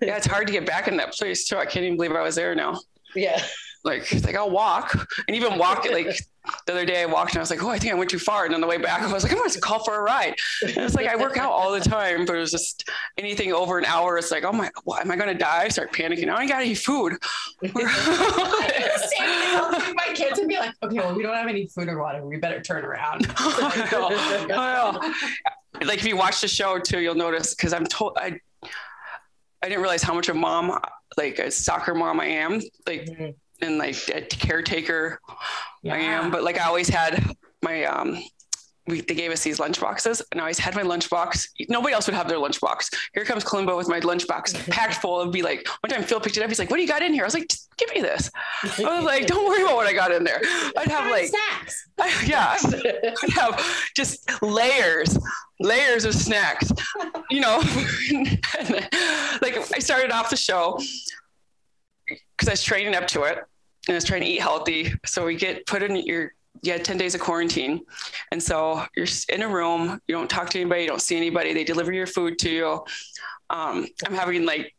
yeah, 0.00 0.16
it's 0.16 0.26
hard 0.26 0.46
to 0.46 0.52
get 0.52 0.64
back 0.66 0.88
in 0.88 0.96
that 0.98 1.12
place 1.12 1.46
too. 1.48 1.56
I 1.58 1.66
can't 1.66 1.84
even 1.84 1.96
believe 1.96 2.12
I 2.12 2.22
was 2.22 2.36
there 2.36 2.54
now. 2.54 2.80
Yeah. 3.14 3.42
Like, 3.84 4.10
like 4.24 4.34
I'll 4.34 4.50
walk 4.50 4.94
and 5.28 5.36
even 5.36 5.58
walk 5.58 5.84
like 5.90 6.06
the 6.66 6.72
other 6.72 6.84
day 6.84 7.02
I 7.02 7.06
walked 7.06 7.32
and 7.32 7.38
I 7.38 7.40
was 7.40 7.50
like, 7.50 7.62
oh, 7.62 7.70
I 7.70 7.78
think 7.78 7.92
I 7.92 7.96
went 7.96 8.10
too 8.10 8.18
far. 8.18 8.44
And 8.44 8.54
on 8.54 8.60
the 8.60 8.66
way 8.66 8.76
back, 8.76 9.02
I 9.02 9.12
was 9.12 9.22
like, 9.22 9.32
I'm 9.32 9.38
going 9.38 9.50
to 9.50 9.60
call 9.60 9.82
for 9.84 9.94
a 9.98 10.02
ride. 10.02 10.34
And 10.62 10.76
it's 10.78 10.94
like, 10.94 11.06
I 11.06 11.16
work 11.16 11.36
out 11.38 11.50
all 11.50 11.72
the 11.72 11.80
time, 11.80 12.26
but 12.26 12.36
it 12.36 12.40
was 12.40 12.50
just 12.50 12.88
anything 13.16 13.52
over 13.52 13.78
an 13.78 13.84
hour. 13.86 14.18
It's 14.18 14.30
like, 14.30 14.44
oh 14.44 14.52
my, 14.52 14.70
what, 14.84 15.00
am 15.00 15.10
I 15.10 15.16
going 15.16 15.28
to 15.28 15.34
die? 15.38 15.62
I 15.64 15.68
start 15.68 15.92
panicking. 15.92 16.28
I 16.28 16.42
ain't 16.42 16.50
got 16.50 16.60
any 16.60 16.74
food. 16.74 17.14
the 17.62 17.68
same 17.68 17.78
thing. 17.78 19.56
I'll 19.56 19.94
my 19.94 20.12
kids 20.14 20.38
and 20.38 20.48
be 20.48 20.56
like, 20.56 20.74
okay, 20.82 20.96
well, 20.98 21.14
we 21.14 21.22
don't 21.22 21.34
have 21.34 21.48
any 21.48 21.66
food 21.66 21.88
or 21.88 21.98
water. 21.98 22.24
We 22.26 22.36
better 22.36 22.60
turn 22.60 22.84
around. 22.84 23.26
I 23.36 23.88
know. 23.90 24.08
I 24.56 24.92
know. 25.00 25.86
Like 25.86 25.98
if 25.98 26.04
you 26.06 26.16
watch 26.16 26.40
the 26.40 26.48
show 26.48 26.78
too, 26.78 27.00
you'll 27.00 27.14
notice 27.14 27.54
because 27.54 27.72
I'm 27.72 27.84
told 27.86 28.16
I 28.18 28.38
I 28.62 29.68
didn't 29.68 29.80
realize 29.80 30.02
how 30.02 30.14
much 30.14 30.28
a 30.28 30.34
mom, 30.34 30.78
like 31.16 31.38
a 31.38 31.50
soccer 31.50 31.94
mom, 31.94 32.20
I 32.20 32.26
am. 32.26 32.60
Like 32.86 33.06
Mhm. 33.06 33.34
And 33.60 33.78
like 33.78 33.96
a 34.08 34.22
caretaker 34.22 35.20
I 35.84 35.98
am. 35.98 36.30
But 36.30 36.42
like 36.42 36.58
I 36.58 36.64
always 36.64 36.88
had 36.88 37.36
my 37.62 37.84
um 37.84 38.22
we, 38.86 39.00
they 39.00 39.14
gave 39.14 39.30
us 39.30 39.42
these 39.42 39.58
lunch 39.58 39.80
boxes 39.80 40.22
and 40.30 40.40
I 40.40 40.44
always 40.44 40.58
had 40.58 40.74
my 40.74 40.82
lunch 40.82 41.08
box. 41.08 41.48
Nobody 41.68 41.94
else 41.94 42.06
would 42.06 42.14
have 42.14 42.28
their 42.28 42.38
lunch 42.38 42.60
box. 42.60 42.90
Here 43.14 43.24
comes 43.24 43.42
Kalimba 43.42 43.76
with 43.76 43.88
my 43.88 43.98
lunch 44.00 44.26
box 44.26 44.52
packed 44.68 44.96
full 44.96 45.20
of 45.20 45.32
be 45.32 45.42
like, 45.42 45.66
one 45.80 45.90
time 45.90 46.02
Phil 46.02 46.20
picked 46.20 46.36
it 46.36 46.42
up. 46.42 46.50
He's 46.50 46.58
like, 46.58 46.70
what 46.70 46.76
do 46.76 46.82
you 46.82 46.88
got 46.88 47.02
in 47.02 47.14
here? 47.14 47.24
I 47.24 47.26
was 47.26 47.34
like, 47.34 47.50
give 47.78 47.88
me 47.94 48.02
this. 48.02 48.30
I 48.62 48.96
was 48.96 49.04
like, 49.04 49.26
don't 49.26 49.48
worry 49.48 49.62
about 49.62 49.76
what 49.76 49.86
I 49.86 49.94
got 49.94 50.12
in 50.12 50.22
there. 50.22 50.40
I'd 50.76 50.88
have 50.88 51.10
like, 51.10 51.28
snacks. 51.28 51.88
I, 51.98 52.24
yeah, 52.26 52.56
I'd 53.22 53.30
have 53.30 53.90
just 53.96 54.30
layers, 54.42 55.18
layers 55.60 56.04
of 56.04 56.14
snacks, 56.14 56.70
you 57.30 57.40
know, 57.40 57.58
like 59.40 59.56
I 59.74 59.78
started 59.78 60.10
off 60.10 60.28
the 60.28 60.36
show 60.36 60.78
because 62.36 62.48
I 62.48 62.52
was 62.52 62.62
training 62.62 62.94
up 62.94 63.06
to 63.08 63.22
it 63.22 63.38
and 63.86 63.94
I 63.94 63.94
was 63.94 64.04
trying 64.04 64.22
to 64.22 64.26
eat 64.26 64.40
healthy. 64.40 64.92
So 65.04 65.24
we 65.24 65.36
get 65.36 65.66
put 65.66 65.82
in 65.82 65.96
your 65.96 66.32
you 66.62 66.72
had 66.72 66.84
10 66.84 66.96
days 66.96 67.14
of 67.14 67.20
quarantine. 67.20 67.82
And 68.32 68.42
so 68.42 68.84
you're 68.96 69.06
in 69.28 69.42
a 69.42 69.48
room, 69.48 70.00
you 70.06 70.14
don't 70.14 70.30
talk 70.30 70.50
to 70.50 70.60
anybody, 70.60 70.82
you 70.82 70.88
don't 70.88 71.02
see 71.02 71.16
anybody, 71.16 71.52
they 71.52 71.64
deliver 71.64 71.92
your 71.92 72.06
food 72.06 72.38
to 72.40 72.50
you. 72.50 72.84
Um, 73.50 73.86
I'm 74.06 74.14
having 74.14 74.46
like 74.46 74.74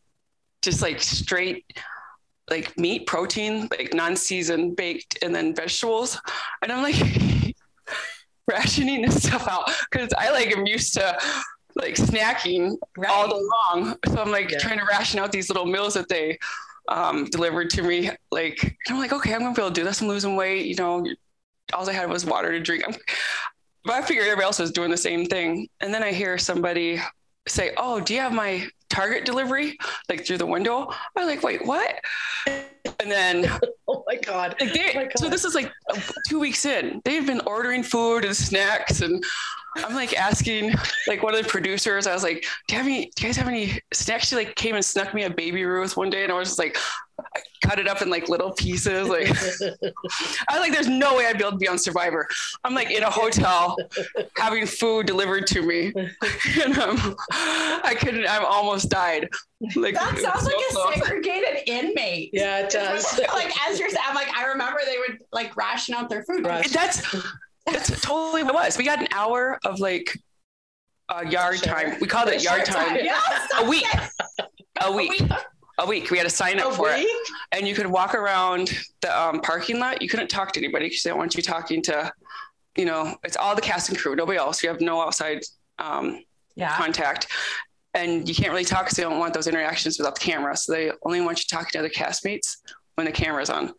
just 0.62 0.82
like 0.82 1.02
straight 1.02 1.66
like 2.50 2.78
meat, 2.78 3.08
protein, 3.08 3.68
like 3.72 3.94
non-seasoned 3.94 4.76
baked, 4.76 5.18
and 5.22 5.34
then 5.34 5.56
vegetables. 5.56 6.20
And 6.62 6.72
I'm 6.72 6.84
like 6.84 6.96
rationing 8.48 9.02
this 9.02 9.24
stuff 9.24 9.48
out 9.48 9.70
because 9.90 10.10
I 10.18 10.32
like 10.32 10.56
am 10.56 10.66
used 10.66 10.94
to 10.96 11.18
like 11.76 11.96
snacking 11.96 12.78
right. 12.98 13.12
all 13.12 13.28
day 13.28 13.48
long. 13.74 13.98
So 14.08 14.22
I'm 14.22 14.32
like 14.32 14.52
yeah. 14.52 14.60
trying 14.60 14.80
to 14.80 14.86
ration 14.86 15.20
out 15.20 15.32
these 15.32 15.50
little 15.50 15.66
meals 15.66 15.96
that 15.96 16.08
they 16.08 16.38
um, 16.88 17.26
delivered 17.26 17.70
to 17.72 17.84
me. 17.84 18.12
Like 18.32 18.78
I'm 18.90 19.00
like, 19.00 19.14
okay, 19.14 19.34
I'm 19.34 19.42
gonna 19.42 19.54
be 19.54 19.62
able 19.62 19.70
to 19.70 19.82
do 19.82 19.84
this. 19.84 20.02
I'm 20.02 20.08
losing 20.08 20.36
weight. 20.36 20.66
You 20.66 20.76
know, 20.76 21.06
all 21.74 21.90
I 21.90 21.94
had 21.94 22.10
was 22.10 22.26
water 22.26 22.52
to 22.52 22.60
drink. 22.60 22.84
I'm, 22.88 22.96
but 23.84 23.94
I 23.94 24.02
figured 24.02 24.26
everybody 24.26 24.46
else 24.46 24.60
was 24.60 24.72
doing 24.72 24.92
the 24.92 24.98
same 24.98 25.26
thing. 25.26 25.68
And 25.82 25.94
then 25.94 26.04
I 26.04 26.12
hear 26.12 26.38
somebody 26.38 27.00
say, 27.48 27.74
"Oh, 27.78 28.00
do 28.00 28.14
you 28.14 28.20
have 28.20 28.34
my 28.34 28.68
Target 28.90 29.26
delivery 29.26 29.78
like 30.10 30.26
through 30.26 30.38
the 30.38 30.46
window?" 30.46 30.92
I'm 31.16 31.28
like, 31.28 31.44
"Wait, 31.44 31.66
what?" 31.66 31.96
And 32.48 33.12
then, 33.12 33.52
oh 33.88 34.04
my 34.08 34.16
god! 34.16 34.56
Like 34.60 34.74
they, 34.74 34.92
oh 34.92 34.96
my 34.96 35.04
god. 35.04 35.14
So 35.18 35.30
this 35.30 35.46
is 35.46 35.56
like 35.56 35.72
two 36.28 36.40
weeks 36.40 36.66
in. 36.66 37.02
They've 37.06 37.26
been 37.26 37.42
ordering 37.42 37.84
food 37.84 38.26
and 38.26 38.36
snacks, 38.36 39.02
and 39.02 39.24
I'm 39.76 39.94
like 39.94 40.18
asking 40.18 40.74
like 41.08 41.24
one 41.24 41.36
of 41.36 41.44
the 41.44 41.50
producers. 41.50 42.08
I 42.08 42.14
was 42.14 42.24
like, 42.24 42.46
"Do 42.68 42.76
you 42.76 42.78
have 42.78 42.88
any? 42.88 43.12
Do 43.16 43.24
you 43.24 43.28
guys 43.28 43.38
have 43.38 43.48
any 43.48 43.80
snacks?" 43.94 44.28
She 44.28 44.36
like 44.36 44.56
came 44.56 44.76
and 44.76 44.84
snuck 44.84 45.14
me 45.14 45.24
a 45.24 45.30
baby 45.30 45.64
Ruth 45.66 45.98
one 45.98 46.10
day, 46.10 46.24
and 46.24 46.32
I 46.32 46.36
was 46.36 46.50
just 46.50 46.60
like, 46.60 46.78
I 47.20 47.42
cut 47.64 47.80
it 47.80 47.88
up 47.88 48.02
in 48.02 48.10
like 48.10 48.30
little 48.30 48.52
pieces. 48.52 49.08
Like 49.08 49.30
I 49.30 50.54
was 50.54 50.60
like, 50.60 50.72
there's 50.72 50.88
no 50.88 51.16
way 51.16 51.26
I'd 51.28 51.38
be 51.38 51.44
able 51.44 51.52
to 51.52 51.58
be 51.58 51.68
on 51.68 51.78
Survivor. 51.78 52.28
I'm 52.64 52.74
like 52.74 52.92
in 52.92 53.04
a 53.04 53.10
hotel 53.10 53.78
having 54.38 54.66
food 54.66 55.06
delivered 55.06 55.48
to 55.48 55.62
me. 55.62 55.94
and 56.62 56.78
um, 56.78 57.16
I 57.32 57.96
couldn't, 58.00 58.26
I've 58.26 58.44
almost 58.44 58.90
died. 58.90 59.30
Like 59.76 59.96
that 59.96 60.18
sounds 60.18 60.42
so 60.42 60.48
like 60.48 60.56
a 60.56 60.74
close. 60.74 60.96
segregated 60.96 61.68
inmate. 61.68 62.30
Yeah, 62.34 62.60
it 62.60 62.70
does. 62.72 63.20
like 63.34 63.52
as 63.68 63.80
you're 63.80 63.90
saying, 63.90 64.04
I'm 64.08 64.16
like, 64.16 64.30
I 64.36 64.46
remember 64.48 64.80
they 64.86 64.98
would 64.98 65.20
like 65.32 65.56
ration 65.56 65.96
out 65.96 66.10
their 66.10 66.24
food. 66.24 66.46
Right. 66.46 66.70
That's 66.72 67.02
that's 67.66 68.02
totally 68.02 68.44
what 68.44 68.54
it 68.54 68.56
was. 68.56 68.78
We 68.78 68.84
got 68.84 69.00
an 69.00 69.08
hour 69.12 69.60
of 69.64 69.80
like 69.80 70.18
uh, 71.10 71.24
yard 71.28 71.58
sure. 71.58 71.74
time. 71.74 71.98
We 72.00 72.08
called 72.08 72.30
it 72.30 72.44
yard 72.44 72.66
time. 72.66 72.90
time. 72.90 73.00
Yes, 73.04 73.50
a 73.58 73.68
week. 73.68 73.88
A 74.82 74.92
week. 74.92 75.22
A 75.22 75.28
week 75.30 75.32
a 75.78 75.86
week. 75.86 76.10
We 76.12 76.18
had 76.18 76.24
to 76.24 76.30
sign 76.30 76.60
up 76.60 76.72
a 76.72 76.76
for 76.76 76.94
week? 76.94 77.08
it, 77.08 77.30
and 77.52 77.68
you 77.68 77.76
could 77.76 77.88
walk 77.88 78.16
around 78.16 78.72
the 79.02 79.20
um, 79.20 79.42
parking 79.42 79.80
lot. 79.80 80.02
You 80.02 80.10
couldn't 80.10 80.30
talk 80.30 80.52
to 80.54 80.60
anybody 80.60 80.86
because 80.86 81.04
they 81.04 81.10
don't 81.10 81.20
want 81.20 81.36
you 81.36 81.44
talking 81.44 81.82
to, 81.84 82.12
you 82.76 82.86
know, 82.86 83.16
it's 83.24 83.38
all 83.38 83.56
the 83.56 83.62
cast 83.62 83.90
and 83.90 83.98
crew, 83.98 84.16
nobody 84.16 84.38
else. 84.38 84.64
You 84.64 84.70
have 84.70 84.82
no 84.82 85.02
outside 85.02 85.42
um, 85.80 86.24
yeah. 86.56 86.76
contact, 86.78 87.28
and 87.94 88.28
you 88.28 88.36
can't 88.36 88.50
really 88.50 88.66
talk 88.66 88.86
because 88.86 88.98
they 88.98 89.04
don't 89.04 89.20
want 89.20 89.34
those 89.34 89.48
interactions 89.48 89.98
without 89.98 90.16
the 90.16 90.22
camera. 90.22 90.56
So 90.56 90.72
they 90.72 90.92
only 91.04 91.22
want 91.22 91.40
you 91.40 91.46
talking 91.50 91.70
to 91.74 91.80
other 91.80 91.90
castmates 91.90 92.58
when 92.96 93.06
the 93.06 93.12
camera's 93.12 93.50
on. 93.50 93.74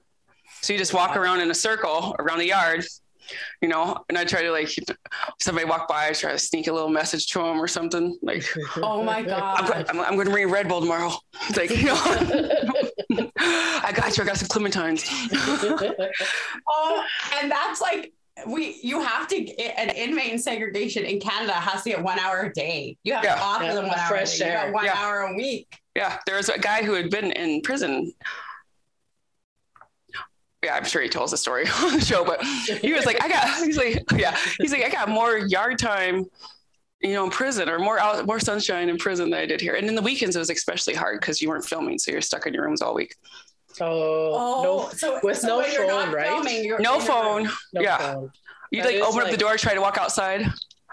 So 0.63 0.73
you 0.73 0.79
just 0.79 0.95
walk 0.95 1.17
around 1.17 1.41
in 1.41 1.51
a 1.51 1.55
circle 1.55 2.15
around 2.19 2.39
the 2.39 2.47
yard, 2.47 2.85
you 3.61 3.69
know, 3.69 4.05
and 4.09 4.19
I 4.19 4.25
try 4.25 4.43
to 4.43 4.51
like 4.51 4.69
somebody 5.41 5.67
walk 5.67 5.89
by, 5.89 6.09
I 6.09 6.13
try 6.13 6.33
to 6.33 6.39
sneak 6.39 6.67
a 6.67 6.73
little 6.73 6.89
message 6.89 7.27
to 7.29 7.41
them 7.41 7.61
or 7.61 7.69
something. 7.69 8.19
Like, 8.23 8.45
oh 8.77 9.03
my 9.03 9.23
god, 9.27 9.71
I'm, 9.71 9.85
I'm, 9.89 10.01
I'm 10.01 10.15
going 10.15 10.27
to 10.27 10.33
bring 10.33 10.51
Red 10.51 10.69
Bull 10.69 10.81
tomorrow. 10.81 11.13
Like, 11.57 11.71
you 11.77 11.87
know, 11.87 11.97
I 13.39 13.93
got 13.95 14.17
you. 14.17 14.23
I 14.23 14.27
got 14.27 14.37
some 14.37 14.49
clementines. 14.49 15.07
oh, 16.69 17.05
and 17.41 17.51
that's 17.51 17.81
like 17.81 18.13
we 18.47 18.79
you 18.83 19.01
have 19.01 19.27
to 19.29 19.41
get 19.41 19.79
an 19.79 19.89
inmate 19.91 20.33
in 20.33 20.39
segregation 20.39 21.05
in 21.05 21.21
Canada 21.21 21.53
has 21.53 21.83
to 21.85 21.91
get 21.91 22.03
one 22.03 22.19
hour 22.19 22.43
a 22.43 22.53
day. 22.53 22.97
You 23.03 23.15
have 23.15 23.25
yeah. 23.25 23.37
to 23.37 23.41
offer 23.41 23.65
yeah, 23.65 23.75
them 23.75 23.89
one 23.89 23.99
hour 23.99 24.09
fresh 24.09 24.41
air. 24.41 24.71
one 24.73 24.85
yeah. 24.85 24.95
hour 24.97 25.21
a 25.21 25.35
week. 25.35 25.69
Yeah, 25.95 26.19
there 26.27 26.37
was 26.37 26.51
a 26.51 26.59
guy 26.59 26.85
who 26.85 26.93
had 26.93 27.11
been 27.11 27.33
in 27.33 27.63
prison 27.63 28.13
yeah, 30.67 30.75
I'm 30.75 30.85
sure 30.85 31.01
he 31.01 31.09
tells 31.09 31.31
the 31.31 31.37
story 31.37 31.65
on 31.83 31.95
the 31.95 32.05
show, 32.05 32.25
but 32.25 32.43
he 32.43 32.93
was 32.93 33.07
like, 33.07 33.23
I 33.23 33.29
got, 33.29 33.49
he's 33.65 33.77
like, 33.77 34.03
yeah, 34.17 34.37
he's 34.59 34.73
like, 34.73 34.85
I 34.85 34.91
got 34.91 35.09
more 35.09 35.39
yard 35.39 35.79
time, 35.79 36.25
you 37.01 37.15
know, 37.15 37.25
in 37.25 37.31
prison 37.31 37.69
or 37.69 37.79
more 37.79 37.99
out, 37.99 38.27
more 38.27 38.41
sunshine 38.41 38.89
in 38.89 38.99
prison 38.99 39.31
than 39.31 39.41
I 39.41 39.47
did 39.47 39.61
here. 39.61 39.75
And 39.75 39.89
in 39.89 39.95
the 39.95 40.03
weekends, 40.03 40.35
it 40.35 40.41
was 40.41 40.51
especially 40.51 40.95
hard 40.95 41.21
because 41.21 41.41
you 41.41 41.49
weren't 41.49 41.65
filming. 41.65 41.99
So 41.99 42.11
you're 42.11 42.21
stuck 42.21 42.47
in 42.47 42.55
your 42.55 42.65
rooms 42.65 42.83
all 42.83 42.95
week. 42.95 43.15
Oh, 43.81 44.33
oh 44.35 44.63
no, 44.63 44.89
so, 44.91 45.21
with 45.23 45.39
so 45.39 45.61
no 45.61 45.63
phone, 45.63 46.13
right? 46.13 46.27
Filming, 46.27 46.77
no 46.81 46.99
phone. 46.99 47.49
No 47.73 47.81
yeah. 47.81 47.99
Phone. 47.99 48.33
You'd 48.73 48.85
like 48.85 48.97
open 48.97 49.17
like, 49.17 49.25
up 49.27 49.31
the 49.31 49.37
door, 49.37 49.57
try 49.57 49.75
to 49.75 49.81
walk 49.81 49.99
outside. 49.99 50.51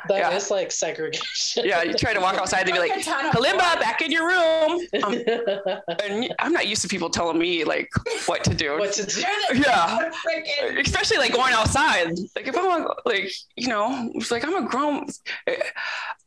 That 0.10 0.18
yeah. 0.18 0.32
is 0.32 0.52
like 0.52 0.72
segregation. 0.72 1.66
yeah, 1.66 1.84
you 1.84 1.94
try 1.94 2.13
to 2.13 2.20
walk 2.20 2.36
outside, 2.36 2.66
they'd 2.68 2.74
be 2.74 2.80
like, 2.80 2.92
Kalimba, 2.94 3.80
back 3.80 4.02
in 4.02 4.12
your 4.12 4.28
room. 4.28 4.82
Um, 5.04 5.13
and 6.04 6.34
I'm 6.39 6.52
not 6.52 6.68
used 6.68 6.82
to 6.82 6.88
people 6.88 7.10
telling 7.10 7.38
me 7.38 7.63
like 7.63 7.89
what 8.26 8.44
to 8.44 8.54
do. 8.54 8.78
What 8.78 8.94
to 8.94 9.06
do. 9.06 9.24
Yeah. 9.54 10.10
Especially 10.80 11.18
like 11.18 11.34
going 11.34 11.54
outside. 11.54 12.18
Like 12.36 12.48
if 12.48 12.58
I'm 12.58 12.88
like, 13.06 13.32
you 13.56 13.68
know, 13.68 14.12
it's 14.16 14.32
like 14.32 14.44
I'm 14.44 14.56
a 14.56 14.68
grown 14.68 15.08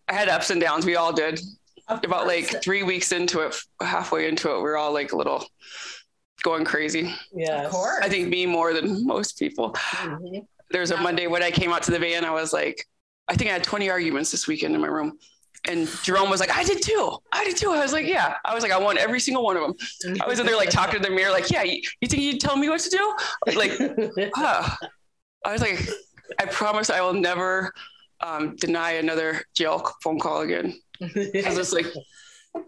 I 0.08 0.12
had 0.12 0.28
ups 0.28 0.50
and 0.50 0.60
downs. 0.60 0.86
We 0.86 0.96
all 0.96 1.12
did. 1.12 1.40
Of 1.88 2.02
About 2.04 2.24
course. 2.24 2.52
like 2.52 2.62
three 2.62 2.82
weeks 2.82 3.12
into 3.12 3.40
it, 3.40 3.56
halfway 3.80 4.28
into 4.28 4.50
it, 4.54 4.60
we 4.60 4.68
are 4.68 4.76
all 4.76 4.92
like 4.92 5.12
a 5.12 5.16
little 5.16 5.44
going 6.42 6.64
crazy. 6.64 7.14
Yeah. 7.32 7.62
Of 7.62 7.72
course. 7.72 8.00
I 8.02 8.08
think 8.08 8.28
me 8.28 8.46
more 8.46 8.72
than 8.72 9.06
most 9.06 9.38
people. 9.38 9.72
Mm-hmm. 9.72 10.38
There's 10.70 10.90
a 10.90 10.96
Monday 10.96 11.28
when 11.28 11.44
I 11.44 11.50
came 11.50 11.72
out 11.72 11.84
to 11.84 11.92
the 11.92 11.98
van, 11.98 12.24
I 12.24 12.30
was 12.30 12.52
like, 12.52 12.84
I 13.28 13.34
think 13.34 13.50
I 13.50 13.52
had 13.52 13.64
20 13.64 13.90
arguments 13.90 14.30
this 14.30 14.46
weekend 14.46 14.74
in 14.74 14.80
my 14.80 14.86
room. 14.88 15.18
And 15.68 15.88
Jerome 16.04 16.30
was 16.30 16.38
like, 16.38 16.56
I 16.56 16.62
did 16.62 16.80
too. 16.80 17.18
I 17.32 17.44
did 17.44 17.56
too. 17.56 17.70
I 17.70 17.80
was 17.80 17.92
like, 17.92 18.06
yeah. 18.06 18.34
I 18.44 18.54
was 18.54 18.62
like, 18.62 18.72
I 18.72 18.78
won 18.78 18.98
every 18.98 19.18
single 19.18 19.42
one 19.42 19.56
of 19.56 19.62
them. 19.62 20.18
I 20.22 20.26
was 20.26 20.38
in 20.38 20.46
there 20.46 20.56
like 20.56 20.70
talking 20.70 21.00
to 21.00 21.08
the 21.08 21.14
mirror, 21.14 21.32
like, 21.32 21.50
yeah, 21.50 21.64
you, 21.64 21.82
you 22.00 22.08
think 22.08 22.22
you'd 22.22 22.40
tell 22.40 22.56
me 22.56 22.68
what 22.68 22.80
to 22.80 22.90
do? 22.90 23.16
Like, 23.56 23.72
huh. 24.34 24.76
I 25.44 25.52
was 25.52 25.60
like, 25.60 25.80
I 26.38 26.44
promise 26.46 26.88
I 26.88 27.00
will 27.00 27.14
never 27.14 27.72
um, 28.20 28.54
deny 28.56 28.92
another 28.92 29.42
jail 29.54 29.90
phone 30.02 30.20
call 30.20 30.42
again. 30.42 30.78
Because 31.00 31.58
it's 31.58 31.72
like, 31.72 31.86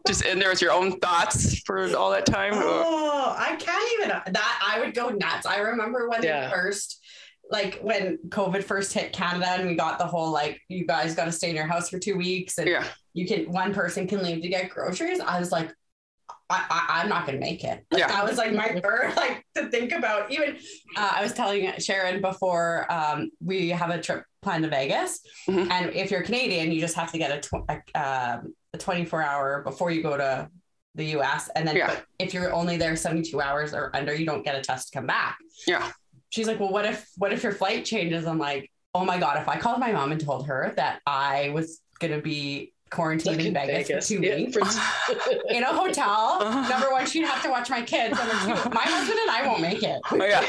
just 0.06 0.24
in 0.24 0.38
there 0.38 0.50
with 0.50 0.62
your 0.62 0.72
own 0.72 0.98
thoughts 1.00 1.60
for 1.60 1.94
all 1.96 2.10
that 2.10 2.26
time. 2.26 2.52
Oh, 2.54 3.34
I 3.36 3.56
can't 3.56 3.92
even. 3.94 4.08
That 4.32 4.62
I 4.66 4.80
would 4.80 4.94
go 4.94 5.08
nuts. 5.08 5.46
I 5.46 5.58
remember 5.58 6.08
when 6.08 6.22
yeah. 6.22 6.50
first 6.50 7.00
like 7.50 7.78
when 7.80 8.18
COVID 8.28 8.62
first 8.62 8.92
hit 8.92 9.12
Canada 9.12 9.48
and 9.50 9.68
we 9.68 9.74
got 9.74 9.98
the 9.98 10.06
whole 10.06 10.30
like 10.30 10.60
you 10.68 10.86
guys 10.86 11.14
got 11.14 11.24
to 11.24 11.32
stay 11.32 11.50
in 11.50 11.56
your 11.56 11.66
house 11.66 11.88
for 11.88 11.98
two 11.98 12.16
weeks 12.16 12.58
and 12.58 12.68
yeah. 12.68 12.84
you 13.14 13.26
can 13.26 13.50
one 13.50 13.72
person 13.72 14.06
can 14.06 14.22
leave 14.22 14.42
to 14.42 14.48
get 14.48 14.70
groceries. 14.70 15.20
I 15.20 15.38
was 15.38 15.50
like, 15.50 15.72
I, 16.50 16.86
I 16.88 17.02
am 17.02 17.10
not 17.10 17.26
gonna 17.26 17.38
make 17.38 17.62
it. 17.62 17.84
Like, 17.90 18.00
yeah. 18.00 18.08
That 18.08 18.24
was 18.24 18.38
like 18.38 18.52
my 18.52 18.80
first 18.82 19.16
like 19.16 19.44
to 19.54 19.68
think 19.68 19.92
about. 19.92 20.30
Even 20.30 20.56
uh, 20.96 21.12
I 21.16 21.22
was 21.22 21.32
telling 21.34 21.70
Sharon 21.78 22.22
before 22.22 22.90
um, 22.90 23.30
we 23.42 23.68
have 23.68 23.90
a 23.90 24.00
trip 24.00 24.24
planned 24.40 24.64
to 24.64 24.70
Vegas, 24.70 25.20
mm-hmm. 25.46 25.70
and 25.70 25.94
if 25.94 26.10
you're 26.10 26.22
Canadian, 26.22 26.72
you 26.72 26.80
just 26.80 26.96
have 26.96 27.12
to 27.12 27.18
get 27.18 27.30
a, 27.32 27.40
tw- 27.40 27.70
a, 27.94 28.00
um, 28.00 28.54
a 28.72 28.78
24 28.78 29.22
hour 29.22 29.62
before 29.62 29.90
you 29.90 30.02
go 30.02 30.16
to 30.16 30.48
the 30.94 31.04
US. 31.18 31.50
And 31.54 31.68
then 31.68 31.76
yeah. 31.76 31.96
if 32.18 32.32
you're 32.32 32.52
only 32.52 32.78
there 32.78 32.96
72 32.96 33.38
hours 33.40 33.74
or 33.74 33.94
under, 33.94 34.14
you 34.14 34.24
don't 34.24 34.42
get 34.42 34.54
a 34.54 34.62
test 34.62 34.88
to 34.88 34.98
come 34.98 35.06
back. 35.06 35.36
Yeah 35.66 35.90
she's 36.30 36.46
like, 36.46 36.60
well, 36.60 36.70
what 36.70 36.84
if 36.84 37.08
what 37.16 37.32
if 37.32 37.42
your 37.42 37.52
flight 37.52 37.84
changes? 37.84 38.26
I'm 38.26 38.38
like, 38.38 38.70
oh 38.94 39.04
my 39.04 39.18
god, 39.18 39.40
if 39.40 39.48
I 39.48 39.58
called 39.58 39.80
my 39.80 39.92
mom 39.92 40.12
and 40.12 40.20
told 40.20 40.46
her 40.46 40.72
that 40.76 41.00
I 41.06 41.50
was 41.50 41.80
gonna 41.98 42.20
be 42.20 42.72
quarantined 42.90 43.40
in 43.40 43.54
Vegas, 43.54 43.88
Vegas, 43.88 44.08
for 44.08 44.14
two 44.14 44.22
yeah, 44.22 44.36
weeks 44.36 44.56
in 45.50 45.62
a 45.62 45.72
hotel. 45.72 46.38
Uh-huh. 46.48 46.68
Number 46.68 46.90
one, 46.90 47.06
she'd 47.06 47.24
have 47.24 47.42
to 47.42 47.50
watch 47.50 47.68
my 47.68 47.82
kids. 47.82 48.16
Number 48.16 48.32
two, 48.32 48.70
my 48.70 48.82
husband 48.82 49.18
and 49.20 49.30
I 49.30 49.46
won't 49.46 49.60
make 49.60 49.82
it. 49.82 50.00
Oh, 50.10 50.24
yeah. 50.24 50.40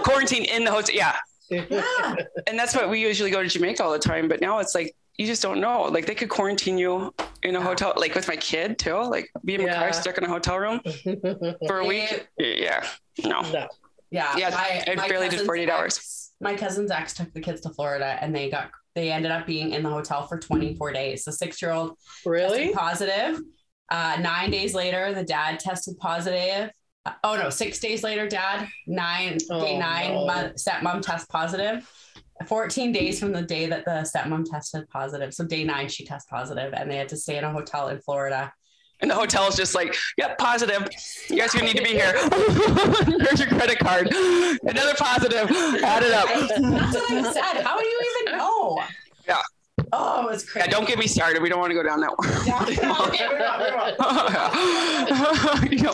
Quarantine 0.02 0.44
in 0.44 0.64
the 0.64 0.70
hotel. 0.70 0.94
Yeah. 0.94 1.16
Yeah. 1.48 2.16
And 2.46 2.58
that's 2.58 2.74
what 2.74 2.90
we 2.90 3.00
usually 3.00 3.30
go 3.30 3.42
to 3.42 3.48
Jamaica 3.48 3.82
all 3.82 3.92
the 3.92 3.98
time. 3.98 4.28
But 4.28 4.40
now 4.40 4.58
it's 4.58 4.74
like 4.74 4.94
you 5.18 5.26
just 5.26 5.42
don't 5.42 5.60
know. 5.60 5.82
Like 5.84 6.06
they 6.06 6.14
could 6.14 6.28
quarantine 6.28 6.78
you 6.78 7.14
in 7.42 7.56
a 7.56 7.60
hotel, 7.60 7.94
like 7.96 8.14
with 8.14 8.28
my 8.28 8.36
kid 8.36 8.78
too. 8.78 8.94
Like 8.94 9.30
be 9.44 9.54
in 9.54 9.62
my 9.64 9.72
car 9.72 9.92
stuck 9.92 10.18
in 10.18 10.24
a 10.24 10.28
hotel 10.28 10.58
room 10.58 10.80
for 11.66 11.78
a 11.80 11.86
week. 11.86 12.26
Yeah. 12.38 12.86
No. 13.24 13.40
no. 13.50 13.66
Yeah. 14.10 14.36
Yeah. 14.36 14.50
My, 14.50 14.84
I 15.02 15.08
barely 15.08 15.28
did 15.28 15.40
48 15.46 15.68
ex, 15.68 15.72
hours. 15.72 16.32
my 16.40 16.54
cousin's 16.54 16.90
ex 16.90 17.14
took 17.14 17.32
the 17.32 17.40
kids 17.40 17.60
to 17.62 17.70
Florida 17.70 18.18
and 18.20 18.34
they 18.34 18.50
got 18.50 18.70
they 18.94 19.10
ended 19.12 19.30
up 19.30 19.46
being 19.46 19.72
in 19.72 19.82
the 19.82 19.90
hotel 19.90 20.26
for 20.26 20.38
24 20.38 20.92
days. 20.92 21.24
The 21.24 21.32
six 21.32 21.60
year 21.60 21.72
old 21.72 21.98
Really? 22.24 22.72
positive. 22.72 23.40
Uh, 23.90 24.16
nine 24.20 24.50
days 24.50 24.74
later, 24.74 25.12
the 25.14 25.22
dad 25.24 25.60
tested 25.60 25.96
positive. 25.98 26.70
Uh, 27.04 27.12
Oh 27.22 27.36
no, 27.36 27.50
six 27.50 27.78
days 27.78 28.02
later, 28.02 28.26
dad 28.28 28.66
nine 28.86 29.38
Oh, 29.50 29.60
day 29.60 29.78
nine, 29.78 30.12
no. 30.12 30.26
mo- 30.26 30.52
stepmom 30.56 31.02
test 31.02 31.28
positive. 31.28 31.88
14 32.46 32.92
days 32.92 33.18
from 33.18 33.32
the 33.32 33.42
day 33.42 33.66
that 33.66 33.84
the 33.84 34.08
stepmom 34.14 34.44
tested 34.50 34.88
positive. 34.90 35.32
So 35.32 35.44
day 35.44 35.64
nine, 35.64 35.88
she 35.88 36.04
test 36.04 36.28
positive, 36.28 36.72
and 36.74 36.90
they 36.90 36.96
had 36.96 37.08
to 37.10 37.16
stay 37.16 37.38
in 37.38 37.44
a 37.44 37.50
hotel 37.52 37.88
in 37.88 38.00
Florida. 38.00 38.52
And 39.00 39.10
the 39.10 39.14
hotel 39.14 39.46
is 39.48 39.56
just 39.56 39.74
like, 39.74 39.94
yep, 40.16 40.38
positive. 40.38 40.88
You 41.28 41.36
guys 41.36 41.52
gonna 41.52 41.66
need 41.66 41.76
to 41.76 41.82
be 41.82 41.90
here. 41.90 42.12
Here's 43.20 43.40
your 43.40 43.48
credit 43.48 43.78
card. 43.78 44.08
Another 44.62 44.94
positive. 44.96 45.50
Add 45.82 46.02
it 46.02 46.12
up. 46.12 46.26
That's 46.28 46.94
what 46.94 47.10
I 47.12 47.32
said. 47.32 47.62
How 47.62 47.78
do 47.78 47.84
you 47.86 48.00
even 48.24 48.38
know? 48.38 48.80
Yeah. 49.28 49.42
Oh, 49.92 50.26
it 50.26 50.30
was 50.32 50.44
Yeah, 50.46 50.50
crazy. 50.62 50.70
don't 50.70 50.86
get 50.88 50.98
me 50.98 51.06
started. 51.06 51.42
We 51.42 51.48
don't 51.50 51.60
want 51.60 51.70
to 51.70 51.74
go 51.74 51.82
down 51.82 52.00
that 52.00 52.18
one. 52.18 52.28
Yeah. 52.46 53.28
We're 53.28 53.38
not- 53.38 53.60
we're 53.60 53.70
not. 53.76 55.70
you 55.72 55.82
know, 55.82 55.92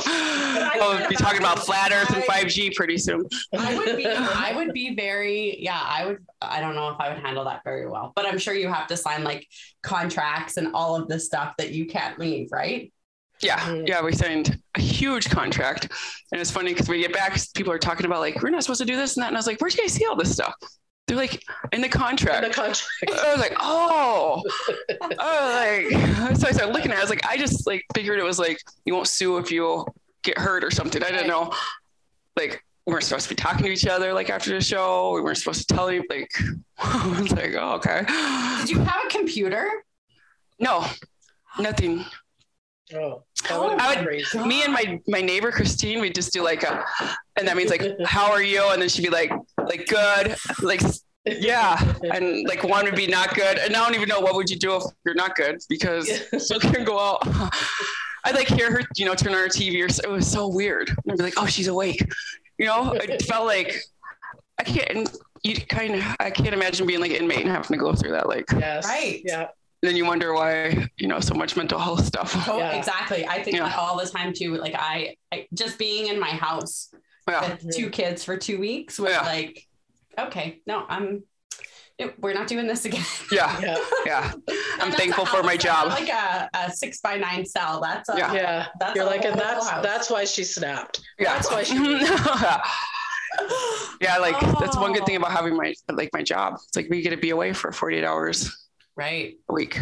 we'll 0.77 1.09
be 1.09 1.17
talking 1.17 1.39
about 1.41 1.59
flat 1.61 1.93
Earth 1.93 2.15
and 2.15 2.23
5G 2.25 2.75
pretty 2.75 2.99
soon. 2.99 3.25
I 3.57 3.77
would 3.77 3.97
be 3.97 4.07
I 4.07 4.53
would 4.55 4.73
be 4.73 4.95
very 4.95 5.61
yeah, 5.61 5.81
I 5.83 6.07
would 6.07 6.19
I 6.41 6.61
don't 6.61 6.75
know 6.75 6.89
if 6.91 7.01
I 7.01 7.09
would 7.09 7.19
handle 7.19 7.45
that 7.45 7.63
very 7.65 7.89
well. 7.89 8.13
But 8.15 8.27
I'm 8.27 8.39
sure 8.39 8.55
you 8.55 8.69
have 8.69 8.87
to 8.89 8.97
sign 8.97 9.25
like 9.25 9.47
contracts 9.83 10.57
and 10.57 10.75
all 10.75 10.97
of 10.97 11.09
this 11.09 11.27
stuff 11.27 11.55
that 11.59 11.73
you 11.73 11.87
can't 11.87 12.19
leave, 12.19 12.49
right? 12.53 12.93
Yeah, 13.43 13.83
yeah, 13.87 14.03
we 14.05 14.13
signed 14.13 14.61
a 14.77 14.81
huge 14.81 15.29
contract, 15.29 15.89
and 16.31 16.41
it's 16.41 16.53
funny 16.53 16.73
because 16.73 16.89
we 16.89 17.01
get 17.01 17.13
back, 17.13 17.37
people 17.55 17.73
are 17.73 17.79
talking 17.79 18.07
about 18.07 18.21
like 18.21 18.41
we're 18.41 18.51
not 18.51 18.63
supposed 18.63 18.81
to 18.81 18.87
do 18.87 18.95
this 18.95 19.17
and 19.17 19.23
that, 19.25 19.29
and 19.29 19.37
I 19.37 19.41
was 19.41 19.49
like, 19.49 19.61
where 19.61 19.69
do 19.69 19.77
you 19.77 19.83
guys 19.83 19.93
see 19.93 20.07
all 20.07 20.15
this 20.15 20.33
stuff? 20.33 20.55
They're 21.09 21.17
like 21.17 21.43
in 21.73 21.81
the 21.81 21.87
In 21.87 21.93
contract. 21.93 22.47
the 22.47 22.55
contract. 22.55 22.87
I 23.11 23.33
was 23.33 23.41
like, 23.41 23.57
oh, 23.61 24.43
oh, 25.19 25.87
like 25.91 26.37
so 26.37 26.47
I 26.47 26.53
started 26.53 26.73
looking 26.73 26.93
at. 26.93 26.99
it. 26.99 27.01
I 27.01 27.01
was 27.01 27.11
like, 27.11 27.27
I 27.27 27.37
just 27.37 27.67
like 27.67 27.85
figured 27.95 28.21
it 28.21 28.25
was 28.25 28.39
like 28.39 28.59
you 28.85 28.95
won't 28.95 29.09
sue 29.09 29.39
if 29.39 29.51
you 29.51 29.85
get 30.23 30.39
hurt 30.39 30.65
or 30.65 30.71
something. 30.71 31.03
I 31.03 31.11
didn't 31.11 31.29
know, 31.29 31.53
like 32.37 32.65
we 32.87 32.93
weren't 32.93 33.05
supposed 33.05 33.29
to 33.29 33.35
be 33.35 33.37
talking 33.37 33.65
to 33.65 33.71
each 33.71 33.87
other 33.87 34.13
like 34.13 34.31
after 34.31 34.51
the 34.51 34.61
show. 34.61 35.13
We 35.15 35.21
weren't 35.21 35.39
supposed 35.39 35.69
to 35.69 35.75
tell 35.75 35.93
you 35.93 36.05
like. 36.11 36.31
I 36.79 37.21
was 37.21 37.33
like, 37.33 37.55
oh, 37.55 37.75
okay. 37.75 38.05
Did 38.61 38.71
you 38.71 38.81
have 38.81 39.05
a 39.05 39.09
computer? 39.09 39.69
No, 40.59 40.85
nothing. 41.59 42.05
Oh, 42.95 43.23
that 43.45 43.53
oh 43.53 43.77
I 43.79 44.01
would- 44.01 44.25
been 44.33 44.49
me 44.49 44.65
and 44.65 44.73
my 44.73 45.01
my 45.09 45.21
neighbor 45.21 45.51
Christine, 45.51 46.01
we 46.01 46.11
just 46.11 46.33
do 46.33 46.43
like 46.43 46.63
a, 46.63 46.85
and 47.37 47.47
that 47.49 47.57
means 47.57 47.71
like, 47.71 47.83
how 48.05 48.31
are 48.31 48.43
you? 48.43 48.63
And 48.71 48.83
then 48.83 48.89
she'd 48.89 49.03
be 49.03 49.11
like, 49.11 49.33
like 49.67 49.87
good, 49.87 50.37
like 50.61 50.81
yeah, 51.25 51.95
and 52.13 52.47
like 52.49 52.65
one 52.65 52.85
would 52.85 52.97
be 52.97 53.07
not 53.07 53.35
good, 53.35 53.59
and 53.59 53.75
I 53.77 53.85
don't 53.85 53.95
even 53.95 54.09
know 54.09 54.21
what 54.21 54.35
would 54.35 54.51
you 54.51 54.59
do 54.59 54.77
if 54.77 54.83
you're 55.05 55.15
not 55.15 55.37
good 55.37 55.61
because 55.69 56.09
you 56.33 56.59
can 56.61 56.85
go 56.85 56.99
out. 56.99 57.27
I'd 58.25 58.35
like 58.35 58.49
hear 58.49 58.71
her, 58.71 58.83
you 58.97 59.05
know, 59.05 59.15
turn 59.15 59.33
on 59.35 59.39
her 59.41 59.49
TV 59.49 59.85
or 59.85 59.89
so, 59.89 60.03
it 60.05 60.11
was 60.11 60.31
so 60.31 60.47
weird. 60.49 60.89
And 60.91 61.13
I'd 61.13 61.19
be 61.19 61.25
like, 61.25 61.35
oh, 61.37 61.47
she's 61.47 61.69
awake, 61.69 62.03
you 62.59 62.67
know. 62.67 62.93
It 62.93 63.23
felt 63.27 63.47
like 63.47 63.75
I 64.59 64.63
can't. 64.65 64.91
And 64.91 65.13
you 65.43 65.57
kind 65.57 65.97
of, 65.97 66.05
I 66.21 66.31
can't 66.31 66.55
imagine 66.55 66.87
being 66.87 67.01
like 67.01 67.11
an 67.11 67.17
inmate 67.19 67.41
and 67.41 67.49
having 67.51 67.77
to 67.77 67.83
go 67.83 67.93
through 67.95 68.13
that. 68.13 68.29
Like, 68.29 68.45
Yes. 68.53 68.87
Right. 68.87 69.23
Yeah. 69.25 69.49
then 69.83 69.97
you 69.97 70.05
wonder 70.05 70.33
why, 70.35 70.87
you 70.99 71.09
know, 71.09 71.19
so 71.19 71.35
much 71.35 71.57
mental 71.57 71.79
health 71.81 72.05
stuff. 72.05 72.33
Oh, 72.49 72.59
Yeah. 72.59 72.73
exactly. 72.73 73.27
I 73.27 73.43
think 73.43 73.57
Yeah. 73.57 73.65
that 73.69 73.77
all 73.77 73.99
the 73.99 74.07
time 74.09 74.33
too. 74.33 74.55
Like 74.57 74.75
I, 74.77 75.17
I 75.33 75.49
just 75.53 75.79
being 75.79 76.07
in 76.07 76.21
my 76.21 76.29
house 76.31 76.95
Yeah, 77.29 77.57
with 77.63 77.75
two 77.75 77.91
kids 77.91 78.23
for 78.23 78.37
two 78.37 78.59
weeks 78.61 79.01
was 79.01 79.11
Yeah. 79.11 79.23
like, 79.23 79.67
okay, 80.17 80.61
no, 80.67 80.85
I'm 80.89 81.25
we're 82.19 82.35
not 82.35 82.47
doing 82.47 82.67
this 82.67 82.85
again. 82.85 83.05
yeah, 83.31 83.59
Yeah. 83.61 83.79
yeah. 84.07 84.33
I'm 84.81 84.93
thankful 84.93 85.27
for 85.27 85.43
my 85.43 85.57
job. 85.57 85.89
Like 85.89 86.09
a, 86.09 86.49
a 86.55 86.71
six 86.71 87.01
by 87.01 87.17
nine 87.17 87.45
cell. 87.47 87.81
That's 87.81 88.09
a, 88.09 88.17
Yeah. 88.17 88.33
Yeah. 88.33 88.67
That's 88.81 88.95
You're 88.97 89.05
a 89.05 89.09
like, 89.09 89.25
and 89.25 89.39
that's 89.39 89.69
house. 89.69 89.83
that's 89.83 90.11
why 90.11 90.25
she 90.25 90.45
snapped. 90.45 91.01
Yeah. 91.19 91.35
That's 91.35 91.51
why 91.51 91.63
she 91.63 91.77
yeah, 94.01 94.19
like 94.19 94.39
that's 94.59 94.77
one 94.77 94.93
good 94.93 95.07
thing 95.07 95.17
Oh. 95.17 95.21
about 95.21 95.33
having 95.33 95.57
my 95.57 95.75
like 95.91 96.11
my 96.13 96.23
job. 96.23 96.55
It's 96.55 96.77
like 96.77 96.89
we 96.91 97.03
get 97.03 97.11
to 97.11 97.17
be 97.17 97.31
away 97.31 97.53
for 97.53 97.73
48 97.73 98.05
hours 98.05 98.51
right. 98.97 99.35
a 99.49 99.53
week. 99.53 99.79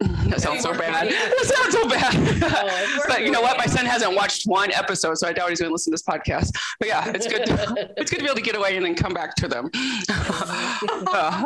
That 0.28 0.40
sounds 0.40 0.62
so 0.62 0.72
bad. 0.72 1.08
That 1.10 1.44
sounds 1.44 1.74
so 1.74 1.88
bad. 1.88 2.14
Oh, 2.42 3.04
but 3.08 3.24
you 3.24 3.30
know 3.32 3.40
what? 3.40 3.58
My 3.58 3.66
son 3.66 3.84
hasn't 3.84 4.14
watched 4.14 4.44
one 4.46 4.70
episode, 4.72 5.18
so 5.18 5.26
I 5.26 5.32
doubt 5.32 5.48
he's 5.50 5.58
going 5.60 5.70
to 5.70 5.72
listen 5.72 5.90
to 5.90 5.94
this 5.94 6.04
podcast. 6.04 6.56
But 6.78 6.88
yeah, 6.88 7.10
it's 7.12 7.26
good. 7.26 7.46
To, 7.46 7.90
it's 7.96 8.10
good 8.10 8.18
to 8.18 8.22
be 8.22 8.28
able 8.30 8.36
to 8.36 8.42
get 8.42 8.54
away 8.56 8.76
and 8.76 8.84
then 8.84 8.94
come 8.94 9.12
back 9.12 9.34
to 9.36 9.48
them. 9.48 9.70
I 11.00 11.38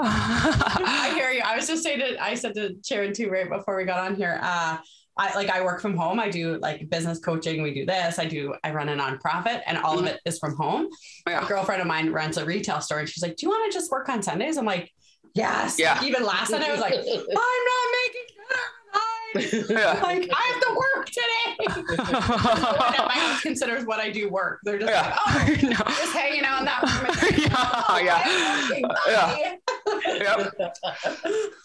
hear 1.14 1.30
you. 1.30 1.40
I 1.44 1.56
was 1.56 1.66
just 1.66 1.82
saying 1.82 2.00
to 2.00 2.22
I 2.22 2.34
said 2.34 2.54
to 2.54 2.76
Sharon 2.84 3.14
too 3.14 3.30
right 3.30 3.48
before 3.48 3.76
we 3.76 3.84
got 3.84 4.06
on 4.06 4.16
here. 4.16 4.38
Uh 4.42 4.78
I 5.16 5.34
like 5.34 5.50
I 5.50 5.62
work 5.62 5.80
from 5.80 5.96
home. 5.96 6.18
I 6.18 6.28
do 6.30 6.58
like 6.58 6.88
business 6.90 7.18
coaching. 7.18 7.62
We 7.62 7.72
do 7.74 7.86
this. 7.86 8.18
I 8.18 8.24
do 8.24 8.54
I 8.64 8.72
run 8.72 8.88
a 8.88 8.96
nonprofit 8.96 9.62
and 9.66 9.78
all 9.78 9.98
of 9.98 10.06
it 10.06 10.20
is 10.24 10.38
from 10.38 10.56
home. 10.56 10.88
Yeah. 11.26 11.44
A 11.44 11.48
girlfriend 11.48 11.80
of 11.80 11.86
mine 11.86 12.10
runs 12.10 12.36
a 12.38 12.44
retail 12.44 12.80
store 12.80 12.98
and 12.98 13.08
she's 13.08 13.22
like, 13.22 13.36
Do 13.36 13.46
you 13.46 13.50
want 13.50 13.70
to 13.70 13.78
just 13.78 13.90
work 13.90 14.08
on 14.08 14.22
Sundays? 14.22 14.56
I'm 14.56 14.64
like, 14.64 14.90
Yes. 15.34 15.76
Yeah. 15.78 16.02
Even 16.04 16.24
last 16.24 16.50
night 16.50 16.62
I 16.62 16.70
was 16.72 16.80
like, 16.80 16.94
I'm 16.94 17.02
not 17.02 17.86
making 17.92 18.22
yeah. 19.34 19.98
Like 20.02 20.28
I 20.30 20.52
have 20.52 20.60
to 20.62 20.76
work 20.76 21.06
today. 21.06 21.96
At 22.98 23.06
my 23.06 23.12
house 23.14 23.40
considers 23.40 23.86
what 23.86 23.98
I 23.98 24.10
do 24.10 24.28
work. 24.28 24.60
They're 24.64 24.78
just 24.78 24.90
Yeah. 24.90 25.16
like, 25.26 25.64
oh, 25.64 25.68
No. 25.68 25.76
just 25.76 26.12
hanging 26.12 26.44
out 26.44 26.58
in 26.60 26.64
that 26.66 26.82
room. 26.82 27.38
Yeah, 27.38 27.84
oh, 27.88 27.98
yeah. 27.98 28.68
Working. 28.68 28.84
Yeah. 29.06 29.56
Bye. 29.86 30.52
Yep. 30.60 30.76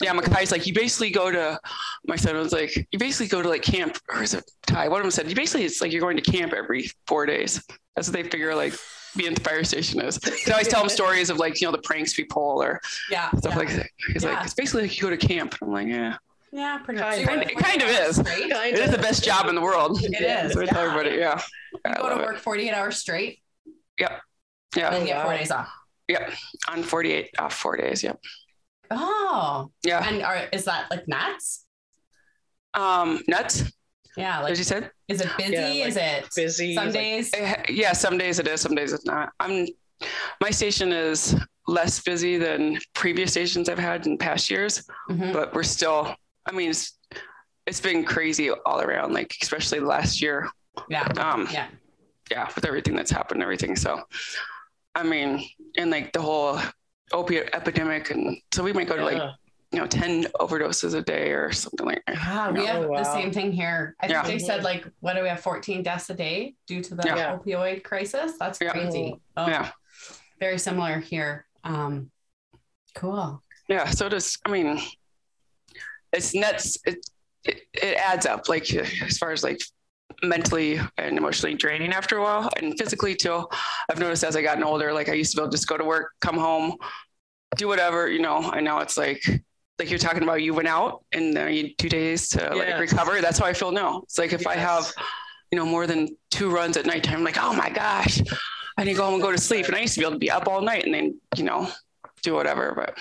Yeah, 0.01 0.13
Makai's 0.13 0.51
like, 0.51 0.65
you 0.65 0.73
basically 0.73 1.09
go 1.09 1.29
to, 1.31 1.59
my 2.05 2.15
son 2.15 2.35
was 2.37 2.53
like, 2.53 2.87
you 2.91 2.99
basically 2.99 3.27
go 3.27 3.41
to 3.41 3.49
like 3.49 3.63
camp, 3.63 3.97
or 4.09 4.23
is 4.23 4.33
it 4.33 4.49
Ty? 4.65 4.87
One 4.87 5.01
of 5.01 5.03
them 5.03 5.11
said, 5.11 5.27
you 5.29 5.35
basically, 5.35 5.65
it's 5.65 5.81
like 5.81 5.91
you're 5.91 6.01
going 6.01 6.17
to 6.17 6.23
camp 6.31 6.53
every 6.53 6.89
four 7.05 7.25
days. 7.25 7.61
That's 7.95 8.07
what 8.07 8.13
they 8.13 8.23
figure 8.23 8.55
like 8.55 8.73
being 9.17 9.31
at 9.31 9.35
the 9.37 9.43
fire 9.49 9.63
station 9.63 9.99
is. 10.01 10.19
I 10.47 10.51
always 10.51 10.67
tell 10.67 10.81
them 10.81 10.89
stories 10.89 11.29
of 11.29 11.37
like, 11.37 11.59
you 11.59 11.67
know, 11.67 11.71
the 11.71 11.81
pranks 11.81 12.17
we 12.17 12.23
pull 12.25 12.61
or 12.63 12.79
Yeah. 13.09 13.29
stuff 13.31 13.53
yeah. 13.53 13.57
like 13.59 13.75
that. 13.75 13.87
He's 14.13 14.23
Yeah. 14.23 14.33
like, 14.35 14.45
it's 14.45 14.53
basically 14.53 14.83
like 14.83 14.95
you 14.97 15.03
go 15.03 15.09
to 15.09 15.17
camp. 15.17 15.55
I'm 15.61 15.71
like, 15.71 15.87
yeah, 15.87 16.17
Yeah, 16.51 16.77
pretty 16.83 16.99
much. 17.01 17.23
Kind 17.25 17.41
of. 17.41 17.47
work 17.47 17.51
It 17.51 17.57
kind 17.57 17.81
of 17.81 17.89
48 17.89 17.99
hours 17.99 18.09
is. 18.09 18.15
straight? 18.25 18.51
Kind 18.51 18.73
it 18.75 18.79
is 18.79 18.91
the 18.91 18.97
best 18.97 19.23
job 19.23 19.47
in 19.47 19.55
the 19.55 19.61
world. 19.61 19.99
It 20.03 20.21
is. 20.21 20.53
So 20.53 20.61
I 20.61 20.65
tell 20.65 20.83
yeah. 20.85 20.91
everybody, 20.91 21.17
yeah. 21.17 21.41
You 21.73 21.79
I 21.85 21.93
go 21.95 22.03
to 22.03 22.15
love 22.15 22.19
it. 22.21 22.25
work 22.25 22.37
48 22.37 22.71
hours 22.73 22.97
straight 22.97 23.41
Yep. 23.99 24.21
Yeah. 24.75 24.93
and 24.95 25.05
get 25.05 25.23
four 25.23 25.33
days 25.33 25.51
off. 25.51 25.69
Yep. 26.07 26.33
On 26.69 26.83
48, 26.83 27.29
off 27.39 27.53
four 27.53 27.75
days. 27.77 28.03
Yep. 28.03 28.19
Oh, 28.91 29.71
Yeah. 29.83 30.07
and 30.07 30.21
are, 30.23 30.47
is 30.53 30.65
that 30.65 30.89
like 30.89 31.07
nuts? 31.07 31.65
Um, 32.73 33.21
nuts, 33.27 33.63
Yeah, 34.17 34.39
like 34.41 34.51
as 34.51 34.57
you 34.57 34.63
said. 34.65 34.91
is 35.07 35.21
it 35.21 35.29
busy? 35.37 35.53
Yeah, 35.53 35.61
like 35.67 35.87
is 35.87 35.97
it 35.97 36.29
Busy. 36.35 36.73
some 36.75 36.91
days? 36.91 37.31
Eh, 37.33 37.63
yeah 37.69 37.93
some 37.93 38.17
days 38.17 38.39
it 38.39 38.47
is 38.47 38.59
some 38.61 38.75
days 38.75 38.91
it's 38.93 39.05
not 39.05 39.31
i'm 39.39 39.67
my 40.41 40.49
station 40.49 40.91
is 40.91 41.35
less 41.67 41.99
busy 41.99 42.37
than 42.37 42.77
previous 42.93 43.31
stations 43.31 43.69
i've 43.69 43.79
had 43.79 44.05
in 44.07 44.17
past 44.17 44.49
years 44.49 44.83
Mhm. 45.09 45.33
but 45.33 45.53
we're 45.53 45.63
still 45.63 46.15
i 46.45 46.51
mean 46.51 46.69
it's 46.71 46.97
it's 47.65 47.81
been 47.81 48.03
crazy 48.03 48.49
all 48.51 48.81
around 48.81 49.13
like 49.13 49.33
especially 49.41 49.79
last 49.79 50.21
year 50.21 50.49
Yeah, 50.89 51.03
um 51.17 51.47
yeah, 51.51 51.67
yeah 52.31 52.47
with 52.55 52.65
everything 52.65 52.95
that's 52.95 53.11
happened 53.11 53.37
and 53.37 53.43
everything 53.43 53.75
so 53.75 54.01
i 54.95 55.03
mean 55.03 55.43
and 55.77 55.89
like 55.91 56.11
the 56.13 56.21
whole 56.21 56.59
opiate 57.13 57.49
epidemic 57.53 58.11
and 58.11 58.37
so 58.53 58.63
we 58.63 58.73
might 58.73 58.87
go 58.87 58.97
to 58.97 59.03
like 59.05 59.17
Yeah. 59.17 59.31
You 59.71 59.79
know 59.79 59.85
10 59.85 60.23
overdoses 60.39 60.93
a 60.95 61.01
day 61.01 61.31
or 61.31 61.51
something 61.51 61.85
like 61.85 62.01
that 62.07 62.15
yeah. 62.15 62.51
We 62.51 62.65
have 62.65 62.83
Oh, 62.83 62.95
the 62.95 63.03
same 63.03 63.31
thing 63.31 63.51
here. 63.51 63.95
I 63.99 64.07
think 64.07 64.23
Yeah. 64.23 64.27
they 64.27 64.39
said 64.39 64.63
like 64.63 64.87
what 65.01 65.15
do 65.15 65.21
we 65.21 65.27
have? 65.27 65.41
14 65.41 65.83
deaths 65.83 66.09
a 66.09 66.13
day 66.13 66.55
due 66.67 66.81
to 66.83 66.95
the 66.95 67.03
Yeah. 67.05 67.37
opioid 67.37 67.83
crisis. 67.83 68.33
That's 68.39 68.59
Yeah. 68.61 68.71
crazy. 68.71 69.19
Oh, 69.35 69.47
yeah 69.47 69.71
very 70.39 70.59
similar 70.59 70.99
here. 70.99 71.47
Um, 71.63 72.11
cool. 72.95 73.43
yeah 73.67 73.89
so 73.89 74.07
does 74.07 74.37
i 74.45 74.51
mean 74.51 74.79
it's 76.13 76.33
nuts 76.33 76.77
it, 76.85 76.97
it 77.43 77.61
it 77.73 77.97
adds 77.97 78.25
up 78.25 78.47
like 78.47 78.71
as 78.73 79.17
far 79.17 79.31
as 79.31 79.43
like 79.43 79.59
mentally 80.23 80.79
and 80.97 81.17
emotionally 81.17 81.55
draining 81.55 81.91
after 81.91 82.17
a 82.17 82.21
while 82.23 82.49
and 82.57 82.77
physically 82.79 83.13
too 83.15 83.45
i've 83.91 83.99
noticed 83.99 84.23
as 84.23 84.35
i 84.35 84.41
gotten 84.41 84.63
older 84.63 84.93
like 84.93 85.09
i 85.09 85.13
used 85.13 85.31
to 85.31 85.37
be 85.37 85.41
able 85.41 85.51
to 85.51 85.57
just 85.57 85.67
go 85.67 85.77
to 85.77 85.83
work 85.83 86.11
come 86.21 86.37
home 86.37 86.75
do 87.57 87.67
whatever 87.67 88.07
you 88.09 88.19
know 88.21 88.49
and 88.51 88.63
now 88.63 88.79
it's 88.79 88.97
like 88.97 89.21
like 89.79 89.89
you're 89.89 89.99
talking 89.99 90.23
about 90.23 90.41
you 90.41 90.53
went 90.53 90.67
out 90.67 91.03
and 91.11 91.33
you 91.35 91.63
need 91.63 91.75
two 91.77 91.89
days 91.89 92.29
to 92.29 92.55
like 92.55 92.79
recover 92.79 93.21
that's 93.21 93.37
how 93.39 93.45
i 93.45 93.53
feel 93.53 93.71
now 93.71 93.99
it's 94.03 94.17
like 94.17 94.33
if 94.33 94.45
i 94.47 94.55
have 94.55 94.91
you 95.51 95.57
know 95.57 95.65
more 95.65 95.85
than 95.87 96.07
two 96.31 96.49
runs 96.49 96.77
at 96.77 96.85
nighttime 96.85 97.17
I'm 97.19 97.23
like 97.23 97.37
oh 97.39 97.53
my 97.53 97.69
gosh 97.69 98.21
i 98.77 98.83
need 98.83 98.91
to 98.93 98.97
go 98.97 99.05
home 99.05 99.15
and 99.15 99.23
go 99.23 99.31
to 99.31 99.37
sleep 99.37 99.67
and 99.67 99.75
i 99.75 99.81
used 99.81 99.93
to 99.95 99.99
be 99.99 100.05
able 100.05 100.13
to 100.13 100.19
be 100.19 100.31
up 100.31 100.47
all 100.47 100.61
night 100.61 100.85
and 100.85 100.93
then 100.93 101.19
you 101.35 101.43
know 101.43 101.69
do 102.23 102.33
whatever 102.33 102.73
but 102.75 102.97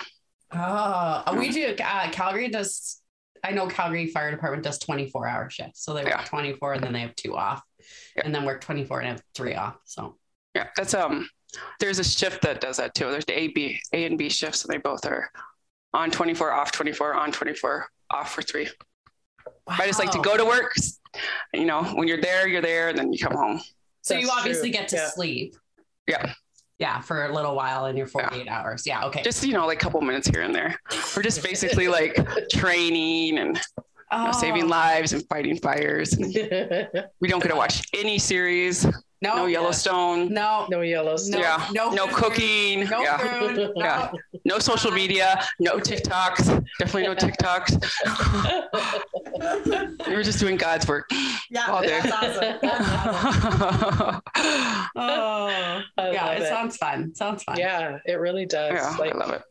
Oh, 0.53 1.23
we 1.37 1.49
do. 1.49 1.75
Uh, 1.83 2.09
Calgary 2.11 2.47
does. 2.47 3.01
I 3.43 3.51
know 3.51 3.67
Calgary 3.67 4.07
Fire 4.07 4.31
Department 4.31 4.63
does 4.63 4.79
24 4.79 5.27
hour 5.27 5.49
shifts. 5.49 5.83
So 5.83 5.93
they 5.93 6.05
work 6.05 6.13
Yeah. 6.13 6.23
24 6.23 6.73
and 6.75 6.83
then 6.83 6.93
they 6.93 7.01
have 7.01 7.13
two 7.17 7.35
off 7.35 7.61
Yeah. 8.15 8.21
and 8.23 8.33
then 8.33 8.45
work 8.45 8.61
24 8.61 9.01
and 9.01 9.09
have 9.09 9.21
three 9.35 9.55
off. 9.55 9.75
So, 9.83 10.15
Yeah, 10.55 10.67
that's 10.77 10.93
um 10.93 11.29
there's 11.81 11.99
a 11.99 12.03
shift 12.05 12.41
that 12.43 12.61
does 12.61 12.77
that 12.77 12.93
too. 12.93 13.11
There's 13.11 13.25
the 13.25 13.37
A, 13.37 13.47
B, 13.49 13.77
A 13.91 14.05
and 14.05 14.17
B 14.17 14.29
shifts, 14.29 14.63
and 14.63 14.73
they 14.73 14.77
both 14.77 15.05
are 15.05 15.29
on 15.93 16.11
24, 16.11 16.51
off 16.51 16.71
24, 16.71 17.13
on 17.13 17.31
24, 17.31 17.87
off 18.11 18.33
for 18.33 18.41
three. 18.41 18.67
Wow. 19.67 19.75
I 19.79 19.87
just 19.87 19.99
like 19.99 20.11
to 20.11 20.21
go 20.21 20.37
to 20.37 20.45
work. 20.45 20.73
You 21.53 21.65
know, 21.65 21.83
when 21.83 22.07
you're 22.07 22.21
there, 22.21 22.47
you're 22.47 22.61
there, 22.61 22.89
and 22.89 22.97
then 22.97 23.11
you 23.11 23.19
come 23.19 23.35
home. 23.35 23.59
So 24.01 24.13
That's 24.13 24.25
you 24.25 24.31
obviously 24.31 24.69
true. 24.69 24.79
get 24.79 24.87
to 24.89 24.95
yeah. 24.97 25.09
sleep. 25.09 25.55
Yeah. 26.07 26.33
Yeah, 26.79 27.01
for 27.01 27.25
a 27.25 27.33
little 27.33 27.55
while 27.55 27.87
in 27.87 27.97
your 27.97 28.05
48 28.05 28.45
yeah. 28.45 28.59
hours. 28.59 28.85
Yeah, 28.85 29.05
okay. 29.05 29.23
Just, 29.23 29.43
you 29.43 29.53
know, 29.53 29.65
like 29.65 29.81
a 29.81 29.83
couple 29.83 29.99
minutes 30.01 30.27
here 30.27 30.43
and 30.43 30.53
there. 30.53 30.79
We're 31.15 31.23
just 31.23 31.43
basically 31.43 31.87
like 31.87 32.15
training 32.51 33.39
and 33.39 33.59
oh. 34.11 34.19
you 34.19 34.25
know, 34.25 34.31
saving 34.31 34.65
oh. 34.65 34.67
lives 34.67 35.13
and 35.13 35.27
fighting 35.27 35.57
fires. 35.57 36.13
And 36.13 36.25
we 37.19 37.27
don't 37.27 37.41
get 37.41 37.49
to 37.49 37.55
watch 37.55 37.87
any 37.95 38.19
series. 38.19 38.85
No, 39.21 39.35
no 39.35 39.45
Yellowstone. 39.47 40.31
No, 40.31 40.67
no 40.69 40.81
Yellowstone. 40.81 41.41
Yeah. 41.41 41.67
No, 41.71 41.89
no 41.89 42.07
cooking. 42.07 42.87
No 42.89 43.01
yeah. 43.01 43.17
food. 43.17 43.71
Yeah. 43.77 44.11
No 44.45 44.59
social 44.59 44.91
media. 44.91 45.43
No 45.59 45.77
TikToks. 45.77 46.63
Definitely 46.79 47.03
no 47.03 47.15
TikToks. 47.15 47.77
we 50.07 50.15
were 50.15 50.23
just 50.23 50.39
doing 50.39 50.57
God's 50.57 50.87
work. 50.87 51.09
Yeah, 51.49 51.65
all 51.67 51.81
day. 51.81 51.99
That's 52.01 52.13
awesome. 52.13 52.59
That's 52.61 52.89
awesome. 53.61 54.21
oh, 54.95 55.81
yeah, 55.97 56.31
it, 56.31 56.41
it, 56.43 56.47
sounds 56.47 56.77
fun. 56.77 57.15
Sounds 57.15 57.43
fun. 57.43 57.57
Yeah, 57.57 57.97
it 58.05 58.19
really 58.19 58.45
does. 58.45 58.73
Yeah, 58.73 58.95
like, 58.97 59.15
I 59.15 59.17
love 59.17 59.31
it. 59.31 59.41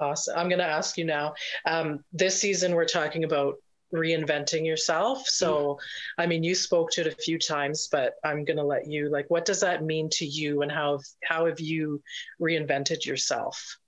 Awesome. 0.00 0.38
I'm 0.38 0.48
going 0.48 0.60
to 0.60 0.66
ask 0.66 0.96
you 0.96 1.04
now. 1.04 1.34
Um, 1.66 2.04
this 2.12 2.40
season, 2.40 2.74
we're 2.74 2.84
talking 2.84 3.24
about 3.24 3.56
reinventing 3.94 4.66
yourself. 4.66 5.26
So, 5.26 5.56
mm-hmm. 5.56 6.20
I 6.20 6.26
mean, 6.26 6.42
you 6.42 6.54
spoke 6.54 6.90
to 6.92 7.00
it 7.02 7.06
a 7.06 7.16
few 7.16 7.38
times, 7.38 7.88
but 7.90 8.14
I'm 8.24 8.44
going 8.44 8.56
to 8.56 8.64
let 8.64 8.86
you 8.86 9.08
like, 9.08 9.26
what 9.28 9.44
does 9.44 9.60
that 9.60 9.84
mean 9.84 10.08
to 10.12 10.26
you, 10.26 10.62
and 10.62 10.70
how 10.70 11.00
how 11.24 11.46
have 11.46 11.60
you 11.60 12.02
reinvented 12.40 13.06
yourself? 13.06 13.78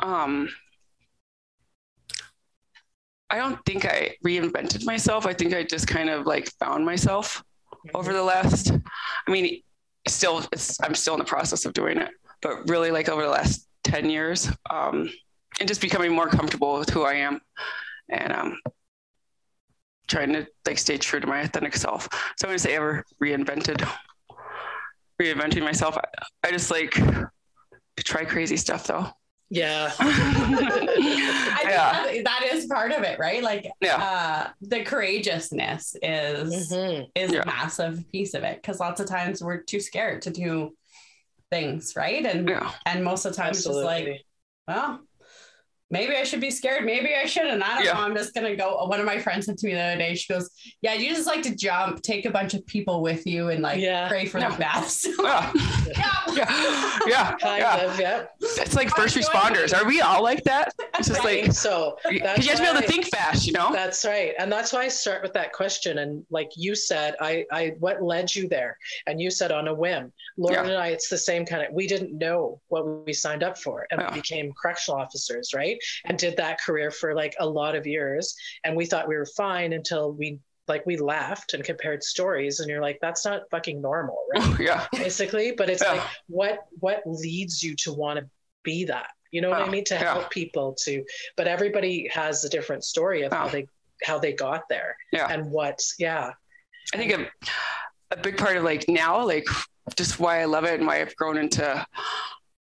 Um, 0.00 0.48
I 3.30 3.36
don't 3.38 3.64
think 3.64 3.84
I 3.84 4.16
reinvented 4.24 4.84
myself. 4.84 5.26
I 5.26 5.32
think 5.32 5.54
I 5.54 5.62
just 5.62 5.86
kind 5.86 6.10
of 6.10 6.26
like 6.26 6.50
found 6.58 6.84
myself 6.84 7.42
mm-hmm. 7.72 7.96
over 7.96 8.12
the 8.12 8.22
last. 8.22 8.72
I 9.26 9.30
mean, 9.30 9.62
still, 10.08 10.44
it's 10.52 10.80
I'm 10.82 10.94
still 10.94 11.14
in 11.14 11.20
the 11.20 11.24
process 11.24 11.64
of 11.64 11.72
doing 11.72 11.98
it, 11.98 12.10
but 12.42 12.68
really, 12.68 12.90
like 12.90 13.08
over 13.08 13.22
the 13.22 13.30
last 13.30 13.68
ten 13.84 14.10
years, 14.10 14.50
um, 14.70 15.10
and 15.60 15.68
just 15.68 15.80
becoming 15.80 16.12
more 16.12 16.28
comfortable 16.28 16.78
with 16.78 16.90
who 16.90 17.02
I 17.02 17.14
am 17.14 17.40
and 18.08 18.32
um, 18.32 18.58
trying 20.08 20.32
to 20.32 20.46
like 20.66 20.78
stay 20.78 20.98
true 20.98 21.20
to 21.20 21.26
my 21.26 21.40
authentic 21.40 21.74
self. 21.76 22.08
So 22.36 22.46
I'm 22.46 22.50
gonna 22.50 22.58
say 22.58 22.74
ever 22.76 23.04
reinvented, 23.22 23.86
reinventing 25.20 25.62
myself. 25.62 25.96
I, 25.96 26.48
I 26.48 26.50
just 26.50 26.70
like 26.70 26.92
to 26.92 28.02
try 28.02 28.24
crazy 28.24 28.56
stuff 28.56 28.86
though. 28.86 29.08
Yeah. 29.50 29.92
yeah. 30.00 31.62
That, 31.62 32.20
that 32.24 32.48
is 32.52 32.66
part 32.66 32.92
of 32.92 33.02
it, 33.02 33.18
right? 33.18 33.42
Like 33.42 33.70
yeah. 33.80 33.96
uh 33.96 34.48
the 34.62 34.82
courageousness 34.82 35.96
is 36.02 36.72
mm-hmm. 36.72 37.04
is 37.14 37.32
yeah. 37.32 37.42
a 37.42 37.46
massive 37.46 38.04
piece 38.10 38.34
of 38.34 38.42
it 38.42 38.56
because 38.56 38.80
lots 38.80 39.00
of 39.00 39.06
times 39.06 39.42
we're 39.42 39.58
too 39.58 39.80
scared 39.80 40.22
to 40.22 40.30
do 40.30 40.74
things, 41.50 41.94
right? 41.94 42.24
And 42.24 42.48
yeah. 42.48 42.72
and 42.86 43.04
most 43.04 43.24
of 43.24 43.32
the 43.32 43.36
time 43.36 43.50
Absolutely. 43.50 43.82
it's 43.82 44.22
just 44.22 44.26
like, 44.66 44.76
well, 44.76 45.00
maybe 45.94 46.16
I 46.16 46.24
should 46.24 46.40
be 46.40 46.50
scared. 46.50 46.84
Maybe 46.84 47.14
I 47.14 47.24
shouldn't. 47.24 47.62
I 47.62 47.76
don't 47.76 47.84
yeah. 47.84 47.92
know. 47.92 48.00
I'm 48.00 48.16
just 48.16 48.34
gonna 48.34 48.56
go. 48.56 48.84
One 48.86 48.98
of 48.98 49.06
my 49.06 49.20
friends 49.20 49.46
said 49.46 49.56
to 49.58 49.66
me 49.66 49.74
the 49.74 49.80
other 49.80 49.98
day, 49.98 50.16
she 50.16 50.30
goes, 50.32 50.50
Yeah, 50.82 50.94
you 50.94 51.08
just 51.14 51.26
like 51.26 51.42
to 51.42 51.54
jump, 51.54 52.02
take 52.02 52.26
a 52.26 52.30
bunch 52.30 52.52
of 52.52 52.66
people 52.66 53.00
with 53.00 53.24
you 53.26 53.50
and 53.50 53.62
like 53.62 53.80
yeah. 53.80 54.08
pray 54.08 54.26
for 54.26 54.40
yeah. 54.40 54.50
the 54.50 54.58
best. 54.58 55.06
yeah. 55.22 55.52
yeah. 56.32 56.98
Yeah. 57.06 57.36
Kind 57.36 57.60
yeah. 57.60 57.76
Of, 57.84 58.00
yeah. 58.00 58.24
It's 58.40 58.74
like 58.74 58.90
first 58.90 59.16
responders. 59.16 59.72
Are 59.72 59.86
we 59.86 60.00
all 60.00 60.22
like 60.22 60.42
that? 60.44 60.74
It's 60.96 61.08
just 61.08 61.24
like 61.24 61.52
so 61.52 61.98
because 62.08 62.46
you 62.46 62.50
have 62.50 62.58
to 62.58 62.62
be 62.62 62.68
able 62.68 62.80
to 62.80 62.86
think 62.86 63.06
fast, 63.06 63.48
you 63.48 63.52
know? 63.52 63.72
That's 63.72 64.04
right. 64.04 64.32
And 64.38 64.50
that's 64.50 64.72
why 64.72 64.82
I 64.82 64.88
start 64.88 65.22
with 65.22 65.32
that 65.32 65.52
question. 65.52 65.98
And 65.98 66.24
like 66.30 66.50
you 66.56 66.76
said, 66.76 67.16
I 67.20 67.44
I 67.50 67.74
what 67.80 68.00
led 68.00 68.32
you 68.32 68.48
there? 68.48 68.78
And 69.08 69.20
you 69.20 69.32
said 69.32 69.50
on 69.50 69.66
a 69.66 69.74
whim. 69.74 70.12
Lauren 70.36 70.70
and 70.70 70.78
I, 70.78 70.88
it's 70.88 71.08
the 71.08 71.18
same 71.18 71.44
kind 71.44 71.66
of 71.66 71.74
we 71.74 71.88
didn't 71.88 72.16
know 72.16 72.60
what 72.68 73.04
we 73.04 73.12
signed 73.12 73.42
up 73.42 73.58
for 73.58 73.86
and 73.90 74.00
we 74.08 74.20
became 74.20 74.52
correctional 74.52 75.00
officers, 75.00 75.50
right? 75.52 75.78
And 76.04 76.18
did 76.18 76.36
that 76.36 76.60
career 76.60 76.90
for 76.90 77.14
like 77.14 77.34
a 77.38 77.46
lot 77.46 77.74
of 77.74 77.86
years. 77.86 78.34
And 78.64 78.76
we 78.76 78.86
thought 78.86 79.08
we 79.08 79.16
were 79.16 79.26
fine 79.26 79.72
until 79.72 80.12
we 80.12 80.38
like 80.66 80.86
we 80.86 80.96
laughed 80.96 81.52
and 81.52 81.62
compared 81.62 82.02
stories 82.02 82.60
and 82.60 82.70
you're 82.70 82.80
like 82.80 82.98
that's 83.02 83.24
not 83.24 83.42
fucking 83.50 83.82
normal 83.82 84.18
right? 84.32 84.42
Oh, 84.42 84.56
yeah. 84.58 84.86
Basically 84.92 85.52
but 85.52 85.68
it's 85.68 85.82
yeah. 85.82 85.92
like 85.92 86.02
what 86.26 86.60
what 86.80 87.02
leads 87.04 87.62
you 87.62 87.74
to 87.80 87.92
want 87.92 88.18
to 88.18 88.26
be 88.62 88.84
that? 88.86 89.08
You 89.30 89.40
know 89.42 89.50
what 89.50 89.62
i 89.62 89.68
mean? 89.68 89.84
To 89.84 89.94
yeah. 89.94 90.14
help 90.14 90.30
people 90.30 90.74
to 90.84 91.04
but 91.36 91.46
everybody 91.46 92.08
has 92.10 92.44
a 92.44 92.48
different 92.48 92.84
story 92.84 93.22
of 93.22 93.32
how 93.32 93.48
they 93.48 93.66
how 94.04 94.18
they 94.18 94.32
got 94.32 94.62
there 94.70 94.96
yeah. 95.12 95.26
and 95.30 95.50
what 95.50 95.80
yeah. 95.98 96.30
I 96.94 96.96
think 96.96 97.12
a, 97.12 97.28
a 98.10 98.16
big 98.16 98.36
part 98.36 98.56
of 98.56 98.64
like 98.64 98.84
now 98.88 99.24
like 99.24 99.46
just 99.96 100.18
why 100.18 100.40
i 100.40 100.44
love 100.44 100.64
it 100.64 100.78
and 100.78 100.86
why 100.86 101.00
i've 101.00 101.14
grown 101.16 101.36
into 101.36 101.86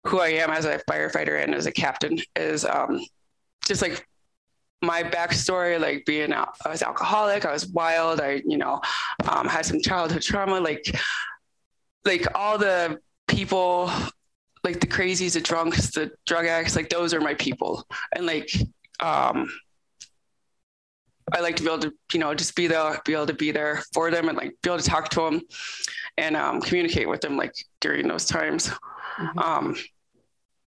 who 0.05 0.19
I 0.19 0.29
am 0.29 0.49
as 0.49 0.65
a 0.65 0.79
firefighter 0.89 1.41
and 1.41 1.53
as 1.53 1.65
a 1.65 1.71
captain 1.71 2.19
is 2.35 2.65
um, 2.65 3.03
just 3.65 3.81
like 3.81 4.05
my 4.81 5.03
backstory, 5.03 5.79
like 5.79 6.05
being, 6.05 6.33
I 6.33 6.47
was 6.69 6.81
alcoholic, 6.81 7.45
I 7.45 7.51
was 7.51 7.67
wild, 7.67 8.21
I, 8.21 8.41
you 8.45 8.57
know, 8.57 8.81
um, 9.27 9.47
had 9.47 9.65
some 9.65 9.81
childhood 9.81 10.21
trauma, 10.21 10.59
like, 10.59 10.85
like 12.05 12.25
all 12.33 12.57
the 12.57 12.97
people, 13.27 13.91
like 14.63 14.79
the 14.79 14.87
crazies, 14.87 15.33
the 15.33 15.41
drunks, 15.41 15.91
the 15.91 16.11
drug 16.25 16.45
addicts, 16.45 16.75
like 16.75 16.89
those 16.89 17.13
are 17.13 17.21
my 17.21 17.33
people. 17.33 17.85
And 18.15 18.25
like, 18.25 18.49
um, 19.01 19.49
I 21.33 21.41
like 21.41 21.57
to 21.57 21.63
be 21.63 21.69
able 21.69 21.79
to, 21.79 21.93
you 22.13 22.19
know, 22.19 22.33
just 22.33 22.55
be 22.55 22.67
there, 22.67 22.99
be 23.05 23.13
able 23.13 23.27
to 23.27 23.33
be 23.33 23.51
there 23.51 23.83
for 23.93 24.09
them 24.11 24.29
and 24.29 24.37
like 24.37 24.55
be 24.63 24.69
able 24.69 24.79
to 24.79 24.89
talk 24.89 25.09
to 25.09 25.21
them 25.21 25.41
and 26.17 26.35
um, 26.35 26.61
communicate 26.61 27.07
with 27.07 27.21
them 27.21 27.37
like 27.37 27.53
during 27.81 28.07
those 28.07 28.25
times. 28.25 28.71
Mm-hmm. 29.17 29.39
Um, 29.39 29.75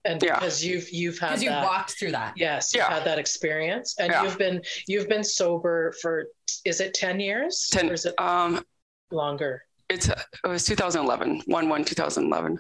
and 0.05 0.23
yeah. 0.23 0.35
because 0.35 0.65
you've 0.65 0.91
you've 0.91 1.19
had 1.19 1.29
because 1.29 1.43
you 1.43 1.51
walked 1.51 1.91
through 1.99 2.11
that 2.11 2.33
yes 2.37 2.73
you've 2.73 2.81
yeah. 2.81 2.95
had 2.95 3.05
that 3.05 3.19
experience 3.19 3.97
and 3.99 4.11
yeah. 4.11 4.23
you've 4.23 4.39
been 4.39 4.63
you've 4.89 5.09
been 5.09 5.23
sober 5.23 5.93
for 6.01 6.27
is 6.65 6.81
it 6.81 6.95
10 6.95 7.21
years 7.21 7.69
10 7.71 7.91
or 7.91 7.93
is 7.93 8.07
it 8.07 8.19
um 8.19 8.65
longer 9.11 9.63
it's 9.91 10.09
it 10.09 10.49
was 10.49 10.65
2011 10.65 11.43
1 11.45 11.69
1 11.69 11.85
2011 11.85 12.59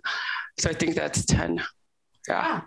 so 0.58 0.68
i 0.68 0.72
think 0.74 0.94
that's 0.94 1.24
10 1.24 1.62
yeah 2.28 2.60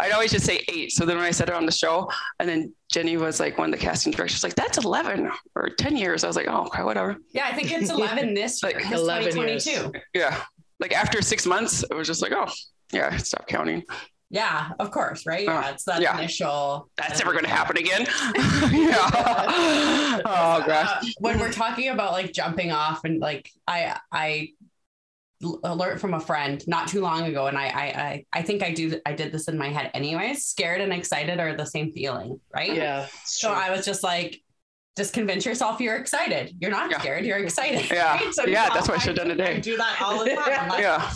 I'd 0.00 0.12
always 0.12 0.32
just 0.32 0.46
say 0.46 0.64
eight. 0.68 0.92
So 0.92 1.04
then 1.04 1.16
when 1.16 1.26
I 1.26 1.30
said 1.30 1.50
it 1.50 1.54
on 1.54 1.66
the 1.66 1.72
show, 1.72 2.10
and 2.38 2.48
then 2.48 2.72
Jenny 2.90 3.18
was 3.18 3.38
like 3.38 3.58
one 3.58 3.72
of 3.72 3.78
the 3.78 3.84
casting 3.84 4.12
directors, 4.12 4.42
like 4.42 4.54
that's 4.54 4.78
eleven 4.78 5.30
or 5.54 5.68
ten 5.68 5.94
years. 5.94 6.24
I 6.24 6.26
was 6.26 6.36
like, 6.36 6.46
oh, 6.48 6.64
okay, 6.68 6.82
whatever. 6.82 7.18
Yeah, 7.32 7.44
I 7.46 7.52
think 7.52 7.70
it's 7.70 7.90
eleven 7.98 8.32
this 8.32 8.62
year. 8.62 8.72
like 8.72 8.90
eleven 8.90 9.30
2022. 9.30 9.70
Years. 9.70 10.04
Yeah, 10.14 10.42
like 10.80 10.92
after 10.92 11.22
six 11.22 11.46
months, 11.46 11.82
it 11.82 11.94
was 11.94 12.06
just 12.06 12.22
like, 12.22 12.32
oh, 12.32 12.48
yeah, 12.92 13.16
stop 13.18 13.46
counting. 13.46 13.84
Yeah, 14.30 14.70
of 14.78 14.92
course, 14.92 15.26
right? 15.26 15.44
Yeah, 15.44 15.58
uh, 15.58 15.70
it's 15.72 15.84
that 15.84 16.00
yeah. 16.00 16.16
initial. 16.16 16.88
That's 16.96 17.18
never 17.18 17.32
going 17.32 17.44
to 17.44 17.50
happen 17.50 17.76
again. 17.76 18.02
yeah. 18.72 20.20
oh 20.24 20.62
gosh. 20.64 20.88
Uh, 20.88 21.06
when 21.18 21.38
we're 21.40 21.52
talking 21.52 21.88
about 21.88 22.12
like 22.12 22.32
jumping 22.32 22.70
off 22.70 23.04
and 23.04 23.20
like 23.20 23.50
I 23.66 23.98
I 24.12 24.50
alert 25.64 26.00
from 26.00 26.14
a 26.14 26.20
friend 26.20 26.62
not 26.68 26.86
too 26.86 27.00
long 27.00 27.24
ago, 27.24 27.48
and 27.48 27.58
I 27.58 27.64
I 27.64 28.24
I 28.32 28.42
think 28.42 28.62
I 28.62 28.72
do 28.72 29.00
I 29.04 29.14
did 29.14 29.32
this 29.32 29.48
in 29.48 29.58
my 29.58 29.68
head 29.68 29.90
anyways. 29.94 30.44
Scared 30.44 30.80
and 30.80 30.92
excited 30.92 31.40
are 31.40 31.56
the 31.56 31.66
same 31.66 31.90
feeling, 31.90 32.40
right? 32.54 32.72
Yeah. 32.72 33.08
So 33.24 33.48
true. 33.48 33.56
I 33.56 33.70
was 33.70 33.84
just 33.84 34.04
like, 34.04 34.40
just 34.96 35.14
convince 35.14 35.46
yourself 35.46 35.80
you're 35.80 35.96
excited. 35.96 36.54
You're 36.60 36.70
not 36.70 36.90
yeah. 36.90 37.00
scared. 37.00 37.24
You're 37.24 37.38
excited. 37.38 37.90
Yeah. 37.90 38.16
Right? 38.16 38.34
So 38.34 38.46
yeah. 38.46 38.68
That's 38.70 38.88
what 38.88 38.98
I 38.98 39.00
should 39.00 39.16
have 39.16 39.28
done 39.28 39.28
today. 39.28 39.56
I 39.56 39.60
do 39.60 39.76
that 39.76 40.02
all 40.02 40.24
the 40.24 40.30
time. 40.30 40.44
I'm 40.48 40.68
like, 40.68 40.80
yeah. 40.80 41.10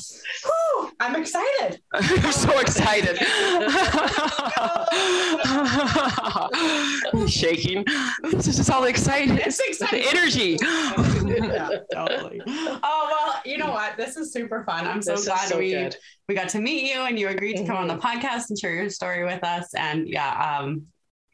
I'm 1.01 1.17
excited. 1.17 1.81
I'm 1.93 2.33
so 2.33 2.59
excited. 2.61 3.19
shaking. 7.29 7.85
This 8.23 8.47
is 8.47 8.57
just 8.57 8.71
all 8.71 8.85
exciting. 8.85 9.39
It's 9.39 9.59
exciting. 9.59 10.03
The 10.03 10.09
energy. 10.09 10.57
yeah, 11.53 11.69
totally. 11.93 12.41
Oh 12.47 13.09
well, 13.11 13.43
you 13.45 13.59
know 13.59 13.71
what? 13.71 13.97
This 13.97 14.17
is 14.17 14.33
super 14.33 14.65
fun. 14.65 14.87
I'm 14.87 15.03
so 15.03 15.17
this 15.17 15.27
glad 15.27 15.49
so 15.49 15.59
we 15.59 15.73
good. 15.73 15.97
we 16.29 16.35
got 16.35 16.49
to 16.51 16.61
meet 16.61 16.91
you 16.91 17.03
and 17.03 17.19
you 17.19 17.29
agreed 17.29 17.57
to 17.57 17.67
come 17.67 17.77
on 17.77 17.89
the 17.89 17.97
mm-hmm. 17.97 18.19
podcast 18.19 18.51
and 18.51 18.59
share 18.59 18.73
your 18.73 18.91
story 18.91 19.25
with 19.25 19.43
us. 19.43 19.75
And 19.75 20.09
yeah, 20.09 20.61
um, 20.61 20.87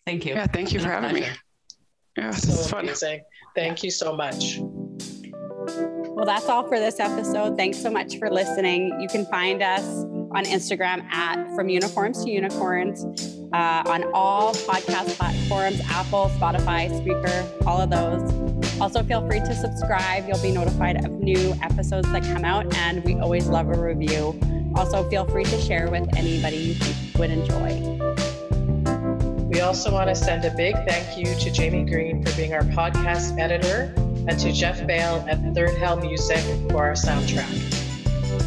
thank 0.06 0.24
you. 0.24 0.34
Yeah, 0.34 0.46
thank 0.46 0.72
you 0.72 0.80
for 0.80 0.88
having 0.88 1.14
me. 1.14 1.26
Yeah, 2.16 2.30
so 2.30 2.78
amazing. 2.78 3.22
Thank 3.54 3.82
you 3.82 3.90
so 3.90 4.14
much. 4.14 4.58
Well, 4.60 6.26
that's 6.26 6.48
all 6.48 6.66
for 6.66 6.78
this 6.78 7.00
episode. 7.00 7.56
Thanks 7.56 7.80
so 7.80 7.90
much 7.90 8.18
for 8.18 8.30
listening. 8.30 9.00
You 9.00 9.08
can 9.08 9.24
find 9.26 9.62
us 9.62 9.84
on 10.32 10.44
Instagram 10.44 11.02
at 11.10 11.54
From 11.54 11.68
Uniforms 11.68 12.24
to 12.24 12.30
Unicorns 12.30 13.04
uh, 13.52 13.82
on 13.86 14.04
all 14.12 14.54
podcast 14.54 15.16
platforms 15.16 15.80
Apple, 15.88 16.30
Spotify, 16.38 16.88
Spreaker, 16.90 17.66
all 17.66 17.80
of 17.80 17.90
those. 17.90 18.80
Also, 18.80 19.02
feel 19.02 19.26
free 19.26 19.40
to 19.40 19.54
subscribe. 19.54 20.26
You'll 20.26 20.42
be 20.42 20.52
notified 20.52 21.04
of 21.04 21.10
new 21.12 21.54
episodes 21.62 22.10
that 22.12 22.22
come 22.22 22.44
out, 22.44 22.74
and 22.76 23.04
we 23.04 23.14
always 23.18 23.48
love 23.48 23.68
a 23.68 23.80
review. 23.80 24.38
Also, 24.76 25.08
feel 25.10 25.26
free 25.26 25.44
to 25.44 25.60
share 25.60 25.90
with 25.90 26.08
anybody 26.16 26.56
you 26.56 26.74
think 26.74 27.18
would 27.18 27.30
enjoy. 27.30 28.09
We 29.50 29.62
also 29.62 29.90
want 29.90 30.08
to 30.08 30.14
send 30.14 30.44
a 30.44 30.50
big 30.52 30.76
thank 30.86 31.18
you 31.18 31.34
to 31.34 31.50
Jamie 31.50 31.84
Green 31.84 32.24
for 32.24 32.32
being 32.36 32.54
our 32.54 32.62
podcast 32.62 33.36
editor 33.36 33.92
and 34.28 34.38
to 34.38 34.52
Jeff 34.52 34.86
Bale 34.86 35.26
at 35.28 35.42
Third 35.56 35.76
Hell 35.76 35.96
Music 35.96 36.38
for 36.70 36.86
our 36.86 36.92
soundtrack. 36.92 37.50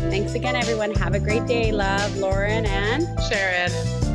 Thanks 0.10 0.34
again, 0.34 0.56
everyone. 0.56 0.96
Have 0.96 1.14
a 1.14 1.20
great 1.20 1.46
day. 1.46 1.74
Love, 1.74 2.16
Lauren 2.16 2.66
and 2.66 3.06
Sharon. 3.24 4.13